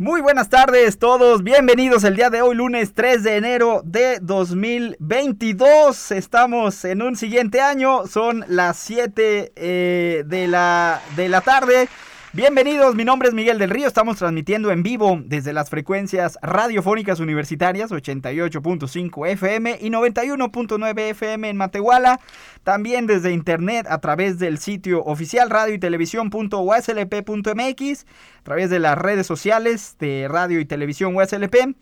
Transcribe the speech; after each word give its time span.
Muy 0.00 0.22
buenas 0.22 0.48
tardes 0.48 0.98
todos, 0.98 1.42
bienvenidos 1.42 2.04
el 2.04 2.16
día 2.16 2.30
de 2.30 2.40
hoy, 2.40 2.56
lunes 2.56 2.94
3 2.94 3.22
de 3.22 3.36
enero 3.36 3.82
de 3.84 4.18
2022. 4.22 6.12
Estamos 6.12 6.86
en 6.86 7.02
un 7.02 7.16
siguiente 7.16 7.60
año, 7.60 8.06
son 8.06 8.46
las 8.48 8.78
7 8.78 9.52
eh, 9.54 10.24
de, 10.24 10.48
la, 10.48 11.02
de 11.16 11.28
la 11.28 11.42
tarde. 11.42 11.90
Bienvenidos, 12.32 12.94
mi 12.94 13.04
nombre 13.04 13.26
es 13.26 13.34
Miguel 13.34 13.58
del 13.58 13.70
Río, 13.70 13.88
estamos 13.88 14.18
transmitiendo 14.18 14.70
en 14.70 14.84
vivo 14.84 15.20
desde 15.24 15.52
las 15.52 15.68
frecuencias 15.68 16.38
radiofónicas 16.42 17.18
universitarias 17.18 17.90
88.5 17.90 19.28
FM 19.30 19.78
y 19.80 19.90
91.9 19.90 21.10
FM 21.10 21.48
en 21.48 21.56
Matehuala, 21.56 22.20
también 22.62 23.08
desde 23.08 23.32
internet 23.32 23.88
a 23.90 23.98
través 23.98 24.38
del 24.38 24.58
sitio 24.58 25.02
oficial 25.02 25.50
radio 25.50 25.74
y 25.74 25.80
televisión.uslp.mx, 25.80 28.06
a 28.38 28.42
través 28.44 28.70
de 28.70 28.78
las 28.78 28.96
redes 28.96 29.26
sociales 29.26 29.96
de 29.98 30.28
radio 30.30 30.60
y 30.60 30.66
televisión 30.66 31.16
USLP. 31.16 31.74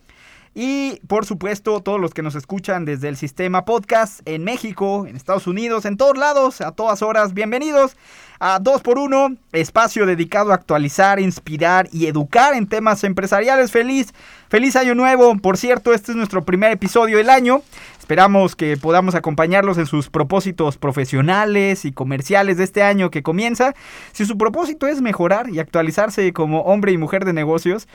Y 0.55 0.99
por 1.07 1.27
supuesto, 1.27 1.79
todos 1.81 2.01
los 2.01 2.15
que 2.15 2.23
nos 2.23 2.33
escuchan 2.33 2.83
desde 2.83 3.07
el 3.07 3.17
sistema 3.17 3.65
podcast 3.65 4.21
en 4.25 4.43
México, 4.43 5.05
en 5.05 5.15
Estados 5.15 5.45
Unidos, 5.45 5.85
en 5.85 5.95
todos 5.95 6.17
lados, 6.17 6.61
a 6.61 6.71
todas 6.71 7.03
horas, 7.03 7.35
bienvenidos 7.35 7.95
a 8.39 8.59
2x1, 8.59 9.37
espacio 9.51 10.05
dedicado 10.05 10.51
a 10.51 10.55
actualizar, 10.55 11.19
inspirar 11.19 11.89
y 11.91 12.07
educar 12.07 12.53
en 12.53 12.67
temas 12.67 13.03
empresariales. 13.03 13.71
Feliz, 13.71 14.13
feliz 14.47 14.75
año 14.75 14.95
nuevo. 14.95 15.37
Por 15.37 15.57
cierto, 15.57 15.93
este 15.93 16.13
es 16.13 16.17
nuestro 16.17 16.43
primer 16.45 16.71
episodio 16.71 17.17
del 17.17 17.29
año. 17.29 17.61
Esperamos 17.99 18.55
que 18.55 18.77
podamos 18.77 19.13
acompañarlos 19.13 19.77
en 19.77 19.85
sus 19.85 20.09
propósitos 20.09 20.77
profesionales 20.77 21.85
y 21.85 21.91
comerciales 21.91 22.57
de 22.57 22.63
este 22.63 22.81
año 22.81 23.11
que 23.11 23.21
comienza. 23.21 23.75
Si 24.13 24.25
su 24.25 24.37
propósito 24.37 24.87
es 24.87 25.01
mejorar 25.01 25.49
y 25.49 25.59
actualizarse 25.59 26.33
como 26.33 26.61
hombre 26.61 26.91
y 26.91 26.97
mujer 26.97 27.25
de 27.25 27.33
negocios, 27.33 27.87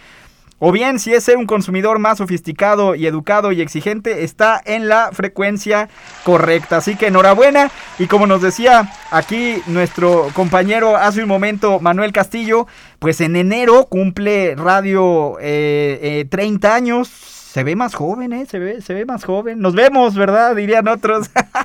o 0.66 0.72
bien, 0.72 0.98
si 0.98 1.12
es 1.12 1.28
un 1.28 1.44
consumidor 1.44 1.98
más 1.98 2.16
sofisticado 2.16 2.94
y 2.94 3.06
educado 3.06 3.52
y 3.52 3.60
exigente, 3.60 4.24
está 4.24 4.58
en 4.64 4.88
la 4.88 5.10
frecuencia 5.12 5.90
correcta. 6.22 6.78
Así 6.78 6.96
que 6.96 7.08
enhorabuena. 7.08 7.70
Y 7.98 8.06
como 8.06 8.26
nos 8.26 8.40
decía 8.40 8.90
aquí 9.10 9.56
nuestro 9.66 10.28
compañero 10.32 10.96
hace 10.96 11.22
un 11.22 11.28
momento, 11.28 11.80
Manuel 11.80 12.12
Castillo, 12.12 12.66
pues 12.98 13.20
en 13.20 13.36
enero 13.36 13.88
cumple 13.90 14.54
Radio 14.54 15.36
eh, 15.38 16.24
30 16.30 16.66
eh, 16.66 16.72
años 16.72 17.08
se 17.08 17.62
ve 17.62 17.76
más 17.76 17.94
joven, 17.94 18.32
¿eh? 18.32 18.46
Se 18.46 18.58
ve, 18.58 18.80
se 18.80 18.94
ve 18.94 19.04
más 19.04 19.22
joven. 19.22 19.60
Nos 19.60 19.74
vemos, 19.74 20.14
¿verdad? 20.14 20.56
Dirían 20.56 20.88
otros. 20.88 21.30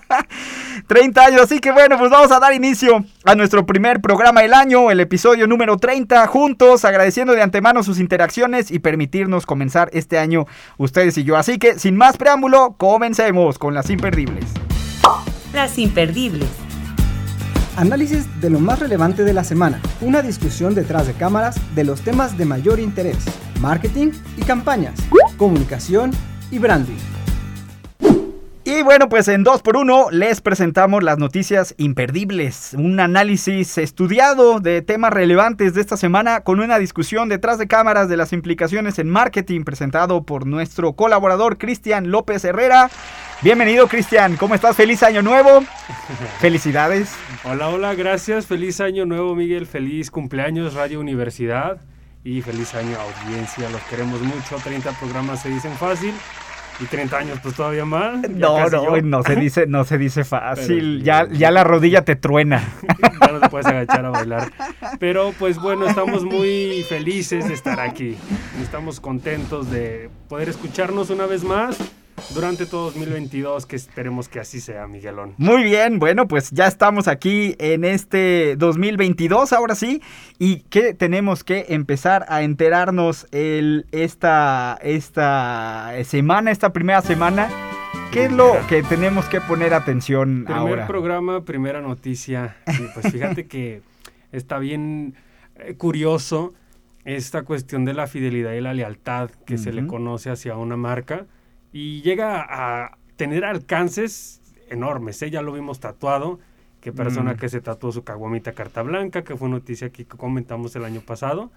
30 0.90 1.24
años. 1.24 1.42
Así 1.44 1.60
que 1.60 1.72
bueno, 1.72 1.98
pues 1.98 2.12
vamos 2.12 2.32
a 2.32 2.40
dar 2.40 2.54
inicio 2.54 3.06
a 3.24 3.36
nuestro 3.36 3.66
primer 3.66 4.02
programa 4.02 4.42
del 4.42 4.54
año, 4.54 4.92
el 4.92 5.00
episodio 5.00 5.48
número 5.48 5.78
30, 5.78 6.28
juntos, 6.28 6.84
agradeciendo 6.84 7.34
de 7.34 7.42
antemano 7.42 7.84
sus 7.84 8.00
interacciones 8.00 8.72
y 8.72 8.80
permitirnos 8.80 9.46
comenzar 9.46 9.90
este 9.94 10.18
año 10.18 10.48
ustedes 10.78 11.18
y 11.18 11.24
yo. 11.24 11.38
Así 11.38 11.60
que, 11.60 11.80
sin 11.80 11.96
más 11.96 12.18
preámbulo, 12.18 12.76
comencemos 12.78 13.58
con 13.58 13.74
las 13.74 13.90
imperdibles. 13.90 14.46
Las 15.54 15.78
imperdibles. 15.78 16.50
Análisis 17.78 18.26
de 18.42 18.50
lo 18.50 18.60
más 18.60 18.80
relevante 18.80 19.24
de 19.24 19.34
la 19.34 19.46
semana. 19.46 19.80
Una 20.02 20.22
discusión 20.22 20.76
detrás 20.76 21.08
de 21.08 21.14
cámaras 21.14 21.56
de 21.76 21.86
los 21.86 22.02
temas 22.02 22.38
de 22.38 22.44
mayor 22.44 22.80
interés. 22.80 23.18
Marketing 23.62 24.12
y 24.36 24.42
campañas 24.42 24.96
comunicación 25.40 26.12
y 26.52 26.60
branding. 26.60 27.19
Y 28.72 28.84
bueno, 28.84 29.10
pues 29.10 29.28
en 29.30 29.44
2x1 29.44 30.12
les 30.12 30.42
presentamos 30.42 31.02
las 31.02 31.18
noticias 31.18 31.74
imperdibles, 31.80 32.76
un 32.78 33.00
análisis 33.00 33.80
estudiado 33.80 34.60
de 34.60 34.84
temas 34.84 35.12
relevantes 35.12 35.74
de 35.74 35.82
esta 35.82 35.98
semana 35.98 36.42
con 36.42 36.60
una 36.60 36.78
discusión 36.78 37.30
detrás 37.30 37.58
de 37.58 37.68
cámaras 37.68 38.10
de 38.10 38.16
las 38.16 38.32
implicaciones 38.32 39.00
en 39.00 39.10
marketing 39.10 39.64
presentado 39.64 40.22
por 40.22 40.46
nuestro 40.46 40.94
colaborador 40.94 41.58
Cristian 41.58 42.12
López 42.12 42.46
Herrera. 42.46 42.92
Bienvenido 43.42 43.88
Cristian, 43.88 44.38
¿cómo 44.38 44.54
estás? 44.54 44.76
Feliz 44.76 45.02
año 45.02 45.24
nuevo. 45.24 45.64
Felicidades. 46.40 47.16
Hola, 47.46 47.70
hola, 47.70 47.96
gracias. 47.96 48.46
Feliz 48.46 48.82
año 48.82 49.08
nuevo 49.08 49.34
Miguel, 49.34 49.66
feliz 49.66 50.12
cumpleaños 50.12 50.76
Radio 50.76 51.00
Universidad 51.00 51.82
y 52.24 52.44
feliz 52.44 52.76
año 52.76 52.98
audiencia. 53.00 53.68
Los 53.72 53.82
queremos 53.90 54.22
mucho. 54.22 54.58
30 54.64 54.92
programas 54.92 55.42
se 55.42 55.50
dicen 55.50 55.72
fácil. 55.72 56.14
Y 56.80 56.86
30 56.86 57.18
años, 57.18 57.40
pues 57.44 57.56
todavía 57.56 57.84
más. 57.86 58.30
No, 58.30 58.70
no, 58.70 59.02
no 59.02 59.24
se 59.24 59.36
dice, 59.36 59.68
no 59.68 59.84
se 59.84 59.98
dice 59.98 60.24
fácil. 60.24 61.04
ya, 61.04 61.28
ya 61.30 61.52
la 61.52 61.64
rodilla 61.64 62.06
te 62.06 62.16
truena. 62.16 62.64
ya 63.22 63.32
no 63.32 63.40
te 63.40 63.50
puedes 63.50 63.68
agachar 63.68 64.06
a 64.06 64.10
bailar. 64.10 64.52
Pero 65.00 65.34
pues 65.38 65.60
bueno, 65.60 65.88
estamos 65.88 66.24
muy 66.24 66.86
felices 66.88 67.48
de 67.48 67.54
estar 67.54 67.80
aquí. 67.80 68.16
Estamos 68.62 69.00
contentos 69.00 69.70
de 69.70 70.10
poder 70.30 70.50
escucharnos 70.50 71.10
una 71.10 71.26
vez 71.26 71.44
más 71.44 71.78
durante 72.34 72.66
todo 72.66 72.86
2022, 72.86 73.66
que 73.66 73.76
esperemos 73.76 74.30
que 74.30 74.40
así 74.40 74.60
sea, 74.60 74.88
Miguelón. 74.88 75.36
Muy 75.38 75.64
bien, 75.64 76.00
bueno, 76.00 76.28
pues 76.28 76.52
ya 76.52 76.68
estamos 76.68 77.08
aquí 77.08 77.56
en 77.60 77.84
este 77.84 78.56
2022, 78.58 79.54
ahora 79.54 79.76
sí, 79.76 80.02
y 80.38 80.62
que 80.62 80.94
tenemos 80.94 81.44
que 81.44 81.68
empezar 81.70 82.26
a 82.30 82.42
enterarnos 82.42 83.28
el, 83.32 83.86
esta, 83.92 84.80
esta 84.82 85.92
semana, 86.04 86.52
esta 86.52 86.74
primera 86.74 87.02
semana. 87.02 87.50
¿Qué 88.12 88.26
es 88.26 88.32
lo 88.32 88.54
que 88.68 88.82
tenemos 88.84 89.26
que 89.26 89.40
poner 89.42 89.74
atención 89.74 90.44
Primer 90.46 90.60
ahora? 90.60 90.88
programa, 90.88 91.44
primera 91.46 91.82
noticia. 91.82 92.56
pues 92.94 93.12
fíjate 93.12 93.48
que 93.48 93.82
está 94.32 94.58
bien 94.60 95.16
eh, 95.58 95.76
curioso 95.76 96.54
esta 97.06 97.44
cuestión 97.44 97.86
de 97.86 97.94
la 97.94 98.08
fidelidad 98.08 98.54
y 98.54 98.62
la 98.62 98.74
lealtad 98.74 99.30
que 99.46 99.58
se 99.58 99.72
le 99.72 99.88
conoce 99.88 100.30
hacia 100.30 100.56
una 100.58 100.76
marca 100.76 101.26
y 101.72 102.02
llega 102.02 102.46
a 102.48 102.98
tener 103.16 103.46
alcances 103.46 104.42
enormes. 104.70 105.22
¿eh? 105.22 105.30
Ya 105.30 105.42
lo 105.42 105.54
vimos 105.54 105.80
tatuado. 105.80 106.40
Qué 106.82 106.94
persona 106.94 107.34
mm. 107.34 107.38
que 107.38 107.50
se 107.50 107.60
tatuó 107.60 107.92
su 107.92 108.04
caguamita 108.04 108.54
carta 108.54 108.82
blanca, 108.82 109.24
que 109.24 109.36
fue 109.36 109.50
noticia 109.50 109.90
que 109.90 110.06
comentamos 110.06 110.76
el 110.76 110.86
año 110.86 111.02
pasado. 111.02 111.52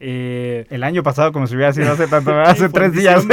Eh, 0.00 0.66
el 0.70 0.82
año 0.82 1.02
pasado, 1.02 1.32
como 1.32 1.46
si 1.46 1.54
hubiera 1.54 1.72
sido 1.72 1.92
hace 1.92 2.08
tanto, 2.08 2.32
hace 2.40 2.68
tres 2.68 2.92
días. 2.92 3.26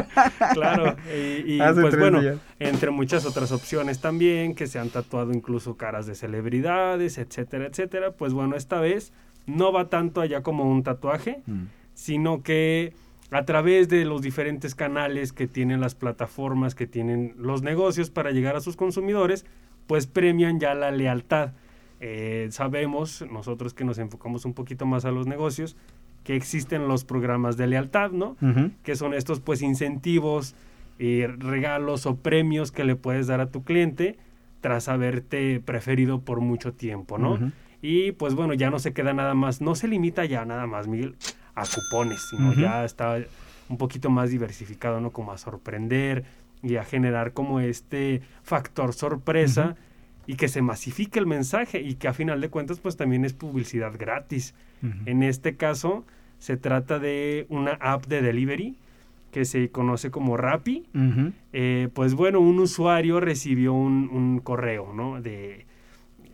claro, 0.54 0.96
y, 1.14 1.58
pues 1.58 1.96
bueno, 1.96 2.20
entre 2.58 2.90
muchas 2.90 3.24
otras 3.26 3.52
opciones 3.52 4.00
también, 4.00 4.54
que 4.54 4.66
se 4.66 4.78
han 4.78 4.88
tatuado 4.88 5.32
incluso 5.32 5.76
caras 5.76 6.06
de 6.06 6.14
celebridades, 6.14 7.18
etcétera, 7.18 7.66
etcétera. 7.66 8.12
Pues 8.12 8.32
bueno, 8.32 8.56
esta 8.56 8.80
vez 8.80 9.12
no 9.46 9.72
va 9.72 9.88
tanto 9.88 10.20
allá 10.20 10.42
como 10.42 10.64
un 10.64 10.82
tatuaje, 10.82 11.42
mm. 11.46 11.64
sino 11.94 12.42
que 12.42 12.94
a 13.30 13.44
través 13.44 13.88
de 13.88 14.04
los 14.04 14.22
diferentes 14.22 14.74
canales 14.74 15.32
que 15.32 15.46
tienen 15.46 15.80
las 15.80 15.94
plataformas, 15.94 16.74
que 16.74 16.86
tienen 16.86 17.34
los 17.36 17.62
negocios 17.62 18.10
para 18.10 18.30
llegar 18.30 18.56
a 18.56 18.60
sus 18.60 18.76
consumidores, 18.76 19.44
pues 19.86 20.06
premian 20.06 20.60
ya 20.60 20.74
la 20.74 20.90
lealtad. 20.90 21.52
Eh, 22.00 22.48
sabemos, 22.50 23.24
nosotros 23.30 23.74
que 23.74 23.84
nos 23.84 23.98
enfocamos 23.98 24.44
un 24.44 24.54
poquito 24.54 24.86
más 24.86 25.04
a 25.04 25.10
los 25.10 25.26
negocios, 25.26 25.76
que 26.24 26.36
existen 26.36 26.88
los 26.88 27.04
programas 27.04 27.56
de 27.56 27.66
lealtad, 27.66 28.10
¿no? 28.10 28.36
Que 28.82 28.96
son 28.96 29.14
estos 29.14 29.40
pues 29.40 29.62
incentivos, 29.62 30.54
y 30.98 31.26
regalos 31.26 32.06
o 32.06 32.16
premios 32.16 32.72
que 32.72 32.84
le 32.84 32.96
puedes 32.96 33.26
dar 33.28 33.40
a 33.40 33.50
tu 33.50 33.62
cliente 33.62 34.18
tras 34.60 34.88
haberte 34.88 35.60
preferido 35.60 36.20
por 36.20 36.40
mucho 36.40 36.72
tiempo, 36.72 37.18
¿no? 37.18 37.52
Y 37.80 38.12
pues 38.12 38.34
bueno, 38.34 38.54
ya 38.54 38.70
no 38.70 38.80
se 38.80 38.92
queda 38.92 39.12
nada 39.12 39.34
más, 39.34 39.60
no 39.60 39.76
se 39.76 39.86
limita 39.86 40.24
ya 40.24 40.44
nada 40.44 40.66
más, 40.66 40.88
Miguel, 40.88 41.14
a 41.60 41.64
cupones, 41.66 42.20
sino 42.30 42.52
ya 42.54 42.84
está 42.84 43.18
un 43.68 43.76
poquito 43.76 44.10
más 44.10 44.30
diversificado, 44.30 45.00
¿no? 45.00 45.10
Como 45.10 45.32
a 45.32 45.38
sorprender 45.38 46.24
y 46.62 46.76
a 46.76 46.84
generar 46.84 47.32
como 47.32 47.60
este 47.60 48.22
factor 48.42 48.92
sorpresa 48.92 49.76
y 50.26 50.34
que 50.34 50.48
se 50.48 50.60
masifique 50.60 51.18
el 51.18 51.26
mensaje 51.26 51.80
y 51.80 51.94
que 51.94 52.08
a 52.08 52.12
final 52.12 52.40
de 52.40 52.48
cuentas 52.50 52.80
pues 52.80 52.96
también 52.96 53.24
es 53.24 53.32
publicidad 53.32 53.92
gratis. 53.98 54.54
En 55.06 55.22
este 55.22 55.56
caso 55.56 56.04
se 56.38 56.56
trata 56.56 56.98
de 56.98 57.46
una 57.48 57.72
app 57.80 58.06
de 58.06 58.22
delivery 58.22 58.76
que 59.32 59.44
se 59.44 59.70
conoce 59.70 60.10
como 60.10 60.36
Rappi. 60.36 60.86
Eh, 61.52 61.88
pues 61.92 62.14
bueno, 62.14 62.40
un 62.40 62.58
usuario 62.60 63.20
recibió 63.20 63.72
un, 63.74 64.08
un 64.10 64.40
correo, 64.40 64.92
¿no? 64.94 65.20
De 65.20 65.66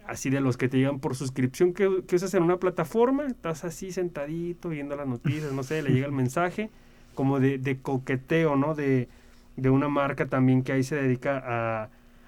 así 0.06 0.31
de 0.31 0.41
los 0.41 0.56
que 0.56 0.69
te 0.69 0.79
llegan 0.79 1.01
por 1.01 1.15
suscripción, 1.17 1.73
que, 1.73 2.03
que 2.06 2.17
usas 2.17 2.35
en 2.35 2.43
una 2.43 2.59
plataforma, 2.59 3.27
estás 3.27 3.65
así 3.65 3.93
sentadito 3.93 4.69
viendo 4.69 4.97
las 4.97 5.06
noticias, 5.06 5.53
no 5.53 5.62
sé, 5.62 5.83
le 5.83 5.91
llega 5.91 6.06
el 6.06 6.12
mensaje, 6.12 6.71
como 7.15 7.41
de, 7.41 7.79
coqueteo, 7.81 8.56
¿no? 8.56 8.75
De, 8.75 9.09
una 9.56 9.89
marca 9.89 10.27
también 10.27 10.62
que 10.62 10.73
ahí 10.73 10.83
se 10.83 10.97
dedica 10.97 11.43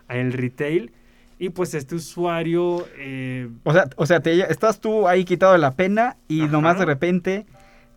a, 0.09 0.15
el 0.15 0.33
retail. 0.33 0.93
Y 1.39 1.51
pues 1.51 1.75
este 1.75 1.97
usuario... 1.97 2.87
Eh, 2.97 3.51
o 3.65 3.73
sea, 3.73 3.91
o 3.97 4.07
sea 4.07 4.21
te, 4.21 4.51
estás 4.51 4.81
tú 4.81 5.07
ahí 5.07 5.27
quitado 5.27 5.53
de 5.53 5.59
la 5.59 5.73
pena 5.73 6.17
y 6.29 6.43
nomás 6.47 6.79
de 6.79 6.87
repente 6.87 7.47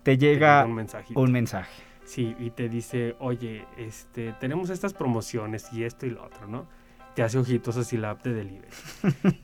te 0.03 0.17
llega, 0.17 0.65
un, 0.65 0.71
un 1.15 1.31
mensaje. 1.31 1.71
Sí, 2.03 2.35
y 2.39 2.49
te 2.49 2.67
dice, 2.67 3.15
oye, 3.19 3.65
este, 3.77 4.33
tenemos 4.41 4.71
estas 4.71 4.93
promociones 4.93 5.71
y 5.71 5.83
esto 5.83 6.05
y 6.05 6.09
lo 6.09 6.25
otro, 6.25 6.47
¿no? 6.47 6.67
Te 7.15 7.23
hace 7.23 7.37
ojitos 7.37 7.77
así 7.77 7.97
la 7.97 8.11
app 8.11 8.23
de 8.23 8.33
delivery. 8.33 8.67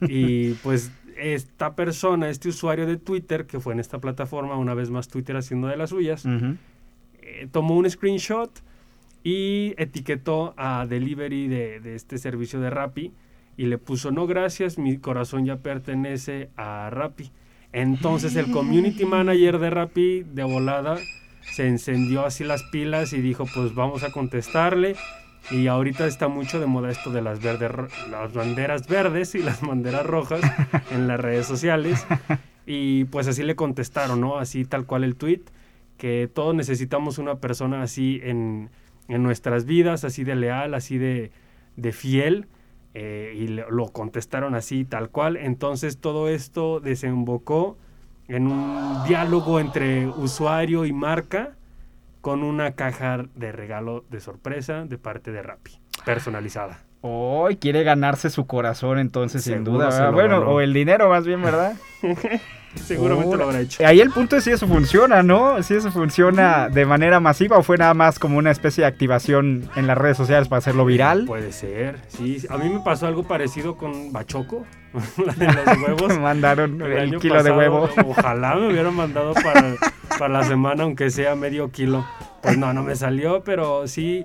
y 0.08 0.52
pues 0.54 0.90
esta 1.16 1.74
persona, 1.74 2.28
este 2.28 2.48
usuario 2.48 2.86
de 2.86 2.96
Twitter, 2.96 3.46
que 3.46 3.60
fue 3.60 3.72
en 3.72 3.80
esta 3.80 4.00
plataforma, 4.00 4.56
una 4.56 4.74
vez 4.74 4.90
más 4.90 5.08
Twitter 5.08 5.36
haciendo 5.36 5.68
de 5.68 5.76
las 5.76 5.90
suyas, 5.90 6.24
eh, 6.26 7.48
tomó 7.50 7.76
un 7.76 7.88
screenshot 7.88 8.50
y 9.24 9.74
etiquetó 9.78 10.54
a 10.56 10.86
Delivery 10.86 11.48
de, 11.48 11.94
este 11.94 12.18
servicio 12.18 12.60
de 12.60 12.70
Rappi 12.70 13.12
y 13.56 13.66
le 13.66 13.78
puso, 13.78 14.10
no 14.10 14.26
gracias, 14.26 14.78
mi 14.78 14.98
corazón 14.98 15.44
ya 15.44 15.56
pertenece 15.56 16.50
a 16.56 16.90
Rappi. 16.90 17.30
Entonces 17.72 18.36
el 18.36 18.50
community 18.50 19.04
manager 19.06 19.58
de 19.58 19.70
Rappi 19.70 20.22
de 20.22 20.44
volada 20.44 20.98
se 21.40 21.66
encendió 21.66 22.24
así 22.24 22.44
las 22.44 22.62
pilas 22.64 23.12
y 23.12 23.20
dijo, 23.20 23.46
pues 23.54 23.74
vamos 23.74 24.04
a 24.04 24.12
contestarle 24.12 24.96
y 25.50 25.68
ahorita 25.68 26.06
está 26.06 26.28
mucho 26.28 26.58
de 26.60 26.66
moda 26.66 26.90
esto 26.90 27.10
de 27.10 27.22
las, 27.22 27.40
verdes, 27.40 27.92
las 28.10 28.32
banderas 28.32 28.88
verdes 28.88 29.34
y 29.34 29.42
las 29.42 29.60
banderas 29.60 30.04
rojas 30.04 30.40
en 30.90 31.06
las 31.06 31.20
redes 31.20 31.46
sociales. 31.46 32.06
Y 32.66 33.04
pues 33.04 33.28
así 33.28 33.42
le 33.42 33.54
contestaron, 33.54 34.20
¿no? 34.20 34.38
Así 34.38 34.64
tal 34.64 34.86
cual 34.86 35.04
el 35.04 35.16
tweet, 35.16 35.42
que 35.98 36.28
todos 36.32 36.54
necesitamos 36.54 37.18
una 37.18 37.36
persona 37.36 37.82
así 37.82 38.20
en, 38.24 38.70
en 39.08 39.22
nuestras 39.22 39.66
vidas, 39.66 40.04
así 40.04 40.24
de 40.24 40.34
leal, 40.34 40.74
así 40.74 40.98
de, 40.98 41.30
de 41.76 41.92
fiel. 41.92 42.48
Eh, 42.98 43.36
y 43.36 43.48
lo 43.48 43.88
contestaron 43.88 44.54
así 44.54 44.84
tal 44.84 45.10
cual. 45.10 45.36
Entonces 45.36 45.98
todo 45.98 46.28
esto 46.28 46.80
desembocó 46.80 47.76
en 48.26 48.46
un 48.46 49.04
diálogo 49.06 49.60
entre 49.60 50.08
usuario 50.08 50.86
y 50.86 50.92
marca 50.92 51.56
con 52.26 52.42
una 52.42 52.72
caja 52.72 53.24
de 53.36 53.52
regalo 53.52 54.04
de 54.10 54.18
sorpresa 54.18 54.84
de 54.84 54.98
parte 54.98 55.30
de 55.30 55.44
Rappi, 55.44 55.78
personalizada. 56.04 56.80
Oh, 57.00 57.48
quiere 57.60 57.84
ganarse 57.84 58.30
su 58.30 58.48
corazón 58.48 58.98
entonces, 58.98 59.44
sin 59.44 59.62
duda. 59.62 60.10
Bueno, 60.10 60.38
o 60.40 60.60
el 60.60 60.72
dinero 60.72 61.08
más 61.08 61.24
bien, 61.24 61.40
¿verdad? 61.40 61.76
Seguramente 62.84 63.36
lo 63.36 63.44
habrá 63.44 63.60
hecho. 63.60 63.86
Ahí 63.86 64.00
el 64.00 64.10
punto 64.10 64.36
es 64.36 64.44
si 64.44 64.50
eso 64.50 64.66
funciona, 64.66 65.22
¿no? 65.22 65.62
Si 65.62 65.74
eso 65.74 65.90
funciona 65.90 66.68
de 66.68 66.86
manera 66.86 67.20
masiva 67.20 67.58
o 67.58 67.62
fue 67.62 67.76
nada 67.76 67.94
más 67.94 68.18
como 68.18 68.38
una 68.38 68.50
especie 68.50 68.82
de 68.82 68.88
activación 68.88 69.68
en 69.76 69.86
las 69.86 69.98
redes 69.98 70.16
sociales 70.16 70.48
para 70.48 70.58
hacerlo 70.58 70.84
viral. 70.84 71.24
Puede 71.26 71.52
ser, 71.52 71.98
sí. 72.08 72.38
A 72.48 72.58
mí 72.58 72.68
me 72.68 72.80
pasó 72.80 73.06
algo 73.06 73.24
parecido 73.24 73.76
con 73.76 74.12
Bachoco, 74.12 74.64
la 75.24 75.32
de 75.32 75.46
los 75.46 75.78
huevos. 75.82 76.08
me 76.08 76.20
mandaron 76.20 76.80
el, 76.82 77.18
kilo 77.18 77.42
de 77.42 77.50
huevo. 77.50 77.88
Ojalá 78.06 78.54
me 78.56 78.68
hubieran 78.68 78.94
mandado 78.94 79.34
para, 79.34 79.74
para 80.18 80.28
la 80.28 80.44
semana, 80.44 80.84
aunque 80.84 81.10
sea 81.10 81.34
medio 81.34 81.70
kilo. 81.70 82.06
Pues 82.42 82.56
no, 82.58 82.72
no 82.72 82.82
me 82.82 82.94
salió, 82.94 83.42
pero 83.42 83.88
sí 83.88 84.24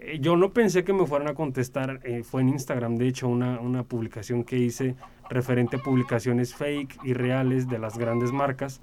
eh, 0.00 0.18
yo 0.20 0.36
no 0.36 0.52
pensé 0.52 0.82
que 0.82 0.92
me 0.92 1.06
fueran 1.06 1.28
a 1.28 1.34
contestar, 1.34 2.00
eh, 2.04 2.22
fue 2.22 2.40
en 2.40 2.48
Instagram, 2.50 2.96
de 2.96 3.08
hecho, 3.08 3.28
una, 3.28 3.60
una, 3.60 3.82
publicación 3.82 4.44
que 4.44 4.56
hice 4.56 4.94
referente 5.30 5.76
a 5.76 5.78
publicaciones 5.78 6.54
fake 6.54 6.98
y 7.04 7.14
reales 7.14 7.68
de 7.68 7.78
las 7.78 7.96
grandes 7.96 8.32
marcas, 8.32 8.80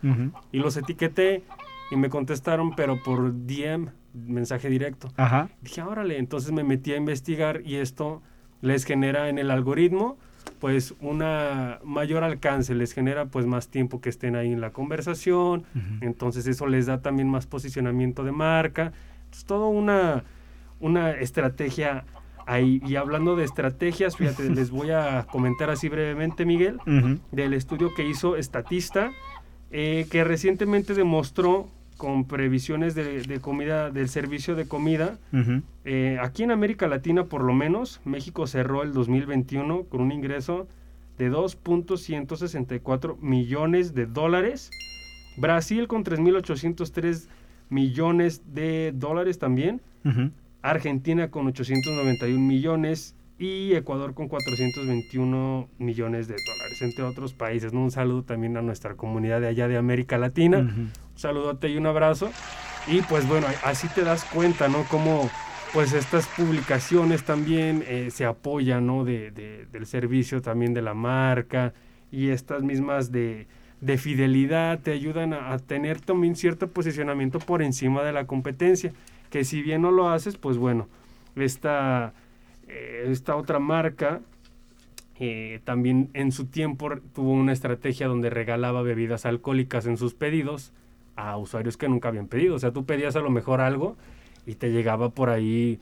y 0.51 0.59
los 0.59 0.77
etiqueté 0.77 1.43
y 1.91 1.95
me 1.95 2.09
contestaron, 2.09 2.75
pero 2.75 3.01
por 3.03 3.33
DM, 3.33 3.89
mensaje 4.13 4.69
directo. 4.69 5.09
Ajá. 5.17 5.49
Dije, 5.61 5.81
órale, 5.83 6.17
entonces 6.17 6.51
me 6.51 6.63
metí 6.63 6.93
a 6.93 6.97
investigar 6.97 7.61
y 7.63 7.75
esto 7.75 8.21
les 8.61 8.85
genera 8.85 9.29
en 9.29 9.37
el 9.37 9.51
algoritmo 9.51 10.17
pues 10.59 10.95
una 11.01 11.79
mayor 11.83 12.23
alcance, 12.23 12.73
les 12.73 12.93
genera 12.93 13.25
pues 13.25 13.45
más 13.45 13.67
tiempo 13.67 14.01
que 14.01 14.09
estén 14.09 14.35
ahí 14.35 14.51
en 14.51 14.61
la 14.61 14.71
conversación, 14.71 15.65
entonces 16.01 16.47
eso 16.47 16.67
les 16.67 16.85
da 16.85 17.01
también 17.01 17.29
más 17.29 17.45
posicionamiento 17.45 18.23
de 18.23 18.31
marca, 18.31 18.93
es 19.31 19.45
todo 19.45 19.67
una 19.67 20.23
una 20.79 21.11
estrategia 21.11 22.05
ahí. 22.47 22.81
Y 22.87 22.95
hablando 22.95 23.35
de 23.35 23.43
estrategias, 23.43 24.17
fíjate, 24.17 24.49
les 24.49 24.71
voy 24.71 24.91
a 24.91 25.27
comentar 25.29 25.69
así 25.69 25.89
brevemente, 25.89 26.45
Miguel, 26.45 26.79
del 27.31 27.53
estudio 27.53 27.93
que 27.95 28.07
hizo 28.07 28.35
Estatista, 28.35 29.11
eh, 29.71 30.07
que 30.09 30.23
recientemente 30.23 30.93
demostró 30.93 31.67
con 31.97 32.25
previsiones 32.25 32.95
de, 32.95 33.39
comida, 33.41 33.91
del 33.91 34.07
servicio 34.07 34.55
de 34.55 34.67
comida, 34.67 35.17
eh, 35.83 36.17
aquí 36.21 36.43
en 36.43 36.51
América 36.51 36.87
Latina 36.87 37.25
por 37.25 37.43
lo 37.43 37.53
menos, 37.53 38.01
México 38.05 38.45
cerró 38.47 38.83
el 38.83 38.93
2021 38.93 39.83
con 39.83 40.01
un 40.01 40.11
ingreso 40.11 40.67
de 41.17 41.31
2.164 41.31 43.17
millones 43.19 43.95
de 43.95 44.05
dólares, 44.05 44.69
Brasil 45.37 45.87
con 45.87 46.03
3.803 46.03 47.27
millones 47.69 48.43
de 48.53 48.93
dólares 48.95 49.39
también, 49.39 49.81
Argentina 50.61 51.29
con 51.29 51.47
891 51.47 52.39
millones 52.39 53.15
y 53.39 53.73
Ecuador 53.75 54.13
con 54.13 54.27
421 54.27 55.69
millones 55.77 56.27
de 56.27 56.35
dólares, 56.45 56.81
entre 56.81 57.03
otros 57.03 57.33
países. 57.33 57.71
Un 57.71 57.91
saludo 57.91 58.23
también 58.23 58.57
a 58.57 58.61
nuestra 58.61 58.95
comunidad 58.95 59.41
de 59.41 59.47
allá 59.47 59.67
de 59.67 59.77
América 59.77 60.17
Latina. 60.17 60.59
Un 60.59 60.91
saludote 61.15 61.69
y 61.69 61.77
un 61.77 61.85
abrazo. 61.85 62.31
Y 62.87 63.01
pues 63.01 63.27
bueno, 63.27 63.47
así 63.63 63.87
te 63.89 64.01
das 64.01 64.23
cuenta, 64.25 64.67
¿no? 64.67 64.83
Cómo 64.89 65.29
pues 65.73 65.93
estas 65.93 66.25
publicaciones 66.27 67.23
también 67.23 67.83
eh, 67.87 68.09
se 68.11 68.25
apoyan, 68.25 68.87
¿no? 68.87 69.03
De, 69.03 69.31
del 69.71 69.85
servicio 69.85 70.41
también 70.41 70.73
de 70.73 70.81
la 70.81 70.93
marca 70.93 71.73
y 72.11 72.29
estas 72.29 72.63
mismas 72.63 73.11
de, 73.11 73.47
de 73.81 73.97
fidelidad 73.97 74.79
te 74.79 74.93
ayudan 74.93 75.33
a, 75.33 75.53
a 75.53 75.59
tener 75.59 76.01
también 76.01 76.35
cierto 76.35 76.69
posicionamiento 76.69 77.37
por 77.39 77.61
encima 77.61 78.01
de 78.03 78.13
la 78.13 78.25
competencia 78.25 78.93
que 79.29 79.43
si 79.43 79.61
bien 79.61 79.81
no 79.81 79.91
lo 79.91 80.09
haces, 80.09 80.37
pues 80.37 80.57
bueno, 80.57 80.87
esta, 81.35 82.13
eh, 82.67 83.05
esta 83.07 83.35
otra 83.35 83.59
marca 83.59 84.21
eh, 85.19 85.61
también 85.63 86.09
en 86.13 86.31
su 86.31 86.45
tiempo 86.45 86.89
tuvo 87.13 87.31
una 87.31 87.51
estrategia 87.51 88.07
donde 88.07 88.29
regalaba 88.29 88.83
bebidas 88.83 89.25
alcohólicas 89.25 89.87
en 89.87 89.97
sus 89.97 90.13
pedidos 90.13 90.73
a 91.15 91.37
usuarios 91.37 91.75
que 91.75 91.89
nunca 91.89 92.09
habían 92.09 92.27
pedido. 92.27 92.55
O 92.55 92.59
sea, 92.59 92.71
tú 92.71 92.85
pedías 92.85 93.15
a 93.15 93.21
lo 93.21 93.31
mejor 93.31 93.59
algo 93.59 93.97
y 94.45 94.55
te 94.55 94.71
llegaba 94.71 95.09
por 95.09 95.29
ahí 95.29 95.79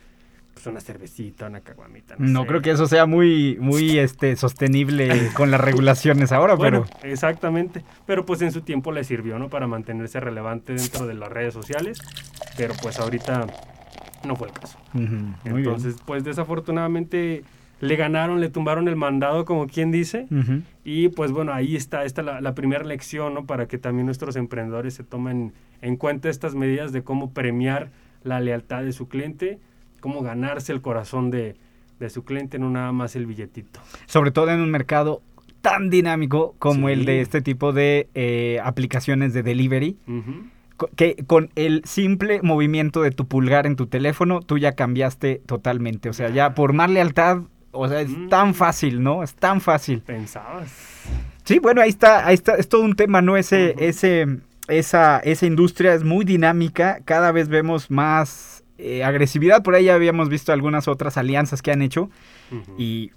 pues 0.56 0.68
una 0.68 0.80
cervecita, 0.80 1.48
una 1.48 1.60
caguamita. 1.60 2.16
No, 2.18 2.46
creo 2.46 2.62
que 2.62 2.72
eso 2.72 2.88
sea 2.88 3.06
muy, 3.06 3.58
muy 3.60 4.00
este, 4.00 4.38
sostenible 4.38 5.30
con 5.36 5.52
las 5.52 5.60
regulaciones 5.60 6.32
ahora, 6.32 6.56
bueno, 6.56 6.86
pero. 6.88 7.12
Exactamente. 7.12 7.84
Pero 8.06 8.26
pues 8.26 8.42
en 8.42 8.54
su 8.54 8.62
tiempo 8.62 8.94
le 8.94 9.04
sirvió, 9.04 9.38
¿no? 9.38 9.50
Para 9.50 9.68
mantenerse 9.68 10.22
relevante 10.22 10.74
dentro 10.74 11.08
de 11.08 11.14
las 11.14 11.30
redes 11.30 11.54
sociales. 11.54 12.00
Pero 12.56 12.74
pues 12.82 13.00
ahorita 13.00 13.48
no 14.26 14.38
fue 14.38 14.48
el 14.48 14.54
caso. 14.54 14.80
Entonces, 15.44 15.98
pues 16.06 16.24
desafortunadamente 16.24 17.44
le 17.82 17.96
ganaron, 17.98 18.40
le 18.40 18.50
tumbaron 18.50 18.88
el 18.88 18.96
mandado, 18.96 19.44
como 19.44 19.68
quien 19.68 19.92
dice. 19.92 20.26
Y 20.86 21.10
pues 21.10 21.34
bueno, 21.34 21.52
ahí 21.52 21.76
está, 21.76 22.06
esta 22.06 22.22
la, 22.22 22.40
la 22.40 22.56
primera 22.56 22.86
lección, 22.86 23.34
¿no? 23.34 23.46
Para 23.46 23.68
que 23.68 23.78
también 23.78 24.06
nuestros 24.06 24.38
emprendedores 24.38 24.94
se 24.94 25.04
tomen 25.04 25.52
en 25.82 25.98
cuenta 25.98 26.30
estas 26.30 26.56
medidas 26.56 26.94
de 26.94 27.04
cómo 27.04 27.34
premiar 27.34 27.92
la 28.24 28.40
lealtad 28.40 28.84
de 28.84 28.94
su 28.94 29.10
cliente 29.10 29.60
cómo 30.06 30.22
ganarse 30.22 30.72
el 30.72 30.82
corazón 30.82 31.32
de, 31.32 31.56
su 32.10 32.24
cliente, 32.24 32.60
no 32.60 32.70
nada 32.70 32.92
más 32.92 33.16
el 33.16 33.26
billetito. 33.26 33.80
Sobre 34.06 34.30
todo 34.30 34.52
en 34.52 34.62
un 34.62 34.70
mercado 34.70 35.24
tan 35.62 35.90
dinámico 35.90 36.54
como 36.60 36.90
el 36.90 37.06
de 37.06 37.22
este 37.22 37.42
tipo 37.42 37.74
de 37.74 38.08
eh, 38.14 38.60
aplicaciones 38.64 39.34
de 39.34 39.42
delivery. 39.42 39.98
Que 40.96 41.16
con 41.26 41.50
el 41.56 41.82
simple 41.86 42.44
movimiento 42.44 43.02
de 43.02 43.10
tu 43.10 43.26
pulgar 43.28 43.66
en 43.66 43.76
tu 43.76 43.88
teléfono, 43.88 44.42
tú 44.42 44.60
ya 44.60 44.74
cambiaste 44.74 45.42
totalmente. 45.48 46.10
O 46.10 46.14
sea, 46.14 46.30
ya 46.30 46.54
por 46.54 46.74
más 46.74 46.92
lealtad, 46.92 47.40
o 47.72 47.88
sea, 47.88 48.02
es 48.02 48.10
mm. 48.10 48.30
tan 48.30 48.54
fácil, 48.54 49.02
¿no? 49.02 49.24
Es 49.24 49.34
tan 49.34 49.60
fácil. 49.60 50.02
Pensabas. 50.02 50.72
Sí, 51.46 51.58
bueno, 51.58 51.82
ahí 51.82 51.90
está, 51.90 52.28
ahí 52.28 52.36
está, 52.36 52.54
es 52.58 52.70
todo 52.70 52.82
un 52.84 52.96
tema, 52.96 53.24
¿no? 53.24 53.38
Ese, 53.38 53.74
ese, 53.80 54.28
esa, 54.68 55.18
esa 55.18 55.48
industria 55.48 55.96
es 55.96 56.04
muy 56.04 56.26
dinámica, 56.26 57.00
cada 57.06 57.32
vez 57.32 57.50
vemos 57.50 57.90
más 57.90 58.55
eh, 58.78 59.04
agresividad. 59.04 59.64
Por 59.64 59.76
ahí 59.76 59.86
ya 59.86 59.96
habíamos 59.96 60.30
visto 60.30 60.52
algunas 60.52 60.88
otras 60.88 61.18
alianzas 61.18 61.62
que 61.62 61.72
han 61.72 61.82
hecho. 61.82 62.10
Y 62.78 63.12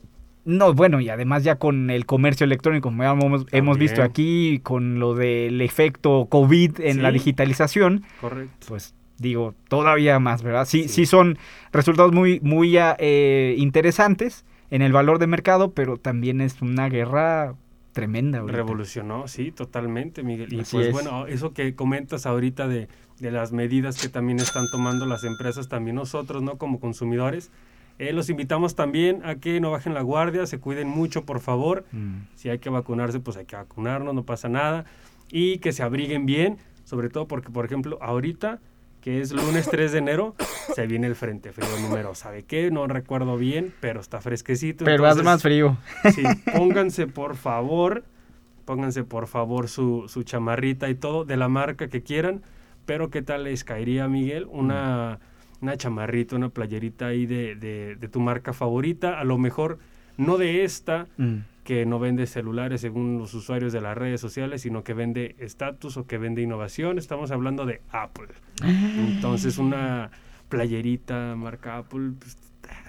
no, 0.45 0.73
bueno, 0.73 1.01
y 1.01 1.11
además 1.11 1.45
ya 1.45 1.57
con 1.57 1.91
el 1.91 2.07
comercio 2.07 2.45
electrónico, 2.45 2.89
como 2.89 3.05
hemos, 3.05 3.47
hemos 3.53 3.77
visto 3.79 4.03
aquí, 4.03 4.61
con 4.63 4.99
lo 4.99 5.15
del 5.15 5.61
efecto 5.61 6.27
COVID 6.31 6.81
en 6.81 7.03
la 7.03 7.13
digitalización. 7.13 8.05
Correcto. 8.21 8.67
Pues 8.69 8.95
digo, 9.19 9.55
todavía 9.69 10.19
más, 10.19 10.43
¿verdad? 10.43 10.65
Sí, 10.65 10.89
sí, 10.89 11.05
son 11.05 11.39
resultados 11.73 12.13
muy, 12.13 12.41
muy 12.41 12.77
eh, 12.79 13.55
interesantes 13.59 14.45
en 14.71 14.83
el 14.83 14.93
valor 14.93 15.19
de 15.19 15.27
mercado, 15.27 15.73
pero 15.73 15.97
también 15.97 16.41
es 16.41 16.63
una 16.63 16.89
guerra 16.89 17.55
tremenda. 17.93 18.43
Revolucionó, 18.43 19.29
sí, 19.29 19.53
totalmente, 19.53 20.23
Miguel. 20.23 20.53
Y 20.53 20.63
pues 20.63 20.93
bueno, 20.93 21.27
eso 21.27 21.53
que 21.53 21.75
comentas 21.75 22.27
ahorita 22.27 22.69
de, 22.69 22.89
de, 23.19 23.31
las 23.31 23.53
medidas 23.53 24.01
que 24.01 24.09
también 24.09 24.39
están 24.39 24.67
tomando 24.71 25.07
las 25.07 25.25
empresas, 25.25 25.69
también 25.69 25.97
nosotros, 25.97 26.43
¿no? 26.43 26.59
Como 26.59 26.81
consumidores. 26.81 27.51
Eh, 27.99 28.13
los 28.13 28.31
invitamos 28.31 28.77
también 28.77 29.25
a 29.25 29.37
que 29.37 29.61
no 29.61 29.73
bajen 29.73 29.93
la 29.93 30.03
guardia, 30.03 30.47
se 30.47 30.61
cuiden 30.61 30.89
mucho, 30.89 31.25
por 31.25 31.41
favor. 31.41 31.85
Mm. 31.91 32.21
Si 32.37 32.49
hay 32.49 32.61
que 32.61 32.71
vacunarse, 32.71 33.19
pues 33.19 33.37
hay 33.37 33.45
que 33.45 33.57
vacunarnos, 33.57 34.15
no 34.15 34.23
pasa 34.23 34.49
nada. 34.49 34.85
Y 35.31 35.59
que 35.59 35.73
se 35.73 35.83
abriguen 35.83 36.25
bien, 36.25 36.59
sobre 36.85 37.09
todo 37.09 37.27
porque, 37.27 37.51
por 37.51 37.65
ejemplo, 37.65 37.99
ahorita 38.01 38.61
que 39.01 39.21
es 39.21 39.33
lunes 39.33 39.69
3 39.71 39.93
de 39.93 39.99
enero, 39.99 40.35
se 40.75 40.87
viene 40.87 41.07
el 41.07 41.15
frente 41.15 41.53
frío 41.53 41.69
número, 41.81 42.15
¿sabe 42.15 42.45
qué? 42.45 42.71
No 42.71 42.87
recuerdo 42.87 43.37
bien, 43.37 43.73
pero 43.81 44.01
está 44.01 44.21
fresquecito. 44.21 44.85
Pero 44.85 45.07
hace 45.07 45.23
más 45.23 45.43
frío. 45.43 45.77
Sí, 46.15 46.23
pónganse 46.57 47.07
por 47.07 47.37
favor, 47.37 48.05
pónganse 48.65 49.05
por 49.05 49.27
favor 49.27 49.69
su, 49.69 50.07
su, 50.09 50.23
chamarrita 50.23 50.89
y 50.89 50.95
todo, 50.95 51.25
de 51.25 51.37
la 51.37 51.49
marca 51.49 51.89
que 51.89 52.03
quieran, 52.03 52.43
pero 52.87 53.11
¿qué 53.11 53.23
tal 53.23 53.45
les 53.45 53.65
caería, 53.65 54.09
Miguel? 54.09 54.47
Una, 54.51 55.21
una 55.61 55.77
chamarrita, 55.77 56.37
una 56.37 56.49
playerita 56.49 57.07
ahí 57.07 57.27
de, 57.27 57.55
de, 57.55 57.97
de, 57.97 58.09
tu 58.09 58.21
marca 58.21 58.53
favorita, 58.53 59.19
a 59.21 59.25
lo 59.25 59.39
mejor 59.39 59.79
no 60.17 60.39
de 60.39 60.65
esta, 60.65 61.07
mm 61.17 61.39
que 61.69 61.85
no 61.85 61.99
vende 61.99 62.27
celulares 62.27 62.81
según 62.81 63.19
los 63.19 63.35
usuarios 63.35 63.75
de 63.75 63.83
las 63.83 63.95
redes 63.95 64.23
sociales, 64.23 64.63
sino 64.63 64.85
que 64.85 64.95
vende 64.95 65.37
estatus 65.39 65.99
o 65.99 66.07
que 66.07 66.17
vende 66.17 66.41
innovación. 66.41 66.97
Estamos 66.97 67.31
hablando 67.31 67.67
de 67.67 67.83
Apple. 67.91 68.29
Entonces, 68.63 69.59
una 69.59 70.11
playerita 70.49 71.35
marca 71.37 71.77
Apple. 71.77 72.13
Pues, 72.19 72.39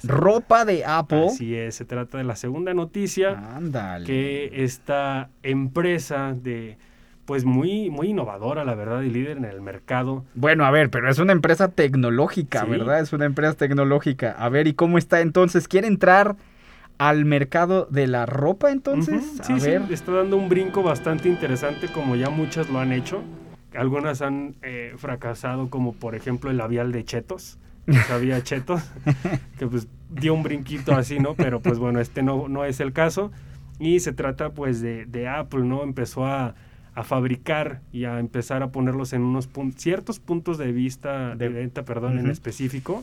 Ropa 0.04 0.64
de 0.64 0.86
Apple. 0.86 1.26
Así 1.26 1.56
es, 1.56 1.76
se 1.76 1.84
trata 1.84 2.20
de 2.20 2.24
la 2.24 2.38
segunda 2.38 2.74
noticia. 2.74 3.58
Ándale. 3.58 4.06
Que 4.06 4.64
esta 4.64 5.30
empresa 5.44 6.34
de 6.34 6.78
pues 7.26 7.44
muy, 7.44 7.90
muy 7.90 8.08
innovadora, 8.08 8.64
la 8.64 8.76
verdad, 8.76 9.02
y 9.02 9.10
líder 9.10 9.36
en 9.38 9.46
el 9.46 9.62
mercado. 9.62 10.24
Bueno, 10.36 10.64
a 10.64 10.72
ver, 10.72 10.90
pero 10.90 11.10
es 11.12 11.20
una 11.20 11.34
empresa 11.34 11.68
tecnológica, 11.68 12.64
¿verdad? 12.64 13.02
Es 13.02 13.12
una 13.12 13.26
empresa 13.26 13.56
tecnológica. 13.56 14.32
A 14.32 14.48
ver, 14.48 14.68
¿y 14.68 14.74
cómo 14.74 14.98
está 14.98 15.20
entonces? 15.20 15.68
¿Quiere 15.68 15.88
entrar 15.88 16.38
al 17.00 17.24
mercado 17.24 17.88
de 17.90 18.08
la 18.08 18.26
ropa 18.26 18.72
entonces. 18.72 19.24
sí, 19.44 19.60
sí, 19.60 19.72
está 19.90 20.12
dando 20.12 20.38
un 20.38 20.50
brinco 20.50 20.84
bastante 20.84 21.30
interesante 21.30 21.88
como 21.88 22.16
ya 22.16 22.30
muchas 22.30 22.70
lo 22.70 22.80
han 22.80 22.92
hecho. 22.92 23.24
Algunas 23.74 24.22
han 24.22 24.56
eh, 24.62 24.94
fracasado 24.98 25.70
como 25.70 25.94
por 25.94 26.14
ejemplo 26.14 26.52
el 26.52 26.58
labial 26.58 26.92
de 26.92 27.06
Chetos. 27.06 27.58
Había 28.12 28.44
Chetos, 28.44 28.84
que 29.58 29.66
pues 29.66 29.88
dio 30.10 30.34
un 30.34 30.44
brinquito 30.44 30.94
así, 30.94 31.20
¿no? 31.20 31.36
Pero 31.36 31.62
pues 31.62 31.80
bueno, 31.80 32.02
este 32.02 32.22
no, 32.22 32.50
no 32.50 32.66
es 32.66 32.82
el 32.82 32.92
caso. 32.92 33.32
Y 33.80 34.02
se 34.02 34.12
trata 34.12 34.50
pues 34.50 34.82
de, 34.82 35.06
de 35.06 35.30
Apple, 35.30 35.64
¿no? 35.64 35.84
Empezó 35.84 36.26
a, 36.26 36.56
a, 36.96 37.04
fabricar 37.06 37.80
y 37.94 38.04
a 38.04 38.20
empezar 38.20 38.62
a 38.62 38.74
ponerlos 38.74 39.14
en 39.14 39.22
unos 39.22 39.50
ciertos 39.78 40.20
puntos 40.20 40.58
de 40.58 40.74
vista, 40.74 41.34
de 41.36 41.48
venta, 41.48 41.86
perdón, 41.86 42.20
en 42.20 42.30
específico, 42.30 43.02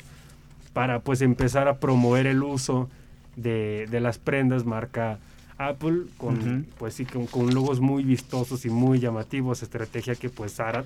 para 0.74 1.00
pues 1.00 1.22
empezar 1.22 1.66
a 1.66 1.80
promover 1.80 2.26
el 2.26 2.42
uso 2.42 2.90
de, 3.36 3.86
de 3.90 4.00
las 4.00 4.18
prendas 4.18 4.64
marca 4.64 5.18
Apple 5.58 6.02
con 6.18 6.66
pues 6.78 6.94
sí 6.94 7.06
con, 7.06 7.54
logos 7.54 7.80
muy 7.80 8.02
vistosos 8.02 8.64
y 8.66 8.70
muy 8.70 8.98
llamativos 8.98 9.62
estrategia 9.62 10.14
que 10.14 10.28
pues 10.28 10.54
Zara 10.54 10.84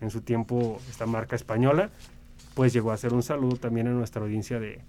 en 0.00 0.10
su 0.10 0.20
tiempo 0.20 0.80
esta 0.90 1.06
marca 1.06 1.34
española 1.34 1.90
pues 2.54 2.72
llegó 2.72 2.90
a 2.90 2.94
hacer 2.94 3.12
un 3.12 3.22
saludo 3.22 3.56
también 3.56 3.88
a 3.88 3.90
nuestra 3.90 4.22
audiencia 4.22 4.60
de, 4.60 4.80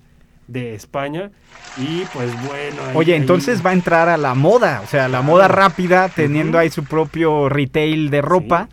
de 0.47 0.75
España. 0.75 1.31
Y 1.77 2.03
pues 2.13 2.31
bueno 2.45 2.77
oye 2.93 3.15
entonces 3.15 3.65
va 3.65 3.71
a 3.71 3.73
entrar 3.73 4.09
a 4.09 4.17
la 4.17 4.35
moda 4.35 4.81
o 4.83 4.87
sea 4.87 5.07
la 5.07 5.21
moda 5.21 5.47
rápida 5.47 6.09
teniendo 6.09 6.59
ahí 6.59 6.69
su 6.69 6.83
propio 6.83 7.49
retail 7.49 8.09
de 8.11 8.21
ropa 8.21 8.69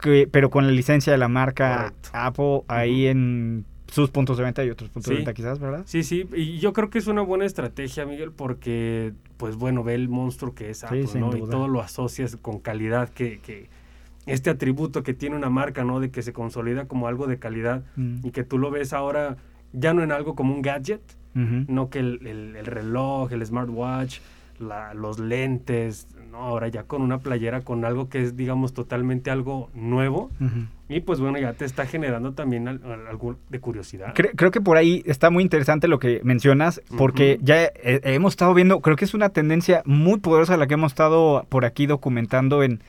que, 0.00 0.28
pero 0.30 0.50
con 0.50 0.66
la 0.66 0.72
licencia 0.72 1.12
de 1.12 1.18
la 1.18 1.28
marca 1.28 1.94
Apple 2.12 2.62
ahí 2.68 3.06
en 3.06 3.64
sus 3.88 4.10
puntos 4.10 4.36
de 4.36 4.44
venta 4.44 4.64
y 4.64 4.70
otros 4.70 4.90
puntos 4.90 5.10
de 5.10 5.16
venta 5.16 5.34
quizás, 5.34 5.58
¿verdad? 5.58 5.82
Sí, 5.86 6.02
sí, 6.02 6.28
y 6.34 6.58
yo 6.58 6.72
creo 6.72 6.90
que 6.90 6.98
es 6.98 7.06
una 7.06 7.22
buena 7.22 7.44
estrategia, 7.44 8.04
Miguel, 8.04 8.32
porque, 8.32 9.12
pues 9.36 9.56
bueno, 9.56 9.84
ve 9.84 9.94
el 9.94 10.08
monstruo 10.08 10.54
que 10.54 10.70
es 10.70 10.84
Apple, 10.84 11.06
¿no? 11.14 11.36
Y 11.36 11.40
todo 11.40 11.68
lo 11.68 11.80
asocias 11.80 12.36
con 12.36 12.58
calidad, 12.58 13.08
que, 13.08 13.40
que, 13.40 13.68
este 14.26 14.50
atributo 14.50 15.02
que 15.02 15.14
tiene 15.14 15.36
una 15.36 15.50
marca, 15.50 15.84
¿no? 15.84 16.00
De 16.00 16.10
que 16.10 16.22
se 16.22 16.32
consolida 16.32 16.88
como 16.88 17.06
algo 17.06 17.26
de 17.26 17.38
calidad 17.38 17.84
mm. 17.94 18.26
y 18.26 18.30
que 18.32 18.42
tú 18.42 18.58
lo 18.58 18.70
ves 18.70 18.92
ahora 18.92 19.36
ya 19.72 19.94
no 19.94 20.02
en 20.02 20.10
algo 20.10 20.34
como 20.34 20.54
un 20.54 20.62
gadget, 20.62 21.02
no 21.34 21.90
que 21.90 21.98
el, 21.98 22.26
el, 22.26 22.64
reloj, 22.64 23.30
el 23.30 23.44
smartwatch, 23.44 24.20
la, 24.58 24.94
los 24.94 25.18
lentes, 25.18 26.08
no, 26.30 26.38
ahora 26.38 26.68
ya 26.68 26.84
con 26.84 27.02
una 27.02 27.18
playera 27.18 27.60
con 27.62 27.84
algo 27.84 28.08
que 28.08 28.22
es, 28.22 28.36
digamos, 28.36 28.74
totalmente 28.74 29.30
algo 29.30 29.70
nuevo. 29.74 30.30
Y 30.88 31.00
pues 31.00 31.20
bueno, 31.20 31.38
ya 31.38 31.52
te 31.52 31.64
está 31.64 31.86
generando 31.86 32.32
también 32.32 32.68
algo 32.68 33.36
de 33.48 33.60
curiosidad. 33.60 34.14
Creo, 34.14 34.50
que 34.50 34.60
por 34.60 34.76
ahí 34.76 35.02
está 35.06 35.30
muy 35.30 35.42
interesante 35.42 35.88
lo 35.88 35.98
que 35.98 36.20
mencionas, 36.22 36.80
porque 36.96 37.38
ya 37.42 37.70
hemos 37.82 38.34
estado 38.34 38.54
viendo, 38.54 38.80
creo 38.80 38.96
que 38.96 39.04
es 39.04 39.14
una 39.14 39.30
tendencia 39.30 39.82
muy 39.84 40.20
poderosa 40.20 40.56
la 40.56 40.66
que 40.66 40.74
hemos 40.74 40.92
estado 40.92 41.46
por 41.48 41.64
aquí 41.64 41.86
documentando 41.86 42.62
en, 42.62 42.80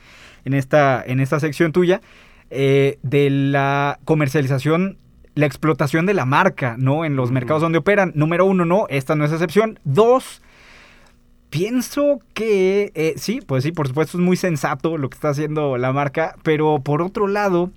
en, 0.44 0.54
esta, 0.54 1.02
en 1.04 1.20
esta 1.20 1.40
sección 1.40 1.72
tuya, 1.72 2.00
eh, 2.50 2.98
de 3.02 3.30
la 3.30 3.98
comercialización 4.04 4.98
la 5.38 5.46
explotación 5.46 6.04
de 6.04 6.14
la 6.14 6.24
marca, 6.24 6.74
¿no? 6.78 7.04
En 7.04 7.14
los 7.14 7.30
mercados 7.30 7.62
donde 7.62 7.78
operan. 7.78 8.10
Número 8.16 8.44
uno, 8.44 8.64
no, 8.64 8.86
esta 8.88 9.14
no 9.14 9.24
es 9.24 9.30
excepción. 9.30 9.78
Dos, 9.84 10.42
Pienso 11.50 12.20
que 12.34 12.92
eh, 12.94 13.14
sí, 13.16 13.40
pues 13.40 13.64
sí, 13.64 13.72
por 13.72 13.88
supuesto 13.88 14.18
es 14.18 14.24
muy 14.24 14.36
sensato 14.36 14.98
lo 14.98 15.08
que 15.08 15.14
está 15.14 15.30
haciendo 15.30 15.78
la 15.78 15.92
marca, 15.94 16.34
pero 16.42 16.80
por 16.80 17.00
otro 17.00 17.26
lado, 17.26 17.70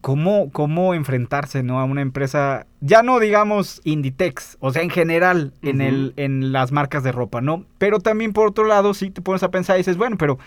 ¿cómo, 0.00 0.50
cómo 0.52 0.94
enfrentarse 0.94 1.64
¿no? 1.64 1.80
a 1.80 1.84
una 1.84 2.00
empresa, 2.00 2.66
ya 2.80 3.02
no 3.02 3.18
digamos 3.18 3.80
Inditex, 3.82 4.56
o 4.60 4.72
sea, 4.72 4.82
en 4.82 4.90
general 4.90 5.52
en, 5.62 5.80
el, 5.80 6.14
en 6.16 6.52
las 6.52 6.70
marcas 6.70 7.02
de 7.02 7.10
ropa, 7.10 7.40
¿no? 7.40 7.64
Pero 7.78 7.98
también 7.98 8.32
por 8.32 8.46
otro 8.46 8.66
lado, 8.66 8.94
sí 8.94 9.10
te 9.10 9.20
pones 9.20 9.42
a 9.42 9.50
pensar 9.50 9.74
y 9.74 9.80
dices, 9.80 9.96
bueno, 9.96 10.16
pero 10.16 10.38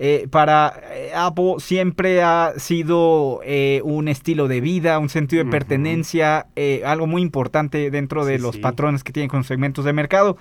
eh, 0.00 0.26
para 0.28 0.74
eh, 0.90 1.12
Apple 1.14 1.54
siempre 1.58 2.20
ha 2.20 2.54
sido 2.56 3.42
un 3.84 4.08
estilo 4.08 4.48
de 4.48 4.60
vida, 4.60 4.98
un 4.98 5.08
sentido 5.08 5.44
de 5.44 5.50
pertenencia, 5.52 6.48
algo 6.84 7.06
muy 7.06 7.22
importante 7.22 7.92
dentro 7.92 8.24
de 8.24 8.40
los 8.40 8.56
patrones 8.56 9.04
que 9.04 9.12
tienen 9.12 9.28
con 9.28 9.44
segmentos 9.44 9.84
de 9.84 9.92
mercado 9.92 10.36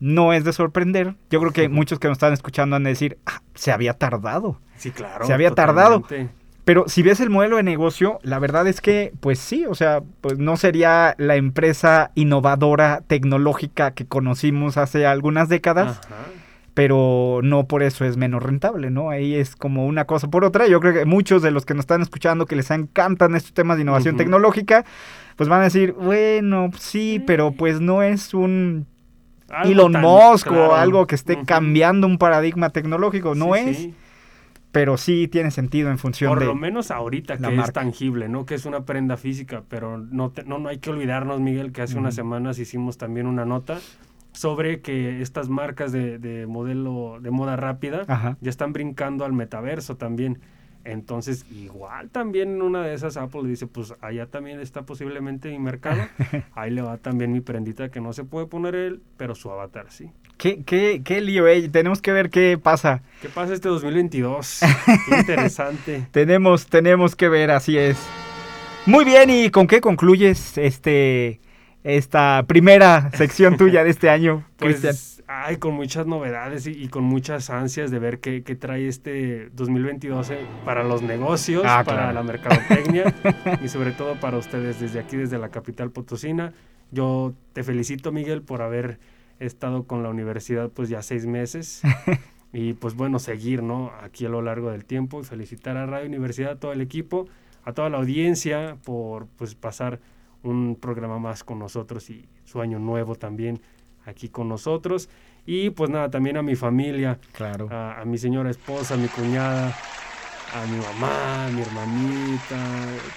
no 0.00 0.32
es 0.32 0.44
de 0.44 0.52
sorprender. 0.52 1.14
Yo 1.30 1.40
creo 1.40 1.52
que 1.52 1.68
muchos 1.68 1.98
que 1.98 2.08
nos 2.08 2.16
están 2.16 2.32
escuchando 2.32 2.74
han 2.74 2.82
de 2.82 2.90
decir, 2.90 3.18
ah, 3.26 3.42
se 3.54 3.70
había 3.70 3.94
tardado. 3.94 4.58
Sí, 4.76 4.90
claro. 4.90 5.26
Se 5.26 5.32
había 5.32 5.52
tardado. 5.52 6.02
Pero 6.64 6.84
si 6.88 7.02
ves 7.02 7.20
el 7.20 7.30
modelo 7.30 7.56
de 7.56 7.62
negocio, 7.62 8.18
la 8.22 8.38
verdad 8.38 8.66
es 8.66 8.80
que, 8.80 9.12
pues 9.20 9.38
sí, 9.38 9.66
o 9.66 9.74
sea, 9.74 10.02
pues 10.20 10.38
no 10.38 10.56
sería 10.56 11.14
la 11.18 11.36
empresa 11.36 12.12
innovadora 12.14 13.02
tecnológica 13.06 13.92
que 13.92 14.06
conocimos 14.06 14.76
hace 14.76 15.06
algunas 15.06 15.48
décadas. 15.48 16.00
Pero 16.72 17.40
no 17.42 17.66
por 17.66 17.82
eso 17.82 18.04
es 18.04 18.16
menos 18.16 18.42
rentable, 18.42 18.90
¿no? 18.90 19.10
Ahí 19.10 19.34
es 19.34 19.56
como 19.56 19.86
una 19.86 20.06
cosa 20.06 20.28
por 20.28 20.44
otra. 20.44 20.68
Yo 20.68 20.80
creo 20.80 20.94
que 20.94 21.04
muchos 21.04 21.42
de 21.42 21.50
los 21.50 21.66
que 21.66 21.74
nos 21.74 21.82
están 21.82 22.00
escuchando 22.00 22.46
que 22.46 22.56
les 22.56 22.70
encantan 22.70 23.34
estos 23.34 23.52
temas 23.52 23.76
de 23.76 23.82
innovación 23.82 24.16
tecnológica, 24.16 24.84
pues 25.36 25.48
van 25.48 25.60
a 25.60 25.64
decir, 25.64 25.92
bueno, 25.92 26.70
sí, 26.78 27.22
pero 27.26 27.50
pues 27.50 27.80
no 27.80 28.02
es 28.02 28.32
un 28.32 28.86
Elon 29.64 29.92
Musk 30.00 30.50
o 30.50 30.74
algo 30.74 31.06
que 31.06 31.14
esté 31.14 31.44
cambiando 31.44 32.06
un 32.06 32.18
paradigma 32.18 32.70
tecnológico. 32.70 33.34
No 33.34 33.54
es, 33.54 33.88
pero 34.72 34.96
sí 34.96 35.28
tiene 35.28 35.50
sentido 35.50 35.90
en 35.90 35.98
función 35.98 36.32
de. 36.32 36.46
Por 36.46 36.46
lo 36.46 36.54
menos 36.54 36.90
ahorita 36.90 37.38
que 37.38 37.56
es 37.56 37.72
tangible, 37.72 38.28
¿no? 38.28 38.46
Que 38.46 38.54
es 38.54 38.66
una 38.66 38.84
prenda 38.84 39.16
física, 39.16 39.62
pero 39.68 39.98
no, 39.98 40.32
no, 40.46 40.58
no 40.58 40.68
hay 40.68 40.78
que 40.78 40.90
olvidarnos, 40.90 41.40
Miguel, 41.40 41.72
que 41.72 41.82
hace 41.82 41.98
unas 41.98 42.14
semanas 42.14 42.58
hicimos 42.58 42.98
también 42.98 43.26
una 43.26 43.44
nota 43.44 43.78
sobre 44.32 44.80
que 44.80 45.20
estas 45.22 45.48
marcas 45.48 45.90
de, 45.90 46.18
de 46.18 46.46
modelo 46.46 47.18
de 47.20 47.30
moda 47.30 47.56
rápida 47.56 48.36
ya 48.40 48.50
están 48.50 48.72
brincando 48.72 49.24
al 49.24 49.32
metaverso 49.32 49.96
también. 49.96 50.38
Entonces, 50.84 51.44
igual 51.50 52.10
también 52.10 52.50
en 52.50 52.62
una 52.62 52.82
de 52.82 52.94
esas 52.94 53.16
Apple 53.16 53.42
dice, 53.44 53.66
pues 53.66 53.94
allá 54.00 54.26
también 54.26 54.60
está 54.60 54.82
posiblemente 54.82 55.50
mi 55.50 55.58
mercado. 55.58 56.02
Ahí 56.54 56.70
le 56.70 56.82
va 56.82 56.96
también 56.96 57.32
mi 57.32 57.40
prendita 57.40 57.90
que 57.90 58.00
no 58.00 58.12
se 58.12 58.24
puede 58.24 58.46
poner 58.46 58.74
él, 58.74 59.02
pero 59.16 59.34
su 59.34 59.50
avatar 59.50 59.86
sí. 59.90 60.10
¿Qué, 60.38 60.62
qué, 60.64 61.02
qué 61.04 61.20
lío, 61.20 61.46
eh? 61.48 61.68
Tenemos 61.68 62.00
que 62.00 62.12
ver 62.12 62.30
qué 62.30 62.58
pasa. 62.60 63.02
¿Qué 63.20 63.28
pasa 63.28 63.52
este 63.52 63.68
2022? 63.68 64.60
qué 65.08 65.18
interesante. 65.18 66.06
tenemos, 66.10 66.66
tenemos 66.66 67.14
que 67.14 67.28
ver, 67.28 67.50
así 67.50 67.76
es. 67.76 67.98
Muy 68.86 69.04
bien, 69.04 69.28
¿y 69.28 69.50
con 69.50 69.66
qué 69.66 69.80
concluyes 69.80 70.56
este 70.56 71.40
esta 71.84 72.44
primera 72.46 73.10
sección 73.12 73.56
tuya 73.56 73.84
de 73.84 73.90
este 73.90 74.10
año, 74.10 74.44
pues, 74.56 74.80
Cristian? 74.80 75.19
Ay, 75.32 75.58
con 75.58 75.74
muchas 75.74 76.06
novedades 76.06 76.66
y, 76.66 76.88
con 76.88 77.04
muchas 77.04 77.50
ansias 77.50 77.92
de 77.92 78.00
ver 78.00 78.18
qué, 78.18 78.40
trae 78.56 78.88
este 78.88 79.48
2022 79.50 80.30
eh, 80.30 80.38
para 80.64 80.82
los 80.82 81.02
negocios, 81.02 81.62
ah, 81.64 81.84
para 81.84 82.12
la 82.12 82.24
mercadotecnia 82.24 83.14
y 83.62 83.68
sobre 83.68 83.92
todo 83.92 84.16
para 84.16 84.38
ustedes 84.38 84.80
desde 84.80 84.98
aquí, 84.98 85.16
desde 85.16 85.38
la 85.38 85.50
capital 85.50 85.92
potosina. 85.92 86.52
Yo 86.90 87.32
te 87.52 87.62
felicito, 87.62 88.10
Miguel, 88.10 88.42
por 88.42 88.60
haber 88.60 88.98
estado 89.38 89.84
con 89.84 90.02
la 90.02 90.08
universidad 90.08 90.68
pues 90.68 90.88
ya 90.88 91.00
seis 91.00 91.26
meses. 91.26 91.82
y 92.52 92.72
pues 92.72 92.96
bueno, 92.96 93.20
seguir, 93.20 93.62
¿no? 93.62 93.92
Aquí 94.02 94.26
a 94.26 94.30
lo 94.30 94.42
largo 94.42 94.72
del 94.72 94.84
tiempo 94.84 95.20
y 95.20 95.24
felicitar 95.24 95.76
a 95.76 95.86
Radio 95.86 96.08
Universidad, 96.08 96.52
a 96.52 96.58
todo 96.58 96.72
el 96.72 96.80
equipo, 96.80 97.28
a 97.62 97.72
toda 97.72 97.88
la 97.88 97.98
audiencia 97.98 98.78
por 98.84 99.28
pues 99.38 99.54
pasar 99.54 100.00
un 100.42 100.74
programa 100.74 101.20
más 101.20 101.44
con 101.44 101.60
nosotros 101.60 102.10
y 102.10 102.28
su 102.44 102.60
año 102.60 102.80
nuevo 102.80 103.14
también 103.14 103.60
aquí 104.10 104.28
con 104.28 104.48
nosotros. 104.48 105.08
Y 105.46 105.70
pues 105.70 105.90
nada, 105.90 106.10
también 106.10 106.36
a 106.36 106.42
mi 106.42 106.54
familia, 106.54 107.18
claro. 107.32 107.68
a, 107.70 108.04
mi 108.04 108.18
señora 108.18 108.50
esposa, 108.50 108.94
a 108.94 108.96
mi 108.96 109.08
cuñada, 109.08 109.74
a 110.54 110.66
mi 110.66 110.78
mamá, 110.78 111.46
a 111.46 111.48
mi 111.48 111.62
hermanita, 111.62 112.58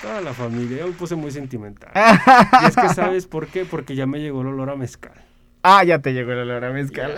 toda 0.02 0.22
la 0.22 0.34
familia. 0.34 0.80
Yo 0.80 0.88
me 0.88 0.94
puse 0.94 1.16
muy 1.16 1.32
sentimental. 1.32 1.92
y 2.64 2.66
es 2.66 2.76
que, 2.76 2.90
¿sabes 2.90 3.28
por 3.28 3.48
qué? 3.48 3.66
Porque 3.66 3.96
ya 3.96 4.06
me 4.08 4.20
llegó 4.20 4.42
el 4.42 4.48
olor 4.48 4.70
a 4.70 4.76
mezcal. 4.76 5.14
Ah, 5.66 5.86
ya 5.86 6.00
te 6.00 6.12
llegó 6.14 6.34
el 6.34 6.40
olor 6.40 6.66
a 6.66 6.72
mezcal. 6.72 7.16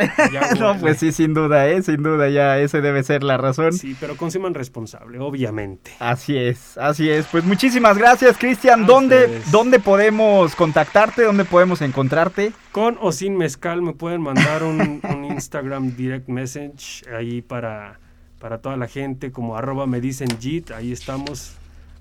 no, 0.60 0.78
pues 0.80 1.00
sí, 1.00 1.12
sin 1.12 1.34
duda, 1.34 1.68
¿eh? 1.68 1.82
Sin 1.82 2.04
duda, 2.04 2.30
ya 2.30 2.60
ese 2.60 2.80
debe 2.80 3.04
ser 3.04 3.24
la 3.24 3.38
razón. 3.38 3.74
Sí, 3.74 3.98
pero 4.00 4.16
consuman 4.16 4.54
responsable, 4.54 5.18
obviamente. 5.18 5.90
Así 5.98 6.38
es, 6.38 6.78
así 6.78 7.10
es. 7.10 7.25
Pues 7.25 7.44
muchísimas 7.44 7.98
gracias, 7.98 8.38
Cristian. 8.38 8.86
¿Dónde, 8.86 9.42
¿Dónde 9.52 9.80
podemos 9.80 10.56
contactarte? 10.56 11.24
¿Dónde 11.24 11.44
podemos 11.44 11.82
encontrarte? 11.82 12.52
Con 12.72 13.00
o 13.02 13.12
sin 13.12 13.36
mezcal 13.36 13.82
me 13.82 13.94
pueden 13.94 14.22
mandar 14.22 14.62
un, 14.62 15.02
Instagram 15.32 15.96
direct 15.96 16.30
message 16.30 17.04
ahí 17.12 17.42
para, 17.42 18.00
para 18.40 18.60
toda 18.60 18.78
la 18.78 18.88
gente, 18.88 19.32
como 19.32 19.58
arroba 19.58 19.88
me 19.88 20.00
dicen 20.00 20.28
JIT. 20.40 20.70
Ahí 20.70 20.92
estamos 20.92 21.56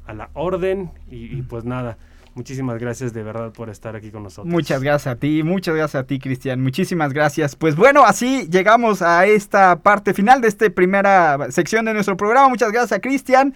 a 0.06 0.12
la 0.12 0.28
orden 0.34 0.90
y 1.10 1.40
pues 1.40 1.64
nada 1.64 1.96
Muchísimas 2.34 2.78
gracias 2.78 3.12
de 3.12 3.22
verdad 3.22 3.52
por 3.52 3.70
estar 3.70 3.94
aquí 3.94 4.10
con 4.10 4.24
nosotros. 4.24 4.52
Muchas 4.52 4.82
gracias 4.82 5.14
a 5.14 5.18
ti, 5.18 5.42
muchas 5.42 5.74
gracias 5.74 6.02
a 6.02 6.06
ti, 6.06 6.18
Cristian. 6.18 6.60
Muchísimas 6.60 7.12
gracias. 7.12 7.54
Pues 7.54 7.76
bueno, 7.76 8.04
así 8.04 8.48
llegamos 8.50 9.02
a 9.02 9.26
esta 9.26 9.76
parte 9.80 10.14
final 10.14 10.40
de 10.40 10.48
esta 10.48 10.68
primera 10.70 11.50
sección 11.50 11.84
de 11.84 11.94
nuestro 11.94 12.16
programa. 12.16 12.48
Muchas 12.48 12.72
gracias 12.72 12.92
a 12.92 13.00
Cristian 13.00 13.54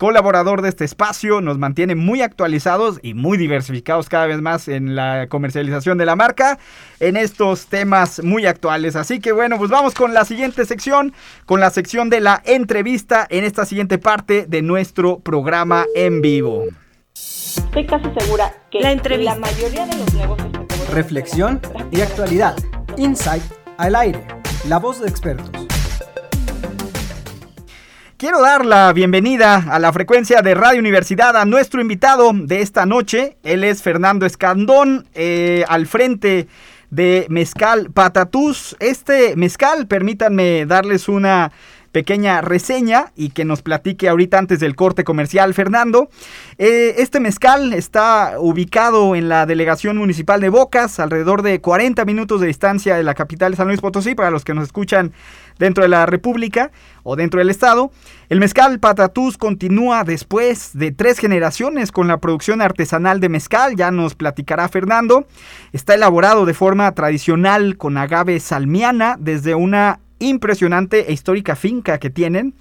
colaborador 0.00 0.62
de 0.62 0.70
este 0.70 0.86
espacio, 0.86 1.42
nos 1.42 1.58
mantiene 1.58 1.94
muy 1.94 2.22
actualizados 2.22 2.98
y 3.02 3.12
muy 3.12 3.36
diversificados 3.36 4.08
cada 4.08 4.26
vez 4.26 4.40
más 4.40 4.66
en 4.66 4.96
la 4.96 5.26
comercialización 5.28 5.98
de 5.98 6.06
la 6.06 6.16
marca 6.16 6.58
en 7.00 7.18
estos 7.18 7.66
temas 7.66 8.24
muy 8.24 8.46
actuales. 8.46 8.96
Así 8.96 9.20
que 9.20 9.32
bueno, 9.32 9.58
pues 9.58 9.70
vamos 9.70 9.92
con 9.92 10.14
la 10.14 10.24
siguiente 10.24 10.64
sección, 10.64 11.12
con 11.44 11.60
la 11.60 11.68
sección 11.68 12.08
de 12.08 12.20
la 12.20 12.40
entrevista 12.46 13.26
en 13.28 13.44
esta 13.44 13.66
siguiente 13.66 13.98
parte 13.98 14.46
de 14.48 14.62
nuestro 14.62 15.18
programa 15.18 15.84
en 15.94 16.22
vivo. 16.22 16.64
Estoy 17.56 17.84
casi 17.84 18.04
segura 18.16 18.54
que 18.70 18.80
la, 18.80 18.94
la 18.94 19.34
mayoría 19.34 19.84
de 19.86 19.96
los 19.96 20.14
negocios 20.14 20.48
Reflexión 20.92 21.60
y 21.90 22.00
actualidad. 22.00 22.54
Insight 22.96 23.42
al 23.76 23.96
aire. 23.96 24.24
La 24.68 24.78
voz 24.78 25.00
de 25.00 25.08
expertos. 25.08 25.50
Quiero 28.16 28.40
dar 28.40 28.64
la 28.64 28.92
bienvenida 28.92 29.64
a 29.68 29.80
la 29.80 29.92
frecuencia 29.92 30.42
de 30.42 30.54
Radio 30.54 30.78
Universidad 30.78 31.36
a 31.36 31.44
nuestro 31.44 31.80
invitado 31.80 32.30
de 32.32 32.60
esta 32.60 32.86
noche. 32.86 33.36
Él 33.42 33.64
es 33.64 33.82
Fernando 33.82 34.26
Escandón, 34.26 35.08
eh, 35.14 35.64
al 35.66 35.86
frente 35.86 36.46
de 36.90 37.26
Mezcal 37.30 37.90
Patatús. 37.90 38.76
Este 38.78 39.34
mezcal, 39.34 39.86
permítanme 39.88 40.66
darles 40.66 41.08
una 41.08 41.50
pequeña 41.92 42.40
reseña 42.40 43.12
y 43.16 43.30
que 43.30 43.44
nos 43.44 43.62
platique 43.62 44.08
ahorita 44.08 44.38
antes 44.38 44.60
del 44.60 44.76
corte 44.76 45.04
comercial, 45.04 45.54
Fernando. 45.54 46.08
Eh, 46.58 46.94
este 46.98 47.20
mezcal 47.20 47.72
está 47.72 48.34
ubicado 48.38 49.14
en 49.14 49.28
la 49.28 49.46
delegación 49.46 49.96
municipal 49.96 50.40
de 50.40 50.48
Bocas, 50.48 51.00
alrededor 51.00 51.42
de 51.42 51.60
40 51.60 52.04
minutos 52.04 52.40
de 52.40 52.46
distancia 52.46 52.96
de 52.96 53.02
la 53.02 53.14
capital 53.14 53.52
de 53.52 53.56
San 53.56 53.68
Luis 53.68 53.80
Potosí, 53.80 54.14
para 54.14 54.30
los 54.30 54.44
que 54.44 54.54
nos 54.54 54.64
escuchan 54.64 55.12
dentro 55.58 55.82
de 55.82 55.88
la 55.88 56.06
República 56.06 56.70
o 57.02 57.16
dentro 57.16 57.38
del 57.38 57.50
Estado. 57.50 57.90
El 58.28 58.40
mezcal 58.40 58.78
Patatús 58.78 59.36
continúa 59.36 60.04
después 60.04 60.70
de 60.74 60.92
tres 60.92 61.18
generaciones 61.18 61.92
con 61.92 62.08
la 62.08 62.18
producción 62.18 62.62
artesanal 62.62 63.20
de 63.20 63.28
mezcal, 63.28 63.76
ya 63.76 63.90
nos 63.90 64.14
platicará 64.14 64.68
Fernando. 64.68 65.26
Está 65.72 65.94
elaborado 65.94 66.46
de 66.46 66.54
forma 66.54 66.92
tradicional 66.92 67.76
con 67.76 67.96
agave 67.96 68.40
salmiana 68.40 69.16
desde 69.18 69.54
una 69.54 70.00
impresionante 70.20 71.10
e 71.10 71.12
histórica 71.12 71.56
finca 71.56 71.98
que 71.98 72.10
tienen. 72.10 72.54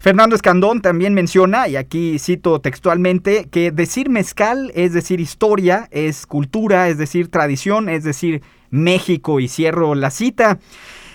Fernando 0.00 0.34
Escandón 0.34 0.80
también 0.80 1.12
menciona, 1.12 1.68
y 1.68 1.76
aquí 1.76 2.18
cito 2.18 2.62
textualmente, 2.62 3.48
que 3.50 3.70
decir 3.70 4.08
mezcal 4.08 4.72
es 4.74 4.94
decir 4.94 5.20
historia, 5.20 5.88
es 5.90 6.24
cultura, 6.26 6.88
es 6.88 6.96
decir 6.96 7.28
tradición, 7.28 7.90
es 7.90 8.02
decir 8.02 8.42
México, 8.70 9.40
y 9.40 9.48
cierro 9.48 9.94
la 9.94 10.10
cita. 10.10 10.58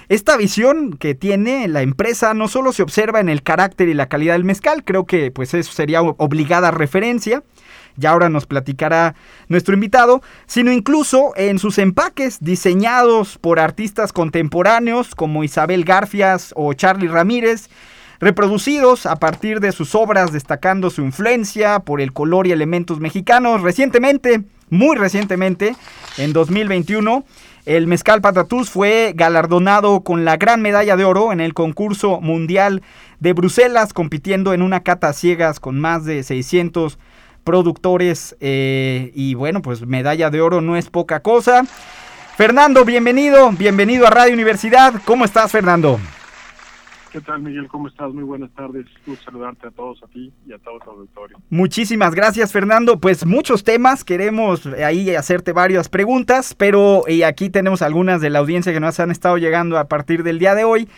Esta 0.08 0.38
visión 0.38 0.98
que 0.98 1.16
tiene 1.16 1.68
la 1.68 1.82
empresa 1.82 2.36
no 2.36 2.48
solo 2.48 2.74
se 2.74 2.84
observa 2.84 3.20
en 3.20 3.30
el 3.30 3.42
carácter 3.42 3.90
y 3.90 3.96
la 3.96 4.08
calidad 4.08 4.34
del 4.34 4.44
mezcal, 4.44 4.84
creo 4.84 5.08
que 5.08 5.32
pues 5.32 5.56
eso 5.56 5.72
sería 5.72 6.04
obligada 6.04 6.70
referencia, 6.70 7.42
ya 7.98 8.12
ahora 8.12 8.30
nos 8.30 8.46
platicará 8.46 9.16
nuestro 9.48 9.74
invitado, 9.74 10.22
sino 10.46 10.72
incluso 10.72 11.34
en 11.36 11.60
sus 11.60 11.78
empaques 11.78 12.40
diseñados 12.42 13.38
por 13.38 13.60
artistas 13.60 14.14
contemporáneos 14.14 15.16
como 15.16 15.44
Isabel 15.44 15.86
Garfias 15.86 16.54
o 16.56 16.74
Charlie 16.74 17.08
Ramírez, 17.08 17.70
reproducidos 18.20 19.06
a 19.06 19.18
partir 19.18 19.60
de 19.60 19.72
sus 19.72 19.96
obras 19.96 20.32
destacando 20.32 20.90
su 20.90 21.02
influencia 21.02 21.80
por 21.80 22.02
el 22.02 22.14
color 22.14 22.48
y 22.48 22.52
elementos 22.52 23.00
mexicanos. 23.00 23.62
Recientemente, 23.62 24.44
muy 24.70 24.96
recientemente, 24.96 25.76
en 26.18 26.34
2021, 26.34 27.26
el 27.66 27.88
Mezcal 27.88 28.22
Patatús 28.22 28.70
fue 28.70 29.14
galardonado 29.16 30.02
con 30.02 30.24
la 30.24 30.38
gran 30.38 30.62
medalla 30.62 30.96
de 30.96 31.04
oro 31.04 31.34
en 31.34 31.42
el 31.42 31.54
concurso 31.54 32.22
mundial 32.22 32.84
de 33.20 33.34
Bruselas, 33.34 33.92
compitiendo 33.92 34.54
en 34.54 34.62
una 34.62 34.82
cata 34.82 35.14
ciegas 35.14 35.60
con 35.60 35.80
más 35.80 36.06
de 36.06 36.22
600 36.22 37.00
productores 37.46 38.36
eh, 38.42 39.12
y 39.16 39.36
bueno, 39.36 39.62
pues 39.62 39.86
medalla 39.86 40.30
de 40.30 40.42
oro 40.42 40.60
no 40.60 40.76
es 40.76 40.90
poca 40.90 41.22
cosa. 41.22 41.64
Fernando, 42.36 42.84
bienvenido, 42.84 43.52
bienvenido 43.52 44.06
a 44.06 44.10
Radio 44.10 44.34
Universidad. 44.34 45.02
¿Cómo 45.06 45.24
estás, 45.24 45.54
Fernando? 45.54 45.98
¿Qué 47.16 47.22
tal, 47.22 47.42
Miguel? 47.42 47.70
¿Cómo 47.70 47.88
estás? 47.88 48.14
Muy 48.14 48.26
buenas 48.26 48.52
tardes. 48.56 48.88
Un 49.08 49.16
saludarte 49.16 49.68
a 49.68 49.72
todos, 49.72 50.04
a 50.04 50.08
ti 50.08 50.34
y 50.46 50.52
a 50.52 50.58
todo 50.58 50.80
tu 50.80 50.90
auditorio. 50.90 51.38
Muchísimas 51.50 52.14
gracias, 52.14 52.52
Fernando. 52.52 53.00
Pues 53.00 53.26
muchos 53.26 53.64
temas, 53.64 54.04
queremos 54.04 54.66
ahí 54.66 55.16
hacerte 55.16 55.54
varias 55.54 55.88
preguntas, 55.88 56.54
pero 56.56 57.04
y 57.08 57.24
aquí 57.24 57.50
tenemos 57.50 57.82
algunas 57.82 58.20
de 58.20 58.32
la 58.32 58.40
audiencia 58.40 58.74
que 58.74 58.82
nos 58.82 59.00
han 59.00 59.12
estado 59.12 59.38
llegando 59.38 59.78
a 59.78 59.88
partir 59.88 60.24
del 60.24 60.40
día 60.40 60.56
de 60.56 60.66
hoy. 60.66 60.90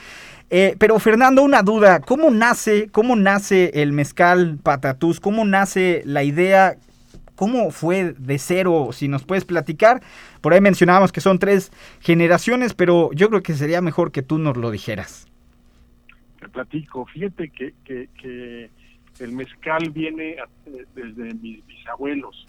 Eh, 0.50 0.76
pero 0.80 0.98
Fernando, 1.00 1.44
una 1.44 1.62
duda, 1.62 2.00
¿cómo 2.00 2.30
nace, 2.30 2.90
cómo 2.90 3.16
nace 3.16 3.82
el 3.82 3.92
mezcal 3.92 4.58
patatús? 4.62 5.20
¿Cómo 5.20 5.44
nace 5.44 6.04
la 6.06 6.24
idea? 6.24 6.78
¿Cómo 7.36 7.70
fue 7.72 8.14
de 8.18 8.40
cero? 8.40 8.90
Si 8.94 9.08
nos 9.08 9.26
puedes 9.26 9.44
platicar. 9.44 10.02
Por 10.42 10.54
ahí 10.54 10.62
mencionábamos 10.62 11.12
que 11.12 11.20
son 11.20 11.38
tres 11.38 11.72
generaciones, 12.00 12.74
pero 12.74 13.12
yo 13.14 13.30
creo 13.30 13.44
que 13.44 13.56
sería 13.56 13.82
mejor 13.82 14.12
que 14.12 14.22
tú 14.22 14.38
nos 14.38 14.56
lo 14.56 14.72
dijeras. 14.72 15.28
Te 16.40 16.48
platico. 16.48 17.06
Fíjate 17.06 17.50
que, 17.50 17.74
que, 17.86 18.70
el 19.20 19.32
mezcal 19.32 19.90
viene 19.90 20.38
eh, 20.66 20.86
desde 20.96 21.34
mis 21.34 21.66
bisabuelos. 21.66 22.48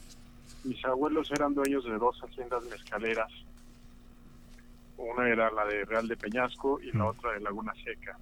Mis 0.65 0.85
abuelos 0.85 1.31
eran 1.33 1.55
dueños 1.55 1.85
de 1.85 1.99
dos 1.99 2.21
haciendas 2.23 2.63
mezcaleras 2.71 3.33
una 4.99 5.29
era 5.29 5.51
la 5.51 5.65
de 5.65 5.85
Real 5.85 6.09
de 6.09 6.17
Peñasco 6.17 6.81
y 6.81 6.93
la 6.93 7.07
otra 7.07 7.33
de 7.33 7.41
Laguna 7.41 7.73
Seca. 7.85 8.19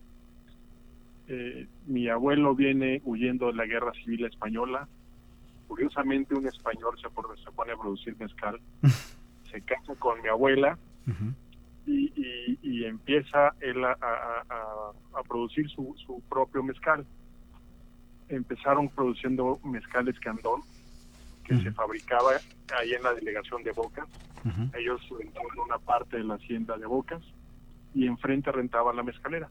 Eh, 1.28 1.66
mi 1.86 2.08
abuelo 2.08 2.54
viene 2.54 3.00
huyendo 3.04 3.46
de 3.48 3.54
la 3.54 3.66
guerra 3.66 3.92
civil 4.04 4.26
española. 4.26 4.86
Curiosamente, 5.66 6.34
un 6.34 6.46
español 6.46 6.96
se, 7.00 7.08
pone 7.10 7.72
a 7.72 7.76
producir 7.76 8.16
mezcal. 8.18 8.60
se 9.50 9.60
casa 9.62 9.94
con 9.98 10.20
mi 10.22 10.28
abuela 10.28 10.78
y, 11.86 12.84
empieza 12.84 13.54
él 13.60 13.84
a, 13.84 14.92
producir 15.28 15.68
su, 15.70 15.94
su, 16.04 16.20
propio 16.28 16.62
mezcal. 16.62 17.04
Empezaron 18.28 18.88
produciendo 18.88 19.58
mezcales 19.64 20.18
candón 20.20 20.62
que 21.46 21.56
se 21.58 21.70
fabricaba 21.72 22.32
ahí 22.78 22.92
en 22.92 23.02
la 23.02 23.14
delegación 23.14 23.62
de 23.62 23.72
Bocas. 23.72 24.06
Ellos 24.76 25.00
rentaban 25.18 25.58
una 25.58 25.78
parte 25.78 26.18
de 26.18 26.24
la 26.24 26.34
hacienda 26.34 26.76
de 26.76 26.86
Bocas 26.86 27.22
y 27.94 28.06
enfrente 28.06 28.52
rentaban 28.52 28.96
la 28.96 29.02
mezcalera. 29.02 29.48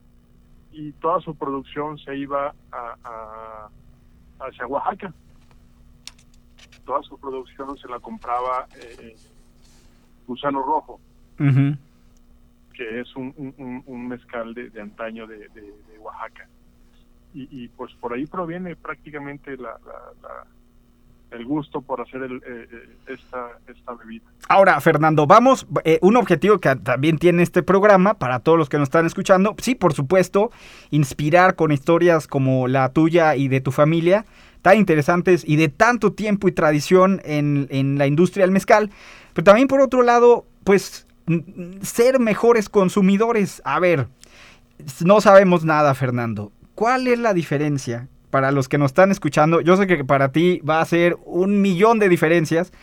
Y 0.71 0.91
toda 0.93 1.19
su 1.21 1.36
producción 1.36 1.97
se 1.99 2.15
iba 2.15 2.53
a, 2.71 3.69
hacia 4.39 4.67
Oaxaca. 4.67 5.13
Toda 6.86 7.01
su 7.03 7.17
producción 7.17 7.77
se 7.77 7.88
la 7.88 7.99
compraba 7.99 8.67
eh, 8.75 9.15
Gusano 10.27 10.62
Rojo, 10.62 10.99
que 11.38 12.99
es 12.99 13.15
un, 13.15 14.08
mezcal 14.08 14.53
de, 14.53 14.69
antaño 14.79 15.27
de, 15.27 15.49
Oaxaca. 15.99 16.47
Y, 17.34 17.67
pues 17.69 17.93
por 17.95 18.13
ahí 18.13 18.25
proviene 18.25 18.77
prácticamente 18.77 19.58
la 19.58 19.77
el 21.36 21.45
gusto 21.45 21.82
por 21.82 22.02
hacer 22.02 22.24
eh, 22.24 22.39
eh, 22.48 22.67
esta, 23.08 23.60
esta 23.67 23.93
bebida. 23.93 24.26
Ahora, 24.48 24.80
Fernando, 24.82 25.28
vamos, 25.28 25.67
eh, 25.84 26.00
un 26.02 26.15
objetivo 26.15 26.60
que 26.60 26.76
también 26.78 27.17
tiene 27.17 27.43
este 27.43 27.63
programa 27.63 28.15
para 28.15 28.39
todos 28.39 28.58
los 28.58 28.69
que 28.69 28.78
nos 28.78 28.88
están 28.88 29.06
escuchando, 29.06 29.56
sí, 29.60 29.76
por 29.76 29.93
supuesto, 29.93 30.52
inspirar 30.91 31.56
con 31.56 31.71
historias 31.71 32.28
como 32.28 32.67
la 32.67 32.89
tuya 32.89 33.36
y 33.36 33.48
de 33.48 33.62
tu 33.62 33.71
familia, 33.71 34.26
tan 34.62 34.78
interesantes 34.78 35.43
y 35.48 35.58
de 35.58 35.69
tanto 35.69 36.13
tiempo 36.13 36.48
y 36.48 36.52
tradición 36.52 37.21
en, 37.24 37.67
en 37.69 37.98
la 37.98 38.08
industria 38.08 38.43
del 38.43 38.52
mezcal, 38.52 38.89
pero 39.34 39.43
también 39.43 39.67
por 39.67 39.82
otro 39.82 40.02
lado, 40.02 40.45
pues 40.63 41.06
ser 41.82 42.19
mejores 42.19 42.69
consumidores. 42.69 43.62
A 43.65 43.80
ver, 43.80 44.08
no 45.04 45.21
sabemos 45.21 45.65
nada, 45.65 45.93
Fernando. 45.93 46.52
¿Cuál 46.76 47.08
es 47.08 47.19
la 47.19 47.34
diferencia 47.34 48.10
para 48.36 48.52
los 48.52 48.67
que 48.67 48.78
nos 48.78 48.88
están 48.88 49.12
escuchando? 49.12 49.62
Yo 49.62 49.78
sé 49.78 49.88
que 49.88 50.04
para 50.04 50.34
ti 50.34 50.60
va 50.69 50.82
a 50.82 50.86
ser 50.86 51.15
un 51.24 51.62
millón 51.62 52.00
de 52.00 52.10
diferencias, 52.10 52.74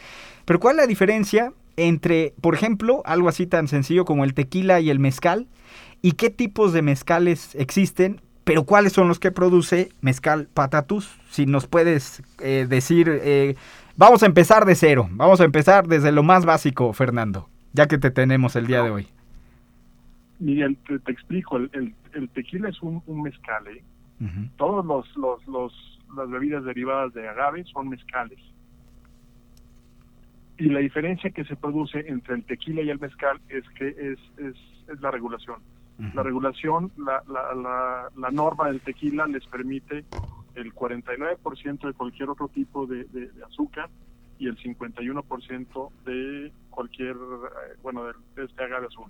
pero 0.47 0.59
¿cuál 0.59 0.77
es 0.77 0.83
la 0.85 0.87
diferencia 0.87 1.53
entre, 1.77 2.33
por 2.41 2.55
ejemplo, 2.55 3.03
algo 3.05 3.29
así 3.29 3.47
tan 3.47 3.69
sencillo 3.69 4.07
como 4.07 4.25
el 4.25 4.33
tequila 4.33 4.81
y 4.81 4.89
el 4.89 4.99
mezcal? 4.99 5.49
¿Y 6.01 6.13
qué 6.13 6.31
tipos 6.31 6.73
de 6.73 6.81
mezcales 6.81 7.55
existen? 7.55 8.23
Pero 8.45 8.65
¿cuáles 8.65 8.95
son 8.95 9.09
los 9.09 9.21
que 9.21 9.31
produce 9.31 9.91
Mezcal 10.01 10.49
Patatus? 10.55 11.15
Si 11.29 11.45
nos 11.45 11.67
puedes 11.67 12.23
eh, 12.41 12.65
decir, 12.67 13.11
eh, 13.23 13.55
vamos 13.99 14.23
a 14.23 14.27
empezar 14.27 14.65
de 14.65 14.75
cero, 14.75 15.11
vamos 15.11 15.43
a 15.43 15.45
empezar 15.45 15.87
desde 15.87 16.13
lo 16.13 16.23
más 16.23 16.47
básico, 16.47 16.95
Fernando, 16.95 17.51
ya 17.75 17.89
que 17.89 17.99
te 17.99 18.11
tenemos 18.11 18.57
el 18.57 18.69
día 18.69 18.83
de 18.83 18.91
hoy. 18.91 19.07
Miguel, 20.39 20.79
te, 20.87 21.13
explico, 21.13 21.59
el, 21.59 21.95
tequila 22.33 22.71
es 22.71 22.81
un, 22.81 23.03
mezcal, 23.23 23.67
¿eh? 23.67 23.83
Todos 24.57 24.85
los, 24.85 25.17
los, 25.17 25.47
los, 25.49 26.01
las 26.17 26.31
bebidas 26.31 26.65
derivadas 26.65 27.13
de 27.15 27.29
agave 27.29 27.65
son 27.65 27.89
mezcales. 27.89 28.39
Y 30.59 30.69
la 30.69 30.81
diferencia 30.81 31.31
que 31.31 31.45
se 31.45 31.57
produce 31.57 32.01
entre 32.09 32.37
el 32.37 32.45
tequila 32.45 32.83
y 32.83 32.91
el 32.91 33.01
mezcal 33.01 33.41
es 33.49 33.69
que 33.71 33.89
es, 33.89 34.19
es, 34.39 34.55
es 34.89 35.01
la 35.01 35.11
regulación. 35.11 35.61
La 36.15 36.23
regulación, 36.25 36.91
la, 36.97 37.23
la, 37.29 38.11
la, 38.17 38.31
norma 38.33 38.67
del 38.67 38.81
tequila 38.81 39.27
les 39.27 39.47
permite 39.47 40.05
el 40.57 40.75
49% 40.75 41.87
de 41.87 41.93
cualquier 41.93 42.29
otro 42.29 42.49
tipo 42.49 42.87
de, 42.87 43.05
de, 43.05 43.31
azúcar 43.45 43.89
y 44.39 44.49
el 44.49 44.57
51% 44.57 45.91
de 46.05 46.53
cualquier, 46.71 47.15
eh, 47.15 47.77
bueno, 47.83 48.05
de, 48.05 48.45
este 48.45 48.65
agave 48.65 48.89
azul. 48.89 49.07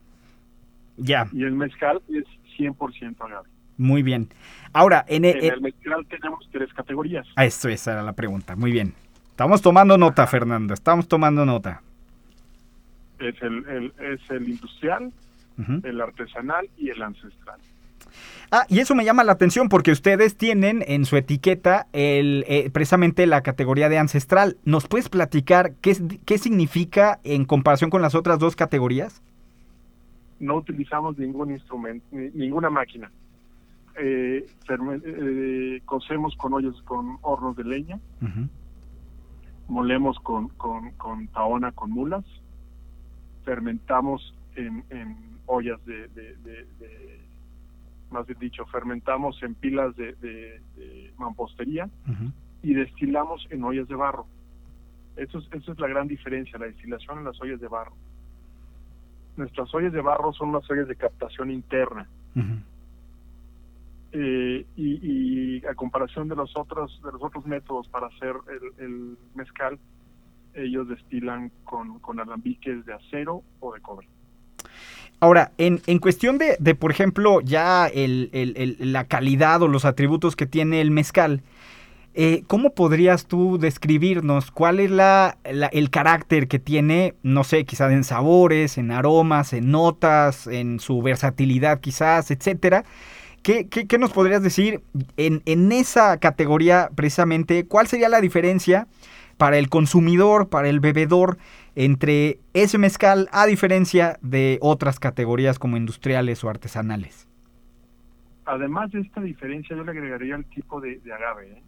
Ya. 0.99 1.27
Y 1.33 1.45
el 1.45 1.53
mezcal 1.53 2.03
es 2.09 2.25
100% 2.59 3.17
agave. 3.21 3.49
Muy 3.77 4.03
bien. 4.03 4.29
Ahora, 4.73 5.05
en, 5.09 5.25
el, 5.25 5.43
el 5.45 5.61
mezcal 5.61 6.07
tenemos 6.07 6.49
tres 6.51 6.73
categorías. 6.73 7.27
Ah, 7.37 7.45
eso, 7.45 7.69
esa 7.69 7.93
era 7.93 8.03
la 8.03 8.13
pregunta. 8.13 8.57
Muy 8.57 8.73
bien. 8.73 8.95
Estamos 9.31 9.63
tomando 9.63 9.99
nota, 9.99 10.27
Fernando. 10.27 10.75
Estamos 10.75 11.09
tomando 11.09 11.45
nota. 11.45 11.83
Es 13.19 13.41
el, 13.43 13.67
el 13.69 13.93
es 13.99 14.21
el 14.31 14.49
industrial, 14.49 15.13
el 15.85 16.01
artesanal 16.01 16.69
y 16.77 16.91
el 16.91 17.03
ancestral. 17.03 17.61
Ah, 18.51 18.67
y 18.69 18.81
eso 18.81 18.95
me 18.95 19.05
llama 19.05 19.25
la 19.25 19.33
atención 19.33 19.69
porque 19.69 19.93
ustedes 19.93 20.37
tienen 20.37 20.85
en 20.87 21.07
su 21.07 21.17
etiqueta 21.17 21.87
el, 21.93 22.45
eh, 22.47 22.69
precisamente 22.71 23.27
la 23.27 23.43
categoría 23.43 23.89
de 23.89 23.99
ancestral. 23.99 24.59
¿Nos 24.65 24.87
puedes 24.89 25.09
platicar 25.09 25.73
qué, 25.81 25.97
qué 26.27 26.37
significa 26.37 27.21
en 27.25 27.45
comparación 27.47 27.91
con 27.91 28.03
las 28.03 28.15
otras 28.15 28.39
dos 28.39 28.55
categorías? 28.55 29.23
No 30.39 30.57
utilizamos 30.57 31.17
ningún 31.17 31.53
instrumento, 31.53 32.05
ninguna 32.13 32.69
máquina. 32.69 33.11
Eh, 33.97 34.47
eh, 34.69 35.83
cocemos 35.85 36.35
con 36.37 36.55
ollas, 36.55 36.81
con 36.83 37.19
hornos 37.23 37.57
de 37.57 37.65
leña, 37.65 38.01
molemos 39.69 40.19
con, 40.21 40.49
con, 40.51 40.93
con 40.93 41.29
taona, 41.29 41.73
con 41.73 41.91
mulas, 41.91 42.25
fermentamos 43.45 44.35
en, 44.57 44.85
en 44.91 45.17
ollas 45.47 45.85
de, 45.85 46.09
más 48.11 48.27
bien 48.27 48.39
dicho, 48.39 48.65
fermentamos 48.67 49.43
en 49.43 49.55
pilas 49.55 49.95
de, 49.97 50.61
mampostería 51.19 51.89
y 52.63 52.75
destilamos 52.75 53.47
en 53.51 53.65
ollas 53.65 53.89
de 53.89 53.95
barro. 53.95 54.27
Eso 55.17 55.39
es, 55.39 55.49
eso 55.53 55.73
es 55.73 55.79
la 55.79 55.89
gran 55.89 56.09
diferencia, 56.09 56.59
la 56.59 56.67
destilación 56.67 57.19
en 57.19 57.25
las 57.25 57.41
ollas 57.43 57.61
de 57.61 57.69
barro. 57.69 57.95
Nuestras 59.37 59.75
ollas 59.75 59.93
de 59.93 60.01
barro 60.01 60.33
son 60.33 60.51
unas 60.51 60.69
ollas 60.71 60.89
de 60.89 60.97
captación 60.97 61.51
interna. 61.51 62.09
Eh, 64.15 64.67
y, 64.77 65.65
a 65.67 65.75
comparación 65.75 66.29
de 66.29 66.37
los 66.37 66.55
otros 66.57 67.01
de 67.03 67.13
los 67.13 67.23
otros 67.23 67.47
métodos 67.47 67.89
para 67.89 68.09
hacer 68.09 68.35
el, 68.79 69.17
mezcal, 69.35 69.79
ellos 70.55 70.89
destilan 70.89 71.51
con, 71.65 71.99
con 72.01 72.21
alambiques 72.21 72.85
de 72.85 72.93
acero 72.93 73.43
o 73.61 73.73
de 73.73 73.81
cobre. 73.81 74.09
Ahora, 75.21 75.53
en, 75.57 75.81
en 75.87 75.99
cuestión 75.99 76.37
de, 76.37 76.57
de, 76.59 76.75
por 76.75 76.91
ejemplo, 76.91 77.41
ya 77.41 77.87
el, 77.87 78.29
el, 78.33 78.77
la 78.93 79.05
calidad 79.05 79.63
o 79.63 79.69
los 79.69 79.85
atributos 79.85 80.35
que 80.35 80.47
tiene 80.47 80.81
el 80.81 80.91
mezcal, 80.91 81.43
eh, 82.15 82.43
¿cómo 82.47 82.75
podrías 82.75 83.27
tú 83.27 83.57
describirnos 83.57 84.51
cuál 84.51 84.81
es 84.81 84.91
la, 84.91 85.39
el 85.45 85.89
carácter 85.89 86.47
que 86.47 86.59
tiene, 86.59 87.15
no 87.23 87.45
sé, 87.45 87.65
quizás 87.65 87.93
en 87.93 88.05
sabores, 88.05 88.77
en 88.77 88.91
aromas, 88.91 89.55
en 89.55 89.71
notas, 89.71 90.47
en 90.47 90.79
su 90.81 91.01
versatilidad 91.01 91.81
quizás, 91.81 92.31
etcétera? 92.31 92.85
¿Qué, 93.43 93.69
qué, 93.69 93.87
qué 93.87 93.99
nos 93.99 94.13
podrías 94.13 94.43
decir 94.43 94.83
en, 95.17 95.43
en 95.47 95.73
esa 95.73 96.19
categoría 96.19 96.91
precisamente? 96.95 97.67
¿Cuál 97.67 97.87
sería 97.87 98.09
la 98.09 98.21
diferencia 98.21 98.87
para 99.37 99.59
el 99.59 99.69
consumidor, 99.69 100.49
para 100.49 100.69
el 100.69 100.81
bebedor? 100.81 101.39
entre 101.75 102.39
ese 102.53 102.79
mezcal 102.79 103.29
a 103.33 103.47
diferencia 103.47 104.19
de 104.21 104.59
otras 104.61 104.99
categorías 105.01 105.59
como 105.59 105.77
industriales 105.77 106.43
o 106.45 106.51
artesanales? 106.51 107.29
Además 108.45 108.91
de 108.91 109.01
esta 109.01 109.21
diferencia, 109.21 109.77
yo 109.77 109.85
le 109.85 109.93
agregaría 109.93 110.35
el 110.35 110.45
tipo 110.47 110.81
de, 110.81 111.01
agave. 111.13 111.53
¿eh? 111.53 111.63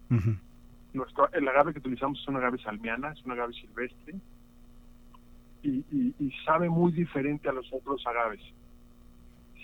Nuestro, 0.93 1.33
el 1.33 1.49
agave 1.49 1.73
que 1.73 1.79
utilizamos 1.79 2.21
es 2.21 2.29
un 2.29 2.37
agave 2.37 2.59
salmiana, 2.59 3.13
es 3.13 3.25
un 3.25 3.33
agave 3.33 3.53
silvestre 3.55 4.15
y, 5.63 5.83
sabe 6.45 6.69
muy 6.69 6.93
diferente 6.93 7.49
a 7.49 7.53
los 7.53 7.67
otros 7.73 8.05
agaves. 8.07 8.41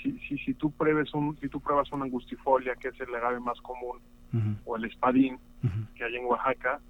Si, 0.03 0.19
si, 0.21 0.39
si, 0.39 0.55
tú 0.55 0.71
pruebes 0.71 1.13
un, 1.15 1.37
si 1.39 1.49
tú 1.49 1.61
pruebas 1.61 1.91
una 1.93 2.05
angustifolia, 2.05 2.75
que 2.77 2.89
es 2.89 3.01
el 3.01 3.15
agave 3.15 3.41
más 3.41 3.61
común, 3.61 3.99
o 4.65 4.77
el 4.77 4.85
espadín 4.85 5.39
que 5.95 6.05
hay 6.05 6.17
en 6.17 6.25
Oaxaca, 6.25 6.81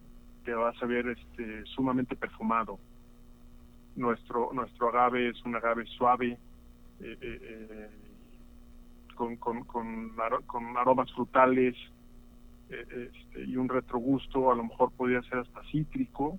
te 0.45 0.53
vas 0.53 0.81
a 0.83 0.87
ver 0.87 1.09
este, 1.09 1.65
sumamente 1.67 2.15
perfumado 2.15 2.79
nuestro, 3.97 4.51
nuestro 4.53 4.89
agave 4.89 5.29
es 5.29 5.45
un 5.45 5.57
agave 5.57 5.87
suave, 5.87 6.39
eh, 7.01 7.19
eh, 7.21 7.39
eh, 7.43 7.91
con, 9.15 9.37
con, 9.37 9.65
con, 9.65 10.77
aromas 10.77 11.13
frutales 11.13 11.77
este, 12.69 13.45
y 13.45 13.57
un 13.57 13.69
retrogusto, 13.69 14.51
a 14.51 14.55
lo 14.55 14.65
mejor 14.65 14.93
podría 14.93 15.23
ser 15.23 15.39
hasta 15.39 15.63
cítrico. 15.71 16.39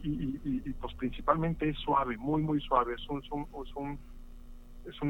Y, 0.00 0.72
pues 0.80 0.94
principalmente 0.94 1.68
es 1.68 1.76
suave, 1.78 2.16
muy, 2.16 2.40
muy 2.40 2.60
suave. 2.60 2.94
Es 2.94 3.08
un, 3.08 3.18
es 3.18 3.30
un, 3.30 3.42
es 3.42 3.74
un 3.74 3.98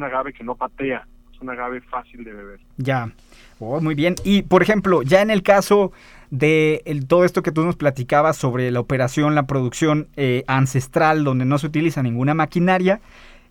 agave 0.03 0.33
que 0.33 0.45
no 0.45 0.55
patea 0.55 1.07
un 1.41 1.51
agave 1.51 1.81
fácil 1.83 2.25
de 2.25 2.33
beber. 2.33 2.61
Ya, 2.77 3.11
oh, 3.59 3.81
muy 3.81 3.95
bien. 3.95 4.15
Y 4.25 4.43
por 4.43 4.63
ejemplo, 4.63 5.03
ya 5.03 5.23
en 5.23 5.31
el 5.31 5.43
caso 5.43 5.93
de 6.31 6.83
todo 7.09 7.25
esto 7.25 7.43
que 7.43 7.53
tú 7.53 7.65
nos 7.65 7.77
platicabas 7.77 8.37
sobre 8.37 8.71
la 8.71 8.81
operación, 8.81 9.35
la 9.35 9.47
producción 9.47 10.09
eh, 10.17 10.45
ancestral, 10.47 11.25
donde 11.25 11.45
no 11.45 11.59
se 11.59 11.67
utiliza 11.67 12.03
ninguna 12.03 12.35
maquinaria, 12.35 13.01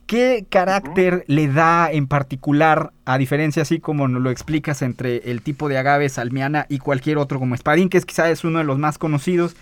¿qué 0.05 0.45
carácter 0.49 1.23
le 1.27 1.47
da 1.47 1.91
en 1.91 2.07
particular, 2.07 2.91
a 3.05 3.17
diferencia 3.17 3.63
así 3.63 3.79
como 3.79 4.07
nos 4.07 4.21
lo 4.21 4.29
explicas 4.29 4.81
entre 4.81 5.31
el 5.31 5.41
tipo 5.41 5.69
de 5.69 5.77
agave 5.77 6.09
salmiana 6.09 6.65
y 6.69 6.79
cualquier 6.79 7.17
otro 7.17 7.39
como 7.39 7.55
espadín, 7.55 7.89
que 7.89 7.97
es 7.97 8.05
quizás 8.05 8.29
es 8.29 8.43
uno 8.43 8.59
de 8.59 8.65
los 8.65 8.77
más 8.77 8.97
conocidos, 8.97 9.55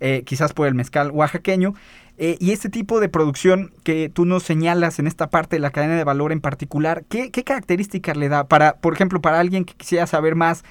eh, 0.00 0.22
quizás 0.24 0.52
por 0.52 0.68
el 0.68 0.74
mezcal 0.74 1.10
oaxaqueño? 1.10 1.74
Eh, 2.18 2.36
y 2.40 2.52
este 2.52 2.68
tipo 2.68 3.00
de 3.00 3.08
producción 3.08 3.72
que 3.84 4.08
tú 4.08 4.26
nos 4.26 4.42
señalas 4.42 4.98
en 4.98 5.06
esta 5.06 5.30
parte 5.30 5.56
de 5.56 5.60
la 5.60 5.70
cadena 5.70 5.96
de 5.96 6.04
valor 6.04 6.30
en 6.30 6.40
particular, 6.40 7.04
¿qué, 7.08 7.30
características 7.30 8.16
le 8.16 8.28
da 8.28 8.44
para, 8.44 8.74
por 8.76 8.92
ejemplo, 8.92 9.20
para 9.20 9.40
alguien 9.40 9.64
que 9.64 9.74
quisiera 9.74 10.06
saber 10.06 10.34
más, 10.34 10.62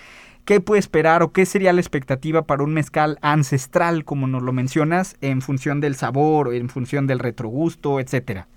qué 0.46 0.60
puede 0.60 0.80
esperar 0.80 1.24
o 1.24 1.32
qué 1.32 1.46
sería 1.46 1.74
la 1.74 1.82
expectativa 1.82 2.44
para 2.44 2.64
un 2.64 2.74
mezcal 2.74 3.18
ancestral, 3.22 4.06
como 4.06 4.28
nos 4.28 4.44
lo 4.44 4.54
mencionas, 4.54 5.18
en 5.22 5.42
función 5.42 5.82
del 5.82 5.96
sabor, 5.96 6.54
en 6.54 6.70
función 6.70 7.08
del 7.08 7.20
retrogusto, 7.20 8.00
etcétera? 8.00 8.48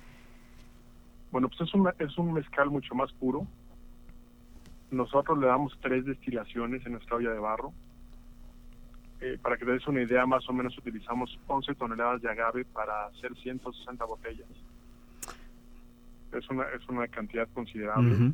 Bueno, 1.33 1.49
pues 1.49 1.63
es 1.63 1.75
un, 1.75 1.91
es 1.99 2.19
un 2.19 2.35
mezcal 2.35 2.71
mucho 2.71 2.95
más 2.95 3.13
puro. 3.15 3.47
Nosotros 4.91 5.39
le 5.39 5.47
damos 5.47 5.77
tres 5.81 6.05
destilaciones 6.05 6.85
en 6.87 6.93
nuestra 6.93 7.17
olla 7.17 7.31
de 7.31 7.39
barro 7.39 7.73
eh, 9.21 9.39
para 9.41 9.57
que 9.57 9.65
te 9.65 9.73
des 9.73 9.87
una 9.87 10.03
idea, 10.03 10.27
más 10.27 10.49
o 10.49 10.53
menos 10.53 10.77
utilizamos 10.77 11.39
11 11.47 11.75
toneladas 11.75 12.23
de 12.23 12.31
agave 12.31 12.65
para 12.65 13.07
hacer 13.07 13.35
160 13.37 14.05
botellas. 14.05 14.49
Es 16.33 16.49
una, 16.51 16.65
es 16.65 16.89
una 16.89 17.07
cantidad 17.09 17.49
considerable. 17.55 18.33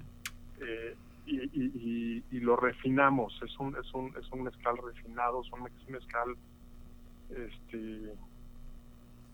Eh, 0.61 0.97
y, 1.27 2.25
y, 2.31 2.40
lo 2.40 2.57
refinamos, 2.57 3.40
es 3.45 3.57
un, 3.59 3.77
es 3.77 3.93
un, 3.95 4.12
es 4.19 4.29
un 4.33 4.43
mezcal 4.43 4.77
refinado, 4.85 5.43
es 5.43 5.53
un 5.53 5.62
mezcal 5.93 6.35
este, 7.31 8.12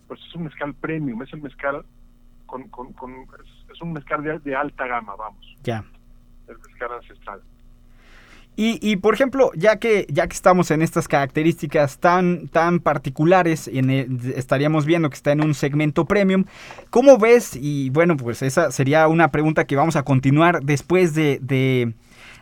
pues 0.07 0.21
es 0.21 0.35
un 0.35 0.45
mezcal 0.45 0.75
premium, 0.75 1.23
es 1.23 1.33
el 1.33 1.43
mezcal 1.43 1.85
con, 2.47 2.69
con, 2.69 2.95
es, 3.73 3.83
un 3.83 3.93
mezcal 3.93 4.23
de, 4.43 4.55
alta 4.55 4.87
gama, 4.87 5.17
vamos. 5.17 5.57
Ya. 5.65 5.85
El 6.47 6.59
mezcal 6.59 6.93
ancestral. 6.93 7.43
Y, 8.59 8.97
por 8.97 9.13
ejemplo, 9.13 9.51
ya 9.55 9.77
que, 9.77 10.07
ya 10.09 10.27
que 10.27 10.35
estamos 10.35 10.71
en 10.71 10.81
estas 10.81 11.09
características 11.09 11.99
tan, 11.99 12.49
tan 12.49 12.81
particulares, 12.81 13.69
en 13.69 13.91
estaríamos 14.35 14.87
viendo 14.87 15.11
que 15.11 15.17
está 15.17 15.33
en 15.33 15.43
un 15.43 15.53
segmento 15.53 16.07
premium, 16.07 16.47
¿cómo 16.89 17.19
ves? 17.19 17.55
Y 17.55 17.91
bueno, 17.91 18.17
pues 18.17 18.41
esa 18.41 18.73
sería 18.73 19.09
una 19.09 19.31
pregunta 19.31 19.67
que 19.67 19.77
vamos 19.77 19.95
a 19.97 20.05
continuar 20.05 20.63
después 20.63 21.15
de, 21.15 21.39
de, 21.43 21.93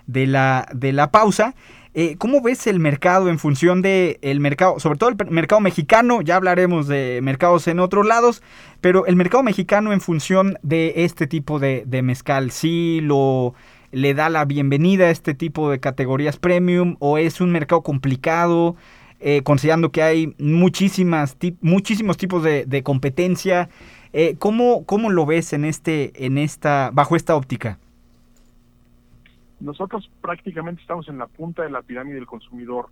de 0.07 0.27
la, 0.29 0.69
de 0.73 0.93
la 0.93 1.11
pausa. 1.11 1.57
Eh, 1.97 2.17
¿Cómo 2.19 2.43
ves 2.43 2.67
el 2.67 2.81
mercado 2.81 3.29
en 3.29 3.39
función 3.39 3.81
del 3.81 4.19
el 4.21 4.41
mercado, 4.41 4.81
sobre 4.81 4.99
todo 4.99 5.11
el 5.11 5.31
mercado 5.31 5.61
mexicano? 5.61 6.23
Ya 6.23 6.35
hablaremos 6.35 6.89
de 6.89 7.21
mercados 7.23 7.69
en 7.69 7.79
otros 7.79 8.05
lados, 8.05 8.43
pero 8.81 9.07
el 9.07 9.15
mercado 9.15 9.45
mexicano 9.45 9.93
en 9.93 10.01
función 10.01 10.59
de 10.63 10.93
este 10.97 11.29
tipo 11.29 11.61
de, 11.61 11.85
mezcal, 12.03 12.51
¿sí 12.51 12.99
lo 13.01 13.55
le 13.95 14.15
da 14.15 14.29
la 14.29 14.45
bienvenida 14.45 15.07
a 15.07 15.11
este 15.11 15.35
tipo 15.35 15.71
de 15.71 15.81
categorías 15.81 16.37
premium 16.37 16.97
o 16.99 17.19
es 17.19 17.41
un 17.41 17.51
mercado 17.51 17.83
complicado? 17.83 18.77
Eh, 19.21 19.43
considerando 19.43 19.91
que 19.91 20.03
hay 20.03 20.35
muchísimas 20.39 21.37
muchísimos 21.61 22.17
tipos 22.17 22.43
de, 22.43 22.83
competencia. 22.83 23.71
Eh, 24.13 24.37
¿cómo, 24.39 24.85
¿Cómo 24.85 25.11
lo 25.11 25.25
ves 25.25 25.53
en 25.53 25.65
este, 25.65 26.27
en 26.27 26.37
esta, 26.39 26.91
bajo 26.93 27.17
esta 27.17 27.35
óptica? 27.35 27.79
nosotros 29.65 30.11
prácticamente 30.21 30.83
estamos 30.83 31.09
en 31.09 31.19
la 31.19 31.27
punta 31.27 31.63
de 31.63 31.71
la 31.71 31.83
pirámide 31.83 32.17
del 32.17 32.27
consumidor. 32.27 32.89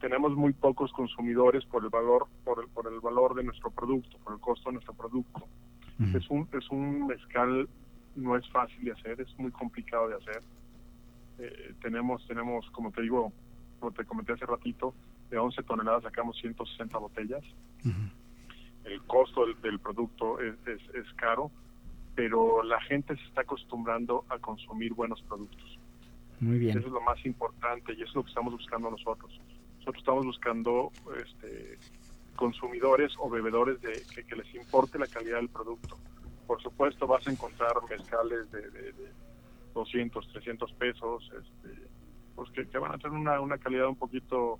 Tenemos 0.00 0.34
muy 0.34 0.52
pocos 0.54 0.92
consumidores 0.92 1.64
por 1.66 1.84
el 1.84 1.90
valor 1.90 2.26
por 2.44 2.62
el, 2.62 2.68
por 2.68 2.90
el 2.90 3.00
valor 3.00 3.34
de 3.34 3.44
nuestro 3.44 3.70
producto, 3.70 4.16
por 4.24 4.32
el 4.34 4.40
costo 4.40 4.70
de 4.70 4.74
nuestro 4.74 4.94
producto. 4.94 5.46
Es 6.14 6.28
un 6.30 6.48
es 6.52 6.70
un 6.70 7.06
mezcal 7.06 7.68
no 8.16 8.36
es 8.36 8.48
fácil 8.50 8.84
de 8.84 8.92
hacer, 8.92 9.20
es 9.20 9.38
muy 9.38 9.50
complicado 9.50 10.08
de 10.08 10.16
hacer. 10.16 10.42
Eh, 11.38 11.74
tenemos 11.82 12.26
tenemos 12.26 12.68
como 12.70 12.90
te 12.90 13.02
digo, 13.02 13.32
como 13.78 13.92
te 13.92 14.04
comenté 14.04 14.32
hace 14.32 14.46
ratito, 14.46 14.94
de 15.30 15.38
11 15.38 15.62
toneladas 15.62 16.02
sacamos 16.02 16.36
160 16.38 16.98
botellas. 16.98 17.44
El 18.84 19.02
costo 19.02 19.46
del, 19.46 19.60
del 19.60 19.78
producto 19.78 20.40
es, 20.40 20.54
es, 20.66 20.80
es 20.94 21.12
caro 21.14 21.50
pero 22.16 22.62
la 22.62 22.80
gente 22.80 23.14
se 23.14 23.22
está 23.24 23.42
acostumbrando 23.42 24.24
a 24.30 24.38
consumir 24.38 24.94
buenos 24.94 25.22
productos. 25.22 25.78
Muy 26.40 26.58
bien. 26.58 26.78
Eso 26.78 26.88
es 26.88 26.92
lo 26.92 27.02
más 27.02 27.24
importante 27.24 27.92
y 27.92 27.96
eso 27.96 28.08
es 28.08 28.14
lo 28.14 28.22
que 28.24 28.30
estamos 28.30 28.54
buscando 28.54 28.90
nosotros. 28.90 29.38
Nosotros 29.78 29.98
estamos 29.98 30.24
buscando 30.24 30.90
este, 31.22 31.78
consumidores 32.34 33.12
o 33.18 33.28
bebedores 33.28 33.80
de 33.82 34.02
que, 34.26 34.34
les 34.34 34.54
importe 34.54 34.98
la 34.98 35.06
calidad 35.06 35.36
del 35.36 35.50
producto. 35.50 35.98
Por 36.46 36.62
supuesto 36.62 37.06
vas 37.06 37.26
a 37.26 37.30
encontrar 37.30 37.72
mezcales 37.90 38.50
de, 38.50 38.70
de, 38.70 38.92
200, 39.74 40.28
300 40.28 40.72
pesos, 40.72 41.30
este, 41.38 41.82
pues 42.34 42.50
que, 42.50 42.78
van 42.78 42.92
a 42.92 42.98
tener 42.98 43.18
una, 43.18 43.40
una 43.40 43.58
calidad 43.58 43.88
un 43.88 43.96
poquito 43.96 44.58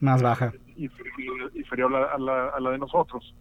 más 0.00 0.20
baja, 0.20 0.52
inferior, 0.76 1.94
a, 1.94 2.18
la, 2.18 2.48
a, 2.48 2.60
la, 2.60 2.70
de 2.70 2.78
nosotros 2.78 3.34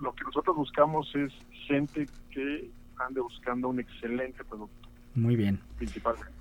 lo 0.00 0.14
que 0.14 0.24
nosotros 0.24 0.56
buscamos 0.56 1.10
es 1.14 1.32
gente 1.66 2.06
que 2.30 2.70
ande 2.98 3.20
buscando 3.20 3.68
un 3.68 3.80
excelente 3.80 4.44
producto. 4.44 4.88
Muy 5.14 5.36
bien. 5.36 5.60
Principalmente. 5.76 6.32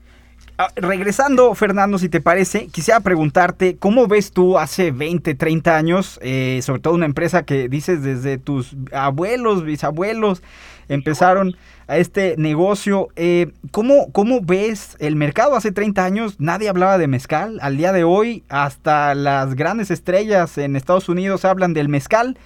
Ah, 0.56 0.70
regresando, 0.76 1.56
Fernando, 1.56 1.98
si 1.98 2.10
te 2.10 2.22
parece, 2.22 2.68
quisiera 2.68 3.00
preguntarte, 3.00 3.76
¿cómo 3.78 4.06
ves 4.06 4.32
tú 4.32 4.60
hace 4.60 4.92
20, 4.92 5.34
30 5.34 5.76
años, 5.76 6.20
eh, 6.22 6.60
sobre 6.62 6.80
todo 6.80 6.94
una 6.94 7.08
empresa 7.08 7.42
que 7.42 7.68
dices 7.70 8.04
desde 8.04 8.38
tus 8.38 8.76
abuelos, 8.92 9.64
bisabuelos, 9.64 10.44
empezaron 10.90 11.56
a 11.88 11.98
este 11.98 12.36
negocio? 12.38 13.08
Eh, 13.16 13.52
¿cómo, 13.72 14.12
¿Cómo 14.12 14.42
ves 14.42 14.96
el 15.00 15.16
mercado 15.16 15.56
hace 15.56 15.72
30 15.72 16.06
años? 16.06 16.36
Nadie 16.38 16.70
hablaba 16.70 17.00
de 17.00 17.08
mezcal. 17.08 17.58
Al 17.64 17.76
día 17.76 17.92
de 17.92 18.04
hoy, 18.04 18.44
hasta 18.48 19.16
las 19.16 19.56
grandes 19.56 19.90
estrellas 19.90 20.60
en 20.60 20.76
Estados 20.76 21.10
Unidos 21.10 21.46
hablan 21.46 21.74
del 21.74 21.90
mezcal. 21.90 22.38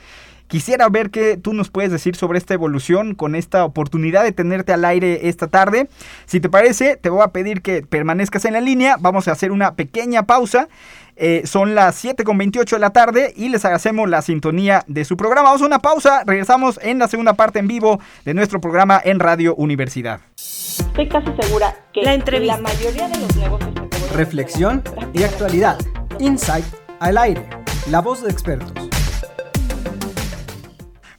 Quisiera 0.48 0.88
ver 0.90 1.10
qué 1.10 1.38
tú 1.38 1.54
nos 1.54 1.70
puedes 1.70 1.92
decir 1.92 2.16
sobre 2.16 2.38
esta 2.38 2.54
evolución 2.54 3.16
con 3.16 3.36
esta 3.36 3.66
oportunidad 3.66 4.24
de 4.24 4.32
tenerte 4.32 4.74
al 4.74 4.86
aire 4.86 5.28
esta 5.28 5.48
tarde. 5.48 5.90
Si 6.26 6.40
te 6.40 6.50
parece, 6.50 6.96
te 6.96 7.10
voy 7.10 7.22
a 7.22 7.30
pedir 7.30 7.62
que 7.62 7.82
permanezcas 7.82 8.46
en 8.46 8.54
la 8.54 8.62
línea. 8.62 8.96
Vamos 9.00 9.28
a 9.28 9.34
hacer 9.34 9.52
una 9.52 9.76
pequeña 9.76 10.24
pausa. 10.24 10.70
Eh, 11.18 11.42
son 11.46 11.74
las 11.74 12.04
7.28 12.04 12.70
de 12.70 12.80
la 12.80 12.92
tarde 12.92 13.34
y 13.36 13.50
les 13.50 13.66
agradecemos 13.66 14.08
la 14.08 14.22
sintonía 14.22 14.84
de 14.88 15.04
su 15.04 15.18
programa. 15.18 15.50
Vamos 15.50 15.64
a 15.64 15.66
una 15.66 15.80
pausa. 15.80 16.24
Regresamos 16.26 16.80
en 16.82 17.00
la 17.00 17.08
segunda 17.08 17.34
parte 17.34 17.60
en 17.60 17.68
vivo 17.68 18.00
de 18.24 18.34
nuestro 18.34 18.62
programa 18.62 19.02
en 19.04 19.20
Radio 19.20 19.56
Universidad. 19.56 20.22
Estoy 20.38 21.10
casi 21.10 21.28
segura 21.42 21.76
que 21.94 22.04
la, 22.04 22.14
entrevista. 22.14 22.56
la 22.56 22.62
mayoría 22.62 23.10
de 23.10 23.20
los 23.20 23.36
negocios... 23.36 23.72
Reflexión 24.14 24.84
y 25.14 25.24
actualidad. 25.24 25.78
Insight 26.20 26.66
al 27.00 27.18
aire. 27.18 27.50
La 27.90 28.00
voz 28.00 28.24
de 28.24 28.32
expertos. 28.32 28.87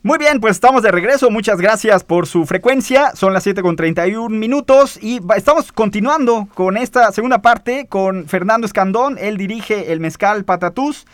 Muy 0.09 0.17
bien, 0.17 0.41
pues 0.41 0.53
estamos 0.53 0.83
de 0.83 0.91
regreso. 0.91 1.31
Muchas 1.31 1.61
gracias 1.61 2.03
por 2.03 2.27
su 2.27 2.47
frecuencia. 2.47 3.15
Son 3.15 3.35
las 3.35 3.43
7 3.43 3.61
con 3.61 3.77
31 3.77 4.31
minutos 4.31 4.99
y 5.03 5.21
estamos 5.37 5.71
continuando 5.71 6.49
con 6.55 6.79
esta 6.79 7.13
segunda 7.13 7.43
parte 7.43 7.89
con 7.91 8.25
Fernando 8.27 8.67
Escandón. 8.67 9.19
Él 9.19 9.37
dirige 9.37 9.93
el 9.93 10.01
Mezcal 10.01 10.47
Patatús. 10.47 11.05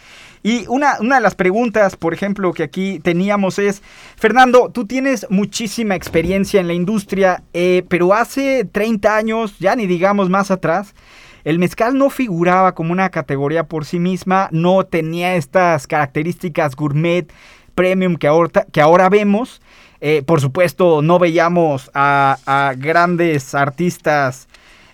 Y 0.45 0.67
una, 0.69 0.99
de 1.01 1.21
las 1.21 1.35
preguntas, 1.35 1.97
por 1.97 2.15
ejemplo, 2.15 2.53
que 2.53 2.63
aquí 2.63 3.01
teníamos 3.01 3.59
es, 3.59 3.83
Fernando, 4.15 4.71
tú 4.73 4.87
tienes 4.87 5.27
muchísima 5.29 5.97
experiencia 5.97 6.61
en 6.61 6.69
la 6.69 6.75
industria, 6.75 7.43
eh, 7.53 7.83
pero 7.89 8.15
hace 8.15 8.65
30 8.65 9.17
años, 9.17 9.59
ya 9.59 9.75
ni 9.75 9.89
digamos 9.89 10.31
más 10.31 10.53
atrás, 10.53 10.95
el 11.43 11.59
mezcal 11.59 11.99
no 11.99 12.11
figuraba 12.11 12.77
como 12.77 12.93
una 12.93 13.11
categoría 13.11 13.65
por 13.65 13.87
sí 13.87 13.99
misma, 13.99 14.49
no 14.53 14.87
tenía 14.87 15.35
estas 15.35 15.89
características 15.89 16.77
gourmet 16.77 17.31
premium 17.75 18.17
que 18.17 18.27
ahora, 18.27 18.67
que 18.71 18.81
ahora 18.81 19.09
vemos. 19.09 19.61
Eh, 20.07 20.23
por 20.23 20.43
supuesto, 20.43 21.01
no 21.01 21.19
veíamos 21.19 21.91
a, 21.95 22.75
grandes 22.77 23.55
artistas 23.55 24.49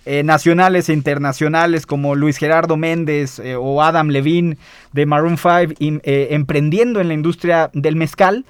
eh, 0.05 0.23
nacionales 0.23 0.87
e 0.87 0.93
internacionales 0.93 1.85
como 1.85 2.15
Luis 2.15 2.37
Gerardo 2.37 2.77
Méndez 2.77 3.37
eh, 3.39 3.57
o 3.57 3.81
Adam 3.83 4.07
Levine 4.07 4.57
de 4.93 5.05
Maroon 5.05 5.37
5 5.37 5.73
emprendiendo 5.81 7.01
en 7.01 7.09
la 7.09 7.13
industria 7.13 7.69
del 7.73 7.97
mezcal. 7.97 8.45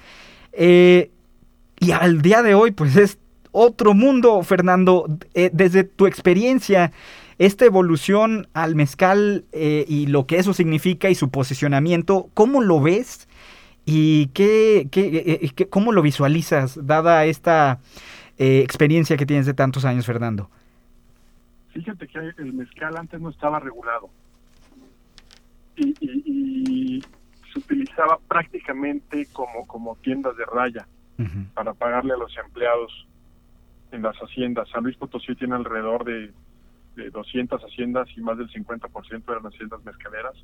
y 0.56 1.90
al 1.90 2.22
día 2.22 2.42
de 2.42 2.54
hoy, 2.54 2.70
pues 2.70 2.94
es 2.94 3.18
otro 3.50 3.92
mundo, 3.92 4.40
Fernando. 4.44 5.06
desde 5.34 5.82
tu 5.82 6.06
experiencia, 6.06 6.92
esta 7.38 7.64
evolución 7.64 8.46
al 8.54 8.76
mezcal 8.76 9.46
y 9.52 10.06
lo 10.06 10.26
que 10.26 10.38
eso 10.38 10.54
significa 10.54 11.10
y 11.10 11.16
su 11.16 11.28
posicionamiento, 11.28 12.28
¿cómo 12.34 12.60
lo 12.60 12.80
ves? 12.80 13.26
¿Y 13.84 14.28
qué, 14.28 14.88
qué, 14.90 15.40
eh, 15.42 15.50
qué, 15.54 15.68
cómo 15.68 15.92
lo 15.92 16.02
visualizas, 16.02 16.78
dada 16.86 17.24
esta 17.24 17.80
eh, 18.38 18.60
experiencia 18.60 19.16
que 19.16 19.26
tienes 19.26 19.46
de 19.46 19.54
tantos 19.54 19.84
años, 19.84 20.06
Fernando? 20.06 20.48
Fíjate 21.70 22.06
que 22.06 22.18
el 22.38 22.52
mezcal 22.52 22.96
antes 22.96 23.20
no 23.20 23.30
estaba 23.30 23.58
regulado 23.58 24.10
y, 25.76 25.94
y, 26.00 27.02
se 27.52 27.58
utilizaba 27.58 28.18
prácticamente 28.28 29.26
como, 29.32 29.66
como 29.66 29.96
tiendas 29.96 30.36
de 30.36 30.44
raya 30.46 30.86
para 31.54 31.74
pagarle 31.74 32.14
a 32.14 32.16
los 32.16 32.34
empleados 32.38 33.06
en 33.92 34.02
las 34.02 34.16
haciendas. 34.16 34.68
San 34.70 34.84
Luis 34.84 34.96
Potosí 34.96 35.34
tiene 35.34 35.54
alrededor 35.54 36.04
de, 36.04 36.32
de 36.96 37.10
200 37.10 37.62
haciendas 37.62 38.08
y 38.16 38.20
más 38.22 38.38
del 38.38 38.50
50% 38.50 39.22
eran 39.28 39.46
haciendas 39.46 39.84
mezcaleras 39.84 40.34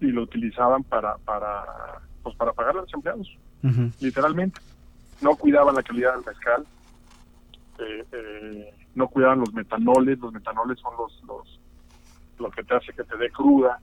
y 0.00 0.06
lo 0.06 0.22
utilizaban 0.22 0.84
para, 0.84 1.16
para 1.18 2.00
pues 2.26 2.34
para 2.34 2.52
pagar 2.52 2.76
a 2.76 2.80
los 2.80 2.92
empleados, 2.92 3.38
literalmente. 4.00 4.60
No 5.20 5.36
cuidaban 5.36 5.76
la 5.76 5.82
calidad 5.84 6.16
del 6.16 6.24
mezcal, 6.26 6.66
eh, 7.78 8.04
eh, 8.10 8.74
no 8.96 9.06
cuidaban 9.06 9.38
los 9.38 9.54
metanoles, 9.54 10.18
los 10.18 10.32
metanoles 10.32 10.76
son 10.80 10.92
los, 10.98 11.22
los 11.22 11.60
lo 12.40 12.50
que 12.50 12.64
te 12.64 12.74
hace 12.74 12.92
que 12.92 13.04
te 13.04 13.16
dé 13.16 13.30
cruda. 13.30 13.78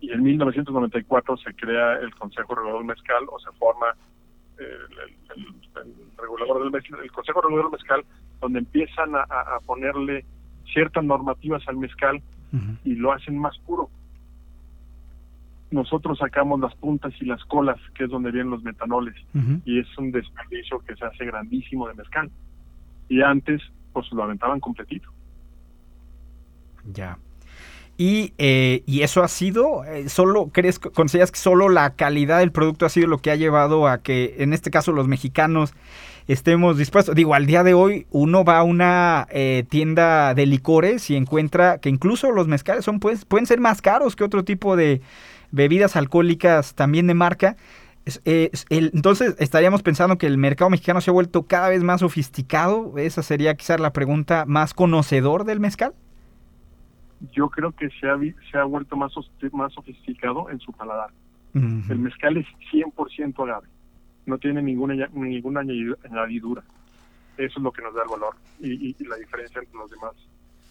Y 0.00 0.10
en 0.10 0.22
1994 0.22 1.36
se 1.36 1.54
crea 1.54 1.98
el 1.98 2.14
Consejo 2.14 2.54
Regulador 2.54 2.80
del 2.80 2.88
Mezcal 2.88 3.24
o 3.30 3.38
se 3.38 3.52
forma 3.58 3.88
el, 4.56 4.78
regulador 6.16 6.62
del 6.62 6.70
mezcal, 6.70 7.00
el 7.02 7.12
Consejo 7.12 7.42
Regulador 7.42 7.70
del 7.70 7.78
Mezcal, 7.78 8.04
donde 8.40 8.60
empiezan 8.60 9.14
a, 9.14 9.60
ponerle 9.66 10.24
ciertas 10.72 11.04
normativas 11.04 11.68
al 11.68 11.76
mezcal 11.76 12.22
y 12.82 12.94
lo 12.94 13.12
hacen 13.12 13.38
más 13.38 13.58
puro 13.58 13.90
nosotros 15.70 16.18
sacamos 16.18 16.60
las 16.60 16.74
puntas 16.76 17.12
y 17.20 17.24
las 17.24 17.44
colas, 17.44 17.76
que 17.94 18.04
es 18.04 18.10
donde 18.10 18.30
vienen 18.30 18.50
los 18.50 18.62
metanoles, 18.62 19.14
y 19.64 19.80
es 19.80 19.98
un 19.98 20.12
desperdicio 20.12 20.78
que 20.80 20.94
se 20.96 21.04
hace 21.04 21.24
grandísimo 21.24 21.88
de 21.88 21.94
mezcal. 21.94 22.30
Y 23.08 23.22
antes, 23.22 23.60
pues 23.92 24.10
lo 24.12 24.22
aventaban 24.22 24.60
completito. 24.60 25.08
Ya. 26.92 27.18
Y, 27.98 28.34
eh, 28.36 28.82
y 28.84 29.02
eso 29.02 29.22
ha 29.22 29.28
sido, 29.28 29.84
eh, 29.84 30.08
solo, 30.08 30.50
¿crees, 30.52 30.78
consideras 30.78 31.32
que 31.32 31.38
solo 31.38 31.70
la 31.70 31.94
calidad 31.94 32.40
del 32.40 32.52
producto 32.52 32.84
ha 32.84 32.90
sido 32.90 33.06
lo 33.06 33.18
que 33.18 33.30
ha 33.30 33.36
llevado 33.36 33.88
a 33.88 34.02
que, 34.02 34.36
en 34.38 34.52
este 34.52 34.70
caso, 34.70 34.92
los 34.92 35.08
mexicanos 35.08 35.72
estemos 36.28 36.76
dispuestos? 36.76 37.14
Digo, 37.14 37.34
al 37.34 37.46
día 37.46 37.62
de 37.62 37.72
hoy 37.72 38.06
uno 38.10 38.44
va 38.44 38.58
a 38.58 38.64
una 38.64 39.26
eh, 39.30 39.64
tienda 39.70 40.34
de 40.34 40.44
licores 40.44 41.08
y 41.08 41.16
encuentra 41.16 41.78
que 41.78 41.88
incluso 41.88 42.30
los 42.32 42.48
mezcales 42.48 42.84
son, 42.84 43.00
pues, 43.00 43.24
pueden 43.24 43.46
ser 43.46 43.60
más 43.60 43.80
caros 43.80 44.14
que 44.14 44.24
otro 44.24 44.44
tipo 44.44 44.76
de 44.76 45.00
bebidas 45.50 45.96
alcohólicas 45.96 46.74
también 46.74 47.06
de 47.06 47.14
marca. 47.14 47.56
entonces, 48.24 49.34
estaríamos 49.38 49.82
pensando 49.82 50.18
que 50.18 50.26
el 50.26 50.38
mercado 50.38 50.70
mexicano 50.70 51.00
se 51.00 51.10
ha 51.10 51.12
vuelto 51.12 51.44
cada 51.44 51.68
vez 51.68 51.82
más 51.82 52.00
sofisticado. 52.00 52.98
Esa 52.98 53.22
sería 53.22 53.54
quizás 53.54 53.80
la 53.80 53.92
pregunta 53.92 54.44
más 54.46 54.74
conocedor 54.74 55.44
del 55.44 55.60
mezcal 55.60 55.94
yo 57.32 57.48
creo 57.48 57.72
que 57.72 57.88
se 57.90 58.08
ha, 58.08 58.18
se 58.50 58.58
ha 58.58 58.64
vuelto 58.64 58.96
más, 58.96 59.12
más 59.52 59.72
sofisticado 59.72 60.50
en 60.50 60.60
su 60.60 60.72
paladar. 60.72 61.10
El 61.54 61.98
mezcal 61.98 62.36
es 62.36 62.46
100% 62.70 63.42
agave, 63.42 63.68
no 64.26 64.36
tiene 64.36 64.60
ninguna, 64.60 65.08
ninguna 65.14 65.60
añadidura. 65.60 66.62
Eso 67.38 67.58
es 67.58 67.62
lo 67.62 67.72
que 67.72 67.80
nos 67.80 67.94
da 67.94 68.02
el 68.02 68.10
valor 68.10 68.36
y, 68.60 68.94
la 69.06 69.16
diferencia 69.16 69.60
entre 69.60 69.74
los 69.74 69.90
demás 69.90 70.12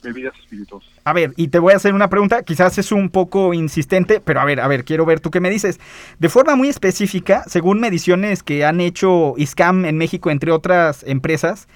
bebidas 0.06 0.34
espirituosas. 0.40 0.90
A 1.04 1.12
ver, 1.12 1.34
y 1.36 1.50
te 1.50 1.60
voy 1.60 1.74
a 1.74 1.76
hacer 1.76 1.94
una 1.94 2.10
pregunta, 2.10 2.44
quizás 2.44 2.78
es 2.78 2.92
un 2.92 3.10
poco 3.10 3.54
insistente, 3.54 4.22
pero 4.22 4.40
a 4.40 4.46
ver, 4.46 4.62
a 4.62 4.68
ver, 4.68 4.86
quiero 4.86 5.06
ver 5.06 5.20
tú 5.20 5.32
qué 5.32 5.42
me 5.42 5.50
dices. 5.50 5.80
De 6.20 6.30
forma 6.30 6.56
muy 6.56 6.70
específica, 6.70 7.44
según 7.48 7.80
mediciones 7.80 8.42
que 8.44 8.64
han 8.64 8.80
hecho 8.80 9.34
ISCAM 9.38 9.86
en 9.86 9.98
México, 9.98 10.32
entre 10.32 10.52
otras 10.52 11.04
empresas, 11.06 11.68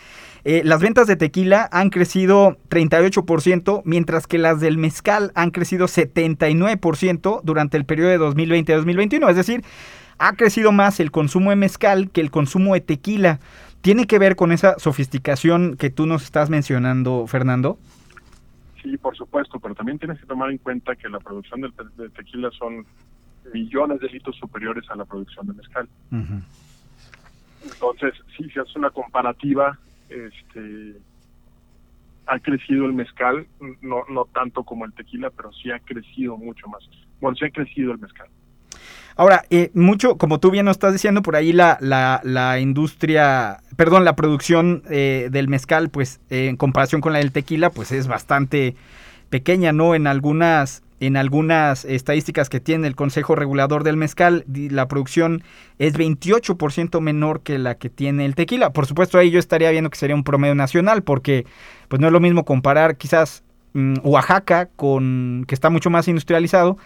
eh, 0.45 0.61
las 0.63 0.79
ventas 0.79 1.07
de 1.07 1.15
tequila 1.15 1.67
han 1.71 1.89
crecido 1.89 2.57
38%, 2.69 3.81
mientras 3.83 4.25
que 4.25 4.37
las 4.37 4.59
del 4.59 4.77
mezcal 4.77 5.31
han 5.35 5.51
crecido 5.51 5.87
79% 5.87 7.41
durante 7.43 7.77
el 7.77 7.85
periodo 7.85 8.09
de 8.09 8.19
2020-2021. 8.19 9.29
Es 9.29 9.35
decir, 9.35 9.63
ha 10.17 10.33
crecido 10.33 10.71
más 10.71 10.99
el 10.99 11.11
consumo 11.11 11.49
de 11.49 11.55
mezcal 11.55 12.09
que 12.11 12.21
el 12.21 12.31
consumo 12.31 12.73
de 12.73 12.81
tequila. 12.81 13.39
¿Tiene 13.81 14.07
que 14.07 14.19
ver 14.19 14.35
con 14.35 14.51
esa 14.51 14.77
sofisticación 14.77 15.77
que 15.77 15.89
tú 15.89 16.05
nos 16.05 16.23
estás 16.23 16.49
mencionando, 16.49 17.25
Fernando? 17.27 17.77
Sí, 18.81 18.97
por 18.97 19.15
supuesto, 19.15 19.59
pero 19.59 19.75
también 19.75 19.99
tienes 19.99 20.19
que 20.19 20.25
tomar 20.25 20.51
en 20.51 20.57
cuenta 20.57 20.95
que 20.95 21.09
la 21.09 21.19
producción 21.19 21.61
de, 21.61 22.09
tequila 22.09 22.49
son 22.51 22.85
millones 23.53 23.99
de 23.99 24.09
litros 24.09 24.35
superiores 24.37 24.89
a 24.89 24.95
la 24.95 25.05
producción 25.05 25.47
de 25.47 25.53
mezcal. 25.53 25.89
Entonces, 27.63 28.13
si 28.37 28.49
se 28.49 28.61
hace 28.61 28.79
una 28.79 28.89
comparativa, 28.89 29.77
este 30.09 30.95
ha 32.29 32.39
crecido 32.39 32.85
el 32.85 32.93
mezcal, 32.93 33.47
no, 33.81 34.03
no 34.07 34.25
tanto 34.25 34.63
como 34.63 34.85
el 34.85 34.93
tequila, 34.93 35.31
pero 35.31 35.51
sí 35.51 35.71
ha 35.71 35.79
crecido 35.79 36.37
mucho 36.37 36.67
más. 36.67 36.87
Bueno, 37.19 37.35
sí 37.35 37.45
ha 37.45 37.49
crecido 37.49 37.91
el 37.91 37.97
mezcal. 37.97 38.27
Ahora, 39.19 39.43
eh, 39.49 39.69
mucho, 39.73 40.17
como 40.17 40.39
tú 40.39 40.49
bien 40.49 40.63
nos 40.63 40.77
estás 40.77 40.93
diciendo, 40.93 41.21
por 41.21 41.35
ahí 41.35 41.51
la, 41.51 41.77
la, 41.81 42.21
la 42.23 42.61
industria, 42.61 43.59
perdón, 43.75 44.05
la 44.05 44.15
producción 44.15 44.81
eh, 44.89 45.27
del 45.29 45.49
mezcal, 45.49 45.89
pues 45.89 46.21
en 46.29 46.55
comparación 46.55 47.01
con 47.01 47.11
la 47.11 47.19
del 47.19 47.33
tequila, 47.33 47.69
pues 47.69 47.91
es 47.91 48.07
bastante 48.07 48.77
pequeña, 49.29 49.73
¿no? 49.73 49.93
En 49.93 50.07
algunas 50.07 50.83
en 51.01 51.17
algunas 51.17 51.83
estadísticas 51.83 52.47
que 52.47 52.61
tiene 52.61 52.87
el 52.87 52.95
Consejo 52.95 53.35
Regulador 53.35 53.83
del 53.83 53.97
Mezcal, 53.97 54.45
la 54.47 54.87
producción 54.87 55.43
es 55.79 55.95
28% 55.95 57.01
menor 57.01 57.41
que 57.41 57.57
la 57.57 57.75
que 57.75 57.89
tiene 57.89 58.23
el 58.23 58.35
tequila. 58.35 58.71
Por 58.71 58.85
supuesto, 58.85 59.17
ahí 59.17 59.31
yo 59.31 59.39
estaría 59.39 59.69
viendo 59.71 59.89
que 59.89 59.97
sería 59.97 60.15
un 60.15 60.23
promedio 60.23 60.55
nacional, 60.55 61.03
porque 61.03 61.45
pues 61.89 61.99
no 61.99 62.07
es 62.07 62.13
lo 62.13 62.21
mismo 62.21 62.45
comparar 62.45 62.95
quizás 62.95 63.43
mm, 63.73 63.95
Oaxaca, 64.03 64.69
con 64.77 65.43
que 65.45 65.55
está 65.55 65.69
mucho 65.69 65.89
más 65.89 66.07
industrializado, 66.07 66.77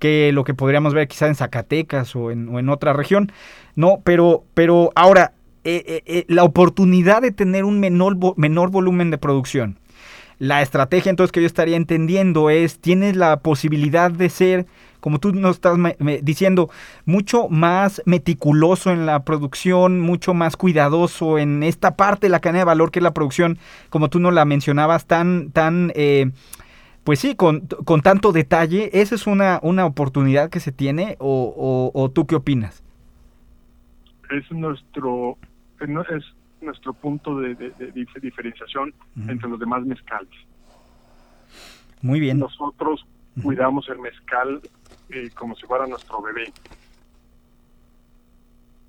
que 0.00 0.32
lo 0.32 0.42
que 0.42 0.54
podríamos 0.54 0.94
ver 0.94 1.06
quizás 1.06 1.28
en 1.28 1.36
Zacatecas 1.36 2.16
o 2.16 2.32
en, 2.32 2.68
otra 2.68 2.92
región. 2.92 3.30
No, 3.76 4.00
pero, 4.02 4.42
pero 4.54 4.90
ahora, 4.96 5.34
eh, 5.62 5.84
eh, 5.86 6.02
eh, 6.06 6.24
la 6.26 6.42
oportunidad 6.42 7.22
de 7.22 7.30
tener 7.30 7.64
un 7.64 7.78
menor, 7.78 8.16
menor 8.36 8.70
volumen 8.70 9.12
de 9.12 9.18
producción 9.18 9.78
la 10.40 10.62
estrategia 10.62 11.10
entonces 11.10 11.32
que 11.32 11.42
yo 11.42 11.46
estaría 11.46 11.76
entendiendo 11.76 12.48
es, 12.48 12.78
tienes 12.78 13.14
la 13.14 13.40
posibilidad 13.40 14.10
de 14.10 14.30
ser, 14.30 14.66
como 15.00 15.18
tú 15.20 15.32
nos 15.32 15.56
estás 15.56 15.76
diciendo, 16.22 16.70
mucho 17.04 17.50
más 17.50 18.00
meticuloso 18.06 18.90
en 18.90 19.04
la 19.04 19.22
producción, 19.22 20.00
mucho 20.00 20.32
más 20.32 20.56
cuidadoso 20.56 21.38
en 21.38 21.62
esta 21.62 21.94
parte 21.94 22.26
de 22.26 22.30
la 22.30 22.40
cadena 22.40 22.60
de 22.60 22.64
valor 22.64 22.90
que 22.90 23.00
es 23.00 23.02
la 23.02 23.12
producción, 23.12 23.58
como 23.90 24.08
tú 24.08 24.18
nos 24.18 24.32
la 24.32 24.46
mencionabas, 24.46 25.04
tan, 25.04 25.50
tan, 25.50 25.92
pues 27.04 27.18
sí, 27.18 27.34
con, 27.34 27.66
tanto 28.02 28.32
detalle. 28.32 28.90
¿Esa 28.92 29.14
es 29.14 29.26
una, 29.26 29.58
una 29.62 29.86
oportunidad 29.86 30.50
que 30.50 30.60
se 30.60 30.72
tiene 30.72 31.16
o, 31.18 31.90
o, 31.94 32.10
tú 32.10 32.26
qué 32.26 32.36
opinas? 32.36 32.82
Es 34.30 34.50
nuestro, 34.52 35.38
es, 35.80 36.24
nuestro 36.60 36.92
punto 36.92 37.38
de, 37.40 37.72
diferenciación 38.20 38.92
entre 39.28 39.48
los 39.48 39.58
demás 39.58 39.84
mezcales. 39.84 40.30
Muy 42.02 42.20
bien. 42.20 42.38
Nosotros 42.38 43.06
cuidamos 43.42 43.88
el 43.88 43.98
mezcal 43.98 44.60
eh, 45.10 45.30
como 45.34 45.56
si 45.56 45.66
fuera 45.66 45.86
nuestro 45.86 46.20
bebé. 46.22 46.52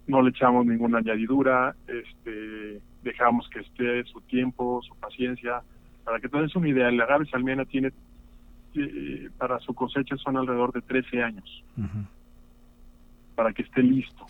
No 0.07 0.21
le 0.21 0.29
echamos 0.29 0.65
ninguna 0.65 0.99
añadidura, 0.99 1.75
este, 1.87 2.81
dejamos 3.03 3.47
que 3.49 3.59
esté 3.59 4.03
su 4.05 4.19
tiempo, 4.21 4.81
su 4.83 4.95
paciencia. 4.95 5.61
Para 6.03 6.19
que 6.19 6.29
tengas 6.29 6.55
una 6.55 6.69
idea, 6.69 6.89
el 6.89 6.99
agave 6.99 7.25
salmiana 7.27 7.65
tiene, 7.65 7.91
eh, 8.75 9.29
para 9.37 9.59
su 9.59 9.73
cosecha 9.73 10.15
son 10.17 10.37
alrededor 10.37 10.73
de 10.73 10.81
13 10.81 11.23
años, 11.23 11.63
para 13.35 13.53
que 13.53 13.61
esté 13.63 13.83
listo 13.83 14.25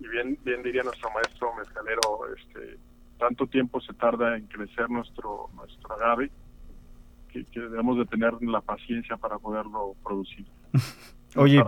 y 0.00 0.08
bien, 0.08 0.38
bien 0.44 0.62
diría 0.62 0.82
nuestro 0.82 1.10
maestro 1.10 1.54
mezcalero, 1.56 2.00
este, 2.36 2.78
tanto 3.18 3.46
tiempo 3.46 3.80
se 3.80 3.92
tarda 3.94 4.36
en 4.36 4.46
crecer 4.46 4.88
nuestro, 4.90 5.50
nuestro 5.56 5.94
agave 5.94 6.30
que, 7.28 7.44
debemos 7.54 7.98
de 7.98 8.06
tener 8.06 8.34
la 8.42 8.60
paciencia 8.60 9.16
para 9.16 9.38
poderlo 9.38 9.94
producir. 10.02 10.46
Oye, 11.36 11.62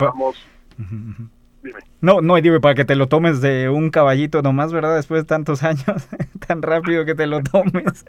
No, 2.01 2.21
no, 2.21 2.35
dime, 2.35 2.59
para 2.59 2.75
que 2.75 2.85
te 2.85 2.95
lo 2.95 3.07
tomes 3.07 3.41
de 3.41 3.69
un 3.69 3.89
caballito 3.89 4.41
nomás, 4.41 4.73
¿verdad? 4.73 4.95
Después 4.95 5.23
de 5.23 5.27
tantos 5.27 5.63
años, 5.63 6.07
tan 6.47 6.61
rápido 6.61 7.05
que 7.05 7.15
te 7.15 7.27
lo 7.27 7.41
tomes. 7.41 8.05